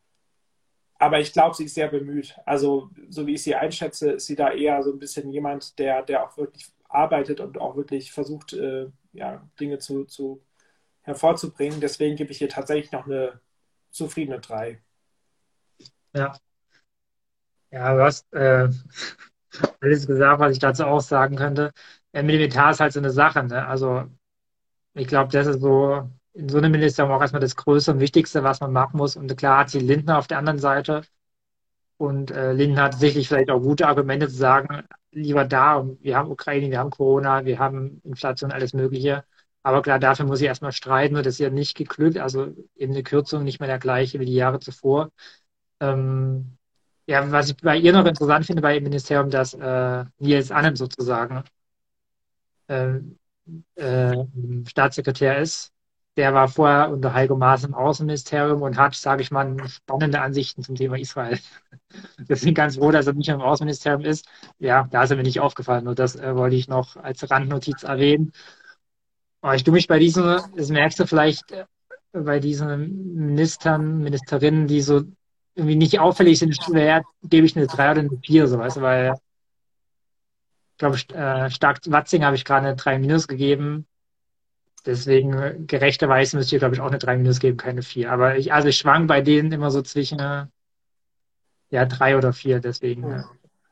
aber 0.99 1.19
ich 1.19 1.33
glaube, 1.33 1.55
sie 1.55 1.65
ist 1.65 1.75
sehr 1.75 1.89
bemüht. 1.89 2.37
Also, 2.45 2.89
so 3.09 3.27
wie 3.27 3.35
ich 3.35 3.43
sie 3.43 3.55
einschätze, 3.55 4.11
ist 4.13 4.25
sie 4.25 4.35
da 4.35 4.51
eher 4.51 4.81
so 4.83 4.91
ein 4.91 4.99
bisschen 4.99 5.29
jemand, 5.31 5.77
der, 5.79 6.01
der 6.03 6.23
auch 6.23 6.37
wirklich 6.37 6.67
arbeitet 6.89 7.39
und 7.39 7.59
auch 7.59 7.75
wirklich 7.75 8.11
versucht, 8.11 8.53
äh, 8.53 8.87
ja, 9.13 9.47
Dinge 9.59 9.79
zu, 9.79 10.05
zu 10.05 10.41
hervorzubringen. 11.03 11.81
Deswegen 11.81 12.15
gebe 12.15 12.31
ich 12.31 12.41
ihr 12.41 12.49
tatsächlich 12.49 12.91
noch 12.91 13.05
eine 13.05 13.39
zufriedene 13.91 14.39
3. 14.39 14.81
Ja. 16.13 16.33
Ja, 17.69 17.93
du 17.95 18.01
hast 18.01 18.33
äh, 18.33 18.69
alles 19.81 20.07
gesagt, 20.07 20.39
was 20.39 20.53
ich 20.53 20.59
dazu 20.59 20.85
auch 20.85 21.01
sagen 21.01 21.35
könnte. 21.35 21.71
Äh, 22.11 22.21
Etat 22.43 22.71
ist 22.71 22.79
halt 22.79 22.93
so 22.93 22.99
eine 22.99 23.11
Sache. 23.11 23.43
Ne? 23.43 23.65
Also 23.67 24.05
ich 24.97 25.07
glaube, 25.07 25.31
das 25.31 25.47
ist 25.47 25.61
so 25.61 26.09
in 26.33 26.49
so 26.49 26.57
einem 26.59 26.71
Ministerium 26.71 27.13
auch 27.13 27.21
erstmal 27.21 27.41
das 27.41 27.55
Größte 27.55 27.91
und 27.93 27.99
Wichtigste, 27.99 28.43
was 28.43 28.59
man 28.61 28.71
machen 28.71 28.97
muss. 28.97 29.15
Und 29.15 29.35
klar 29.37 29.59
hat 29.59 29.69
sie 29.69 29.79
Lindner 29.79 30.19
auf 30.19 30.27
der 30.27 30.37
anderen 30.37 30.59
Seite. 30.59 31.01
Und 31.97 32.31
äh, 32.31 32.53
Lindner 32.53 32.83
hat 32.83 32.95
sicherlich 32.99 33.27
vielleicht 33.27 33.49
auch 33.49 33.59
gute 33.59 33.87
Argumente 33.87 34.27
zu 34.29 34.35
sagen, 34.35 34.83
lieber 35.11 35.45
da, 35.45 35.83
wir 35.99 36.15
haben 36.17 36.31
Ukraine, 36.31 36.69
wir 36.69 36.79
haben 36.79 36.91
Corona, 36.91 37.45
wir 37.45 37.59
haben 37.59 38.01
Inflation, 38.03 38.51
alles 38.51 38.73
Mögliche. 38.73 39.23
Aber 39.63 39.81
klar, 39.81 39.99
dafür 39.99 40.25
muss 40.25 40.39
sie 40.39 40.45
erstmal 40.45 40.71
streiten 40.71 41.15
und 41.15 41.25
das 41.25 41.35
ist 41.35 41.39
ja 41.39 41.49
nicht 41.49 41.75
geglückt. 41.75 42.17
Also 42.19 42.53
eben 42.75 42.93
eine 42.93 43.03
Kürzung 43.03 43.43
nicht 43.43 43.59
mehr 43.59 43.67
der 43.67 43.79
gleiche 43.79 44.19
wie 44.19 44.25
die 44.25 44.35
Jahre 44.35 44.59
zuvor. 44.59 45.11
Ähm, 45.79 46.57
ja, 47.07 47.31
was 47.31 47.49
ich 47.49 47.57
bei 47.57 47.77
ihr 47.77 47.93
noch 47.93 48.05
interessant 48.05 48.45
finde 48.45 48.61
bei 48.61 48.75
dem 48.75 48.83
Ministerium, 48.83 49.29
dass 49.29 49.53
äh, 49.53 50.05
Nils 50.19 50.51
Annen 50.51 50.75
sozusagen 50.75 51.43
äh, 52.67 52.99
äh, 53.75 54.25
Staatssekretär 54.67 55.39
ist. 55.39 55.71
Der 56.17 56.33
war 56.33 56.47
vorher 56.47 56.89
unter 56.89 57.13
Heiko 57.13 57.35
Maas 57.35 57.63
im 57.63 57.75
Außenministerium 57.75 58.63
und 58.63 58.77
hat, 58.77 58.95
sage 58.95 59.21
ich 59.21 59.29
mal, 59.29 59.55
spannende 59.67 60.19
Ansichten 60.19 60.63
zum 60.63 60.75
Thema 60.75 60.97
Israel. 60.97 61.37
Wir 62.17 62.35
sind 62.35 62.55
ganz 62.55 62.77
froh, 62.77 62.91
dass 62.91 63.05
er 63.05 63.13
nicht 63.13 63.29
im 63.29 63.41
Außenministerium 63.41 64.01
ist. 64.01 64.27
Ja, 64.57 64.87
da 64.89 65.03
ist 65.03 65.11
er 65.11 65.17
mir 65.17 65.23
nicht 65.23 65.39
aufgefallen. 65.39 65.83
Nur 65.83 65.95
das 65.95 66.15
äh, 66.15 66.35
wollte 66.35 66.55
ich 66.55 66.67
noch 66.67 66.95
als 66.97 67.29
Randnotiz 67.29 67.83
erwähnen. 67.83 68.31
Aber 69.41 69.55
ich 69.55 69.63
tue 69.63 69.73
mich 69.73 69.87
bei 69.87 69.99
diesen, 69.99 70.23
das 70.55 70.69
merkst 70.69 70.99
du 70.99 71.05
vielleicht 71.05 71.51
äh, 71.51 71.65
bei 72.11 72.39
diesen 72.39 73.13
Ministern, 73.13 73.99
Ministerinnen, 73.99 74.67
die 74.67 74.81
so 74.81 75.03
irgendwie 75.55 75.75
nicht 75.75 75.99
auffällig 75.99 76.39
sind, 76.39 76.57
gebe 77.23 77.45
ich 77.45 77.55
eine 77.55 77.67
3 77.67 77.91
oder 77.91 77.99
eine 78.01 78.19
4, 78.23 78.47
so 78.47 78.59
weißt 78.59 78.77
du, 78.77 78.81
weil 78.81 79.13
ich 80.77 80.79
glaube, 80.79 80.97
äh, 81.19 81.49
Stark 81.49 81.79
Watzing 81.87 82.23
habe 82.23 82.35
ich 82.35 82.45
gerade 82.45 82.67
eine 82.67 82.75
3 82.75 82.99
minus 82.99 83.27
gegeben. 83.27 83.87
Deswegen 84.85 85.33
äh, 85.33 85.55
gerechterweise 85.57 86.37
müsste 86.37 86.55
ich, 86.55 86.59
glaube 86.59 86.75
ich, 86.75 86.81
auch 86.81 86.87
eine 86.87 86.99
3 86.99 87.17
minus 87.17 87.39
geben, 87.39 87.57
keine 87.57 87.81
4. 87.81 88.11
Aber 88.11 88.37
ich, 88.37 88.53
also 88.53 88.67
ich 88.67 88.77
schwank 88.77 89.07
bei 89.07 89.21
denen 89.21 89.51
immer 89.51 89.71
so 89.71 89.81
zwischen 89.81 90.19
äh, 90.19 90.45
ja, 91.71 91.85
3 91.85 92.17
oder 92.17 92.31
4, 92.31 92.59
deswegen 92.59 93.11
äh, 93.11 93.23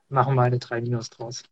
machen 0.10 0.34
wir 0.34 0.42
eine 0.42 0.58
3 0.58 0.82
minus 0.82 1.12
draus. 1.12 1.44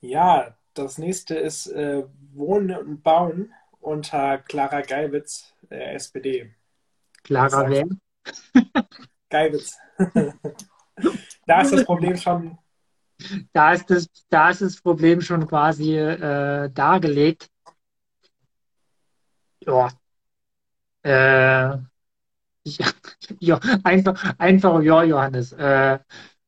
Ja, 0.00 0.56
das 0.74 0.98
nächste 0.98 1.36
ist 1.36 1.68
äh, 1.68 2.02
Wohnen 2.32 2.76
und 2.76 3.04
Bauen 3.04 3.54
unter 3.78 4.38
Clara 4.38 4.80
Geiwitz, 4.80 5.54
äh, 5.70 5.94
SPD. 5.94 6.52
Clara 7.22 7.70
wer? 7.70 7.86
Geiwitz. 9.30 9.78
da 11.46 11.60
ist 11.60 11.72
das 11.72 11.84
Problem 11.84 12.16
schon 12.16 12.58
da 13.52 13.72
ist 13.72 13.90
das, 13.90 14.08
da 14.28 14.50
ist 14.50 14.62
das 14.62 14.80
Problem 14.80 15.20
schon 15.20 15.46
quasi 15.46 15.96
äh, 15.96 16.70
dargelegt. 16.70 17.48
Ja. 19.60 19.88
Äh, 21.02 21.78
ja, 23.40 23.60
einfach, 23.84 24.34
einfach 24.38 24.82
ja, 24.82 25.02
Johannes. 25.04 25.52
Äh, 25.52 25.98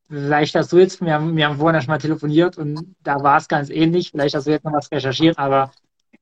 vielleicht 0.08 0.54
hast 0.54 0.72
du 0.72 0.78
jetzt, 0.78 1.00
wir 1.00 1.14
haben, 1.14 1.36
wir 1.36 1.48
haben 1.48 1.58
vorhin 1.58 1.80
schon 1.80 1.90
mal 1.90 1.98
telefoniert 1.98 2.58
und 2.58 2.96
da 3.02 3.22
war 3.22 3.38
es 3.38 3.48
ganz 3.48 3.70
ähnlich. 3.70 4.10
Vielleicht 4.10 4.34
hast 4.34 4.46
du 4.46 4.50
jetzt 4.52 4.64
noch 4.64 4.72
was 4.72 4.90
recherchiert, 4.90 5.38
aber 5.38 5.72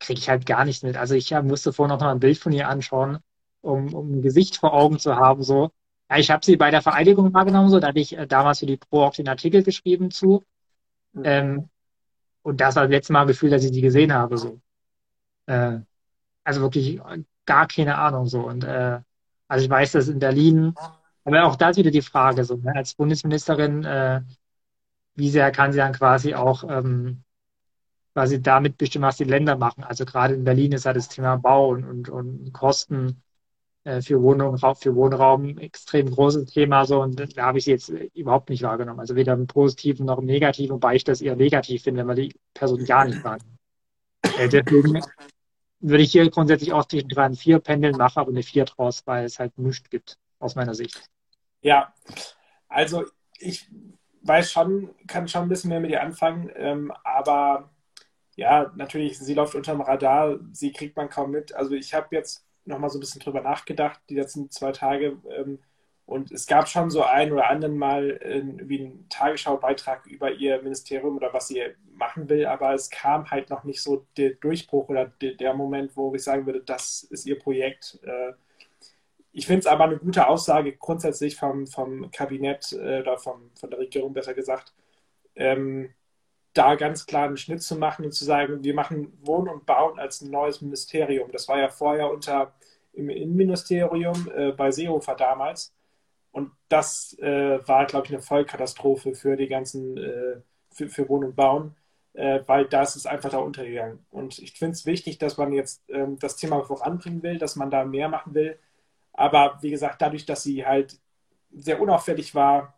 kriege 0.00 0.20
ich 0.20 0.28
halt 0.28 0.46
gar 0.46 0.64
nichts 0.64 0.82
mit. 0.82 0.96
Also 0.96 1.14
ich 1.14 1.30
musste 1.42 1.72
vorhin 1.72 1.94
noch 1.94 2.00
mal 2.00 2.12
ein 2.12 2.20
Bild 2.20 2.38
von 2.38 2.52
ihr 2.52 2.68
anschauen, 2.68 3.18
um, 3.62 3.94
um 3.94 4.18
ein 4.18 4.22
Gesicht 4.22 4.56
vor 4.58 4.74
Augen 4.74 4.98
zu 4.98 5.16
haben, 5.16 5.42
so. 5.42 5.70
Ja, 6.08 6.18
ich 6.18 6.30
habe 6.30 6.44
sie 6.44 6.56
bei 6.56 6.70
der 6.70 6.82
Vereidigung 6.82 7.34
wahrgenommen, 7.34 7.68
so 7.68 7.80
da 7.80 7.88
hatte 7.88 7.98
ich 7.98 8.16
äh, 8.16 8.26
damals 8.26 8.60
für 8.60 8.66
die 8.66 8.76
Pro 8.76 9.02
auch 9.02 9.14
den 9.14 9.28
Artikel 9.28 9.62
geschrieben 9.62 10.10
zu. 10.10 10.44
Mhm. 11.12 11.22
Ähm, 11.24 11.68
und 12.42 12.60
das 12.60 12.76
war 12.76 12.84
das 12.84 12.92
letzte 12.92 13.12
Mal 13.12 13.26
Gefühl, 13.26 13.50
dass 13.50 13.64
ich 13.64 13.72
sie 13.72 13.80
gesehen 13.80 14.12
habe. 14.12 14.38
So. 14.38 14.60
Äh, 15.46 15.80
also 16.44 16.60
wirklich 16.60 17.00
gar 17.44 17.66
keine 17.66 17.98
Ahnung 17.98 18.26
so. 18.26 18.46
Und 18.46 18.64
äh, 18.64 19.00
also 19.48 19.64
ich 19.64 19.70
weiß, 19.70 19.92
dass 19.92 20.08
in 20.08 20.20
Berlin, 20.20 20.74
aber 21.24 21.44
auch 21.44 21.56
da 21.56 21.70
ist 21.70 21.76
wieder 21.76 21.90
die 21.90 22.02
Frage, 22.02 22.44
so, 22.44 22.56
ne, 22.56 22.72
als 22.74 22.94
Bundesministerin, 22.94 23.84
äh, 23.84 24.22
wie 25.14 25.30
sehr 25.30 25.50
kann 25.50 25.72
sie 25.72 25.78
dann 25.78 25.92
quasi 25.92 26.34
auch 26.34 26.62
ähm, 26.68 27.24
quasi 28.12 28.40
damit 28.40 28.78
bestimmen, 28.78 29.06
was 29.06 29.16
die 29.16 29.24
Länder 29.24 29.56
machen. 29.56 29.82
Also 29.84 30.04
gerade 30.04 30.34
in 30.34 30.44
Berlin 30.44 30.72
ist 30.72 30.84
ja 30.84 30.92
das 30.92 31.08
Thema 31.08 31.36
Bau 31.36 31.70
und, 31.70 31.84
und, 31.84 32.08
und 32.08 32.52
Kosten 32.52 33.08
äh, 33.08 33.12
für 34.02 34.20
Wohnung, 34.20 34.58
für 34.58 34.94
Wohnraum 34.96 35.58
extrem 35.58 36.10
großes 36.10 36.50
Thema 36.50 36.84
so 36.84 37.02
und 37.02 37.36
da 37.36 37.42
habe 37.44 37.58
ich 37.58 37.64
sie 37.64 37.70
jetzt 37.70 37.88
überhaupt 38.14 38.50
nicht 38.50 38.62
wahrgenommen. 38.62 38.98
Also 38.98 39.14
weder 39.14 39.34
im 39.34 39.46
Positiven 39.46 40.06
noch 40.06 40.18
im 40.18 40.26
Negativen, 40.26 40.74
wobei 40.74 40.96
ich 40.96 41.04
das 41.04 41.20
eher 41.20 41.36
negativ 41.36 41.84
finde, 41.84 42.06
weil 42.06 42.16
die 42.16 42.34
Person 42.52 42.84
gar 42.84 43.04
nicht 43.04 43.22
wahrnimmt. 43.22 43.58
Äh, 44.38 44.48
deswegen 44.48 45.00
würde 45.80 46.02
ich 46.02 46.10
hier 46.10 46.28
grundsätzlich 46.30 46.72
auch 46.72 46.86
zwischen 46.86 47.08
drei 47.08 47.26
und 47.26 47.36
vier 47.36 47.60
pendeln, 47.60 47.96
mache 47.96 48.18
aber 48.20 48.30
eine 48.30 48.42
vier 48.42 48.64
draus, 48.64 49.02
weil 49.06 49.24
es 49.24 49.38
halt 49.38 49.56
nichts 49.56 49.88
gibt, 49.88 50.18
aus 50.40 50.56
meiner 50.56 50.74
Sicht. 50.74 51.00
Ja, 51.60 51.94
also 52.68 53.04
ich 53.38 53.68
weiß 54.22 54.50
schon, 54.50 54.90
kann 55.06 55.28
schon 55.28 55.42
ein 55.42 55.48
bisschen 55.48 55.70
mehr 55.70 55.80
mit 55.80 55.90
ihr 55.90 56.02
anfangen, 56.02 56.50
ähm, 56.56 56.92
aber 57.04 57.70
ja, 58.34 58.72
natürlich, 58.76 59.18
sie 59.18 59.34
läuft 59.34 59.54
unterm 59.54 59.80
Radar, 59.80 60.38
sie 60.52 60.72
kriegt 60.72 60.96
man 60.96 61.08
kaum 61.08 61.30
mit. 61.30 61.54
Also 61.54 61.74
ich 61.74 61.94
habe 61.94 62.14
jetzt 62.14 62.45
nochmal 62.66 62.90
so 62.90 62.98
ein 62.98 63.00
bisschen 63.00 63.20
drüber 63.20 63.40
nachgedacht, 63.40 64.00
die 64.08 64.16
letzten 64.16 64.50
zwei 64.50 64.72
Tage. 64.72 65.18
Ähm, 65.30 65.58
und 66.06 66.30
es 66.30 66.46
gab 66.46 66.68
schon 66.68 66.88
so 66.90 67.02
ein 67.02 67.32
oder 67.32 67.50
anderen 67.50 67.76
Mal 67.76 68.10
äh, 68.22 68.42
wie 68.68 68.80
einen 68.80 69.08
Tagesschau-Beitrag 69.08 70.06
über 70.06 70.30
ihr 70.32 70.62
Ministerium 70.62 71.16
oder 71.16 71.32
was 71.32 71.48
sie 71.48 71.62
machen 71.92 72.28
will, 72.28 72.46
aber 72.46 72.74
es 72.74 72.90
kam 72.90 73.28
halt 73.30 73.50
noch 73.50 73.64
nicht 73.64 73.82
so 73.82 74.06
der 74.16 74.30
Durchbruch 74.34 74.88
oder 74.88 75.06
der, 75.20 75.32
der 75.32 75.54
Moment, 75.54 75.96
wo 75.96 76.14
ich 76.14 76.22
sagen 76.22 76.46
würde, 76.46 76.60
das 76.62 77.02
ist 77.02 77.26
ihr 77.26 77.38
Projekt. 77.38 77.98
Äh, 78.04 78.34
ich 79.32 79.46
finde 79.46 79.60
es 79.60 79.66
aber 79.66 79.84
eine 79.84 79.98
gute 79.98 80.28
Aussage 80.28 80.76
grundsätzlich 80.76 81.36
vom, 81.36 81.66
vom 81.66 82.10
Kabinett 82.10 82.72
äh, 82.72 83.00
oder 83.00 83.18
vom, 83.18 83.50
von 83.58 83.70
der 83.70 83.80
Regierung 83.80 84.12
besser 84.14 84.32
gesagt, 84.34 84.72
ähm, 85.34 85.90
da 86.54 86.74
ganz 86.74 87.06
klar 87.06 87.26
einen 87.26 87.36
Schnitt 87.36 87.62
zu 87.62 87.76
machen 87.76 88.04
und 88.04 88.12
zu 88.12 88.24
sagen, 88.24 88.64
wir 88.64 88.74
machen 88.74 89.12
Wohnen 89.22 89.48
und 89.48 89.66
Bauen 89.66 89.98
als 89.98 90.22
ein 90.22 90.30
neues 90.30 90.62
Ministerium. 90.62 91.30
Das 91.32 91.48
war 91.48 91.58
ja 91.58 91.68
vorher 91.68 92.10
unter 92.10 92.54
im 92.96 93.10
Innenministerium 93.10 94.30
äh, 94.34 94.52
bei 94.52 94.70
Seehofer 94.70 95.14
damals. 95.14 95.74
Und 96.32 96.52
das 96.68 97.16
äh, 97.20 97.66
war, 97.66 97.86
glaube 97.86 98.06
ich, 98.06 98.12
eine 98.12 98.22
Vollkatastrophe 98.22 99.14
für 99.14 99.36
die 99.36 99.48
ganzen, 99.48 99.96
äh, 99.96 100.40
für, 100.70 100.88
für 100.88 101.08
Wohnen 101.08 101.30
und 101.30 101.36
Bauen, 101.36 101.76
äh, 102.14 102.40
weil 102.46 102.66
das 102.66 102.96
ist 102.96 103.06
einfach 103.06 103.30
da 103.30 103.38
untergegangen. 103.38 104.04
Und 104.10 104.38
ich 104.38 104.52
finde 104.58 104.72
es 104.72 104.86
wichtig, 104.86 105.18
dass 105.18 105.38
man 105.38 105.52
jetzt 105.52 105.82
ähm, 105.88 106.18
das 106.18 106.36
Thema 106.36 106.62
voranbringen 106.64 107.22
will, 107.22 107.38
dass 107.38 107.56
man 107.56 107.70
da 107.70 107.84
mehr 107.84 108.08
machen 108.08 108.34
will. 108.34 108.58
Aber 109.12 109.58
wie 109.62 109.70
gesagt, 109.70 110.02
dadurch, 110.02 110.26
dass 110.26 110.42
sie 110.42 110.66
halt 110.66 110.98
sehr 111.52 111.80
unauffällig 111.80 112.34
war, 112.34 112.74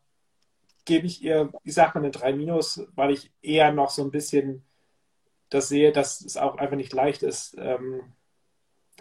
gebe 0.84 1.06
ich 1.06 1.22
ihr, 1.22 1.52
ich 1.64 1.74
sag 1.74 1.94
mal, 1.94 2.00
eine 2.00 2.10
3 2.10 2.32
minus, 2.32 2.86
weil 2.94 3.10
ich 3.12 3.32
eher 3.42 3.72
noch 3.72 3.90
so 3.90 4.02
ein 4.02 4.10
bisschen 4.10 4.64
das 5.50 5.68
sehe, 5.68 5.92
dass 5.92 6.20
es 6.20 6.36
auch 6.36 6.56
einfach 6.58 6.76
nicht 6.76 6.92
leicht 6.92 7.22
ist, 7.22 7.56
ähm, 7.58 8.02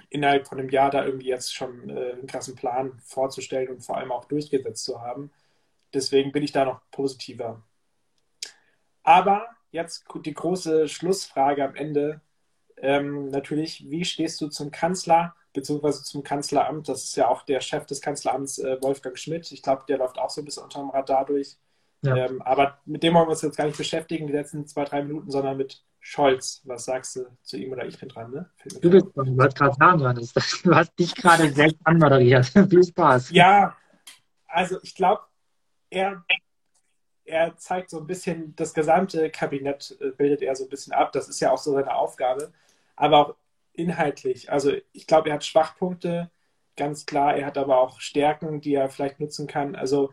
innerhalb 0.10 0.48
von 0.48 0.60
einem 0.60 0.70
Jahr 0.70 0.90
da 0.90 1.06
irgendwie 1.06 1.28
jetzt 1.28 1.54
schon 1.54 1.90
äh, 1.90 2.14
einen 2.14 2.28
krassen 2.28 2.56
Plan 2.56 3.00
vorzustellen 3.04 3.70
und 3.70 3.82
vor 3.82 3.98
allem 3.98 4.12
auch 4.12 4.26
durchgesetzt 4.26 4.84
zu 4.84 5.02
haben. 5.02 5.32
Deswegen 5.94 6.32
bin 6.32 6.44
ich 6.44 6.52
da 6.52 6.66
noch 6.66 6.82
positiver. 6.92 7.64
Aber 9.04 9.48
jetzt 9.72 10.06
die 10.26 10.34
große 10.34 10.88
Schlussfrage 10.88 11.64
am 11.64 11.76
Ende. 11.76 12.22
Ähm, 12.78 13.30
natürlich, 13.30 13.90
wie 13.90 14.06
stehst 14.06 14.40
du 14.42 14.48
zum 14.48 14.72
Kanzler? 14.72 15.36
beziehungsweise 15.58 16.04
zum 16.04 16.24
Kanzleramt. 16.24 16.88
Das 16.88 17.04
ist 17.04 17.18
ja 17.18 17.28
auch 17.28 17.42
der 17.42 17.62
Chef 17.62 17.86
des 17.88 18.00
Kanzleramts, 18.00 18.60
äh, 18.60 18.78
Wolfgang 18.82 19.18
Schmidt. 19.18 19.52
Ich 19.52 19.64
glaube, 19.64 19.86
der 19.90 19.98
läuft 19.98 20.20
auch 20.20 20.30
so 20.30 20.42
ein 20.42 20.46
bisschen 20.46 20.64
unter 20.64 20.80
dem 20.80 20.92
Radar 20.92 21.26
durch. 21.26 21.58
Ja. 22.04 22.16
Ähm, 22.16 22.44
aber 22.44 22.78
mit 22.86 23.02
dem 23.02 23.16
wollen 23.16 23.26
wir 23.26 23.32
uns 23.32 23.42
jetzt 23.42 23.58
gar 23.58 23.66
nicht 23.66 23.78
beschäftigen, 23.78 24.28
die 24.28 24.34
letzten 24.34 24.68
zwei, 24.68 24.86
drei 24.86 25.02
Minuten, 25.02 25.32
sondern 25.32 25.58
mit 25.58 25.84
Scholz. 26.00 26.62
Was 26.66 26.86
sagst 26.86 27.16
du 27.16 27.26
zu 27.44 27.58
ihm 27.58 27.72
oder 27.72 27.86
ich 27.86 28.00
bin 28.00 28.10
dran, 28.10 28.32
ne? 28.32 28.50
Du 28.82 28.90
bist 28.90 29.08
dran, 29.16 29.36
du 29.36 29.44
hast 29.44 29.58
gerade 29.58 30.02
Johannes. 30.02 30.34
Du 30.64 30.74
hast 30.74 30.98
dich 30.98 31.14
gerade 31.16 31.52
selbst 31.52 31.78
anmoderiert. 31.84 32.46
Viel 32.70 32.84
Spaß. 32.84 33.32
Ja, 33.32 33.76
also 34.48 34.80
ich 34.84 34.96
glaube, 34.96 35.24
er, 35.90 36.24
er 37.26 37.58
zeigt 37.58 37.90
so 37.90 38.00
ein 38.00 38.08
bisschen, 38.08 38.56
das 38.56 38.74
gesamte 38.74 39.30
Kabinett 39.30 39.98
äh, 40.00 40.12
bildet 40.12 40.42
er 40.42 40.56
so 40.56 40.66
ein 40.66 40.70
bisschen 40.70 40.94
ab. 40.94 41.12
Das 41.12 41.28
ist 41.28 41.40
ja 41.40 41.52
auch 41.52 41.58
so 41.58 41.74
seine 41.74 41.94
Aufgabe. 41.94 42.54
Aber 42.96 43.18
auch 43.18 43.36
inhaltlich. 43.74 44.52
Also 44.52 44.74
ich 44.92 45.08
glaube, 45.08 45.30
er 45.30 45.36
hat 45.36 45.46
Schwachpunkte, 45.46 46.32
ganz 46.76 47.06
klar. 47.06 47.36
Er 47.36 47.46
hat 47.46 47.58
aber 47.58 47.80
auch 47.80 48.00
Stärken, 48.00 48.62
die 48.62 48.74
er 48.74 48.90
vielleicht 48.90 49.20
nutzen 49.20 49.48
kann. 49.48 49.76
Also 49.76 50.12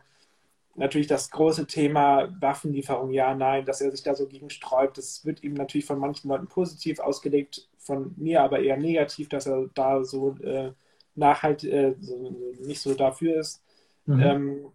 natürlich 0.75 1.07
das 1.07 1.31
große 1.31 1.67
Thema 1.67 2.27
Waffenlieferung, 2.39 3.11
ja, 3.11 3.33
nein, 3.33 3.65
dass 3.65 3.81
er 3.81 3.91
sich 3.91 4.03
da 4.03 4.13
so 4.13 4.27
gegen 4.27 4.49
sträubt. 4.49 4.97
Das 4.97 5.25
wird 5.25 5.43
ihm 5.43 5.53
natürlich 5.53 5.85
von 5.85 5.99
manchen 5.99 6.29
Leuten 6.29 6.47
positiv 6.47 6.99
ausgelegt, 6.99 7.67
von 7.77 8.13
mir 8.17 8.41
aber 8.41 8.59
eher 8.59 8.77
negativ, 8.77 9.29
dass 9.29 9.45
er 9.45 9.69
da 9.73 10.03
so 10.03 10.35
äh, 10.43 10.71
nachhaltig, 11.15 11.71
äh, 11.71 11.95
so, 11.99 12.35
nicht 12.59 12.81
so 12.81 12.93
dafür 12.93 13.39
ist. 13.39 13.63
Mhm. 14.05 14.21
Ähm, 14.21 14.65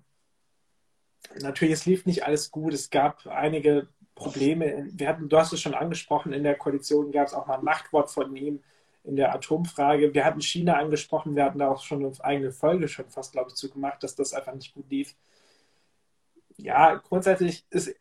natürlich, 1.40 1.74
es 1.74 1.86
lief 1.86 2.07
nicht 2.07 2.24
alles 2.24 2.51
gut. 2.51 2.72
Es 2.72 2.90
gab 2.90 3.26
einige 3.26 3.88
Probleme. 4.14 4.88
Wir 4.92 5.09
hatten, 5.09 5.28
du 5.28 5.36
hast 5.38 5.53
es 5.53 5.61
schon 5.61 5.74
angesprochen, 5.74 6.32
in 6.32 6.44
der 6.44 6.57
Koalition 6.57 7.12
gab 7.12 7.26
es 7.26 7.34
auch 7.34 7.46
mal 7.46 7.59
ein 7.59 7.64
Machtwort 7.64 8.11
von 8.11 8.34
ihm 8.36 8.61
in 9.05 9.16
der 9.16 9.34
Atomfrage. 9.34 10.14
Wir 10.14 10.24
hatten 10.24 10.40
China 10.40 10.74
angesprochen, 10.74 11.36
wir 11.36 11.44
hatten 11.44 11.59
da 11.59 11.68
auch 11.68 11.82
schon 11.82 12.05
eine 12.05 12.12
eigene 12.20 12.53
Folge 12.53 12.88
schon 12.88 13.09
fast, 13.09 13.32
glaube 13.32 13.51
ich, 13.51 13.55
zu 13.55 13.70
gemacht, 13.70 14.03
dass 14.03 14.14
das 14.14 14.32
einfach 14.32 14.55
nicht 14.55 14.74
gut 14.74 14.90
lief. 14.90 15.14
Ja, 16.62 16.96
grundsätzlich 16.96 17.64
ist, 17.70 17.94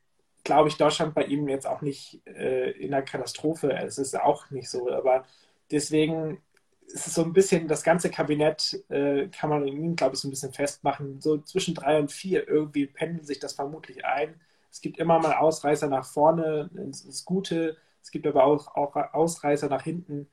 glaube 0.43 0.69
ich, 0.69 0.77
Deutschland 0.77 1.13
bei 1.15 1.23
ihm 1.25 1.47
jetzt 1.47 1.67
auch 1.67 1.81
nicht 1.81 2.21
äh, 2.27 2.71
in 2.71 2.93
einer 2.93 3.03
Katastrophe. 3.03 3.71
Es 3.73 3.97
ist 3.97 4.19
auch 4.19 4.49
nicht 4.51 4.69
so, 4.69 4.91
aber 4.91 5.25
deswegen 5.71 6.41
ist 6.87 7.07
es 7.07 7.15
so 7.15 7.23
ein 7.23 7.33
bisschen, 7.33 7.67
das 7.67 7.83
ganze 7.83 8.09
Kabinett 8.09 8.83
äh, 8.89 9.27
kann 9.29 9.49
man 9.49 9.67
in 9.67 9.77
ihm, 9.83 9.95
glaube 9.95 10.15
ich, 10.15 10.21
so 10.21 10.27
ein 10.27 10.31
bisschen 10.31 10.53
festmachen. 10.53 11.21
So 11.21 11.37
zwischen 11.39 11.75
drei 11.75 11.99
und 11.99 12.11
vier 12.11 12.47
irgendwie 12.47 12.87
pendelt 12.87 13.27
sich 13.27 13.39
das 13.39 13.53
vermutlich 13.53 14.05
ein. 14.05 14.39
Es 14.71 14.81
gibt 14.81 14.97
immer 14.99 15.19
mal 15.19 15.35
Ausreißer 15.35 15.87
nach 15.87 16.05
vorne 16.05 16.69
ins 16.75 17.25
Gute, 17.25 17.77
es 18.01 18.11
gibt 18.11 18.27
aber 18.27 18.43
auch, 18.43 18.75
auch 18.75 18.95
Ausreißer 18.95 19.67
nach 19.69 19.83
hinten. 19.83 20.27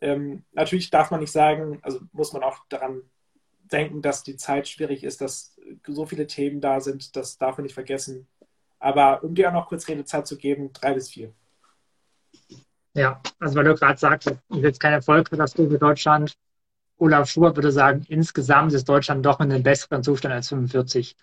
Ähm, 0.00 0.44
natürlich 0.52 0.90
darf 0.90 1.10
man 1.10 1.20
nicht 1.20 1.32
sagen, 1.32 1.78
also 1.82 2.00
muss 2.12 2.32
man 2.32 2.42
auch 2.42 2.64
daran 2.68 3.02
denken, 3.72 4.02
dass 4.02 4.22
die 4.22 4.36
Zeit 4.36 4.68
schwierig 4.68 5.04
ist, 5.04 5.20
dass 5.20 5.56
so 5.86 6.06
viele 6.06 6.26
Themen 6.26 6.60
da 6.60 6.80
sind, 6.80 7.16
das 7.16 7.38
darf 7.38 7.58
man 7.58 7.64
nicht 7.64 7.74
vergessen. 7.74 8.26
Aber 8.78 9.24
um 9.24 9.34
dir 9.34 9.48
auch 9.48 9.54
noch 9.54 9.68
kurz 9.68 9.88
Redezeit 9.88 10.26
zu 10.26 10.36
geben, 10.36 10.72
drei 10.72 10.94
bis 10.94 11.10
vier. 11.10 11.32
Ja, 12.94 13.20
also 13.38 13.56
weil 13.56 13.64
du 13.64 13.74
gerade 13.74 13.98
sagst, 13.98 14.28
ist 14.28 14.40
jetzt 14.50 14.80
kein 14.80 14.92
Erfolg 14.92 15.28
für 15.28 15.36
das 15.36 15.52
für 15.52 15.66
Deutschland. 15.66 16.36
Olaf 16.98 17.28
Schubert 17.28 17.56
würde 17.56 17.72
sagen, 17.72 18.04
insgesamt 18.08 18.72
ist 18.72 18.88
Deutschland 18.88 19.24
doch 19.24 19.40
in 19.40 19.52
einem 19.52 19.62
besseren 19.62 20.02
Zustand 20.02 20.32
als 20.32 20.48
45. 20.48 21.16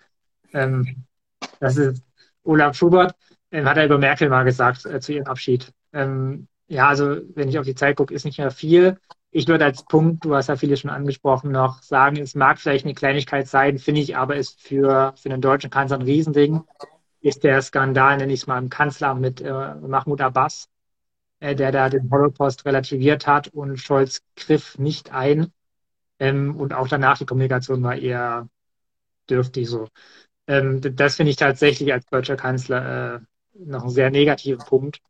Ähm, 0.52 1.04
das 1.58 1.76
ist 1.76 2.02
Olaf 2.44 2.76
Schubert, 2.76 3.16
ähm, 3.50 3.68
hat 3.68 3.76
er 3.76 3.86
über 3.86 3.98
Merkel 3.98 4.28
mal 4.28 4.44
gesagt 4.44 4.86
äh, 4.86 5.00
zu 5.00 5.14
ihrem 5.14 5.26
Abschied. 5.26 5.72
Ähm, 5.92 6.46
ja, 6.68 6.88
also 6.88 7.20
wenn 7.34 7.48
ich 7.48 7.58
auf 7.58 7.64
die 7.64 7.74
Zeit 7.74 7.96
gucke, 7.96 8.14
ist 8.14 8.24
nicht 8.24 8.38
mehr 8.38 8.50
viel. 8.50 8.98
Ich 9.36 9.48
würde 9.48 9.64
als 9.64 9.82
Punkt, 9.84 10.24
du 10.24 10.36
hast 10.36 10.46
ja 10.46 10.54
viele 10.54 10.76
schon 10.76 10.90
angesprochen, 10.90 11.50
noch 11.50 11.82
sagen, 11.82 12.18
es 12.18 12.36
mag 12.36 12.60
vielleicht 12.60 12.84
eine 12.84 12.94
Kleinigkeit 12.94 13.48
sein, 13.48 13.80
finde 13.80 14.00
ich 14.00 14.16
aber 14.16 14.36
ist 14.36 14.62
für, 14.62 15.12
für 15.16 15.28
den 15.28 15.40
deutschen 15.40 15.70
Kanzler 15.70 15.98
ein 15.98 16.02
Riesending, 16.02 16.62
ist 17.20 17.42
der 17.42 17.60
Skandal, 17.60 18.16
nenne 18.16 18.32
ich 18.32 18.42
es 18.42 18.46
mal, 18.46 18.58
im 18.58 18.68
Kanzleramt 18.68 19.20
mit 19.20 19.40
äh, 19.40 19.74
Mahmoud 19.74 20.20
Abbas, 20.20 20.68
äh, 21.40 21.56
der 21.56 21.72
da 21.72 21.88
den 21.88 22.08
Holocaust 22.12 22.64
relativiert 22.64 23.26
hat 23.26 23.48
und 23.48 23.76
Scholz 23.78 24.22
griff 24.36 24.78
nicht 24.78 25.10
ein. 25.12 25.52
Ähm, 26.20 26.54
und 26.54 26.72
auch 26.72 26.86
danach 26.86 27.18
die 27.18 27.26
Kommunikation 27.26 27.82
war 27.82 27.96
eher 27.96 28.48
dürftig 29.28 29.68
so. 29.68 29.88
Ähm, 30.46 30.80
das 30.80 31.16
finde 31.16 31.30
ich 31.30 31.36
tatsächlich 31.36 31.92
als 31.92 32.06
deutscher 32.06 32.36
Kanzler 32.36 33.16
äh, 33.16 33.20
noch 33.54 33.82
einen 33.82 33.90
sehr 33.90 34.10
negativen 34.10 34.64
Punkt. 34.64 35.00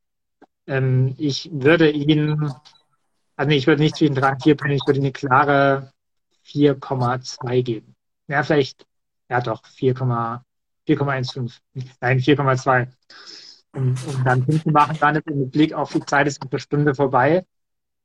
Ähm, 0.67 1.15
ich 1.19 1.51
würde 1.53 1.91
ihn, 1.91 2.51
also 3.37 3.51
ich 3.51 3.67
würde 3.67 3.83
nicht 3.83 3.97
zwischen 3.97 4.15
3 4.15 4.33
und 4.33 4.43
4 4.43 4.57
bringen, 4.57 4.77
ich 4.77 4.87
würde 4.87 5.01
eine 5.01 5.13
klare 5.13 5.93
4,2 6.47 7.63
geben. 7.63 7.95
Ja, 8.29 8.43
vielleicht, 8.43 8.87
ja 9.29 9.41
doch, 9.41 9.63
4,15. 9.65 11.53
Nein, 12.01 12.19
4,2. 12.21 12.89
Um, 13.77 13.95
um 14.07 14.25
dann 14.25 14.43
hinten 14.45 14.71
machen 14.71 14.99
kann, 14.99 15.21
mit 15.25 15.51
Blick 15.51 15.73
auf 15.73 15.93
die 15.93 16.05
Zeit 16.07 16.29
ist 16.29 16.41
eine 16.49 16.61
Stunde 16.61 16.95
vorbei. 16.95 17.45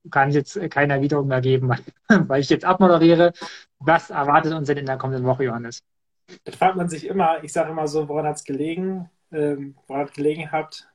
Kann 0.09 0.32
jetzt 0.32 0.59
keine 0.71 0.93
Erwiderung 0.93 1.27
mehr 1.27 1.41
geben, 1.41 1.69
weil 2.07 2.41
ich 2.41 2.49
jetzt 2.49 2.65
abmoderiere. 2.65 3.34
Was 3.80 4.09
erwartet 4.09 4.53
uns 4.53 4.67
denn 4.67 4.77
in 4.77 4.86
der 4.86 4.97
kommenden 4.97 5.25
Woche, 5.25 5.43
Johannes? 5.43 5.84
Das 6.43 6.55
fragt 6.55 6.75
man 6.75 6.89
sich 6.89 7.05
immer. 7.05 7.43
Ich 7.43 7.53
sage 7.53 7.71
immer 7.71 7.88
so, 7.88 8.07
woran 8.07 8.25
hat 8.25 8.38
es 8.38 8.43
gelegen? 8.43 9.09
Ähm, 9.32 9.75
woran 9.88 10.03
hat 10.03 10.09
es 10.09 10.15
gelegen 10.15 10.51
hat, 10.51 10.88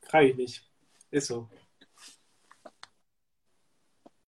frage 0.00 0.30
ich 0.30 0.36
mich. 0.36 0.70
Ist 1.10 1.28
so. 1.28 1.48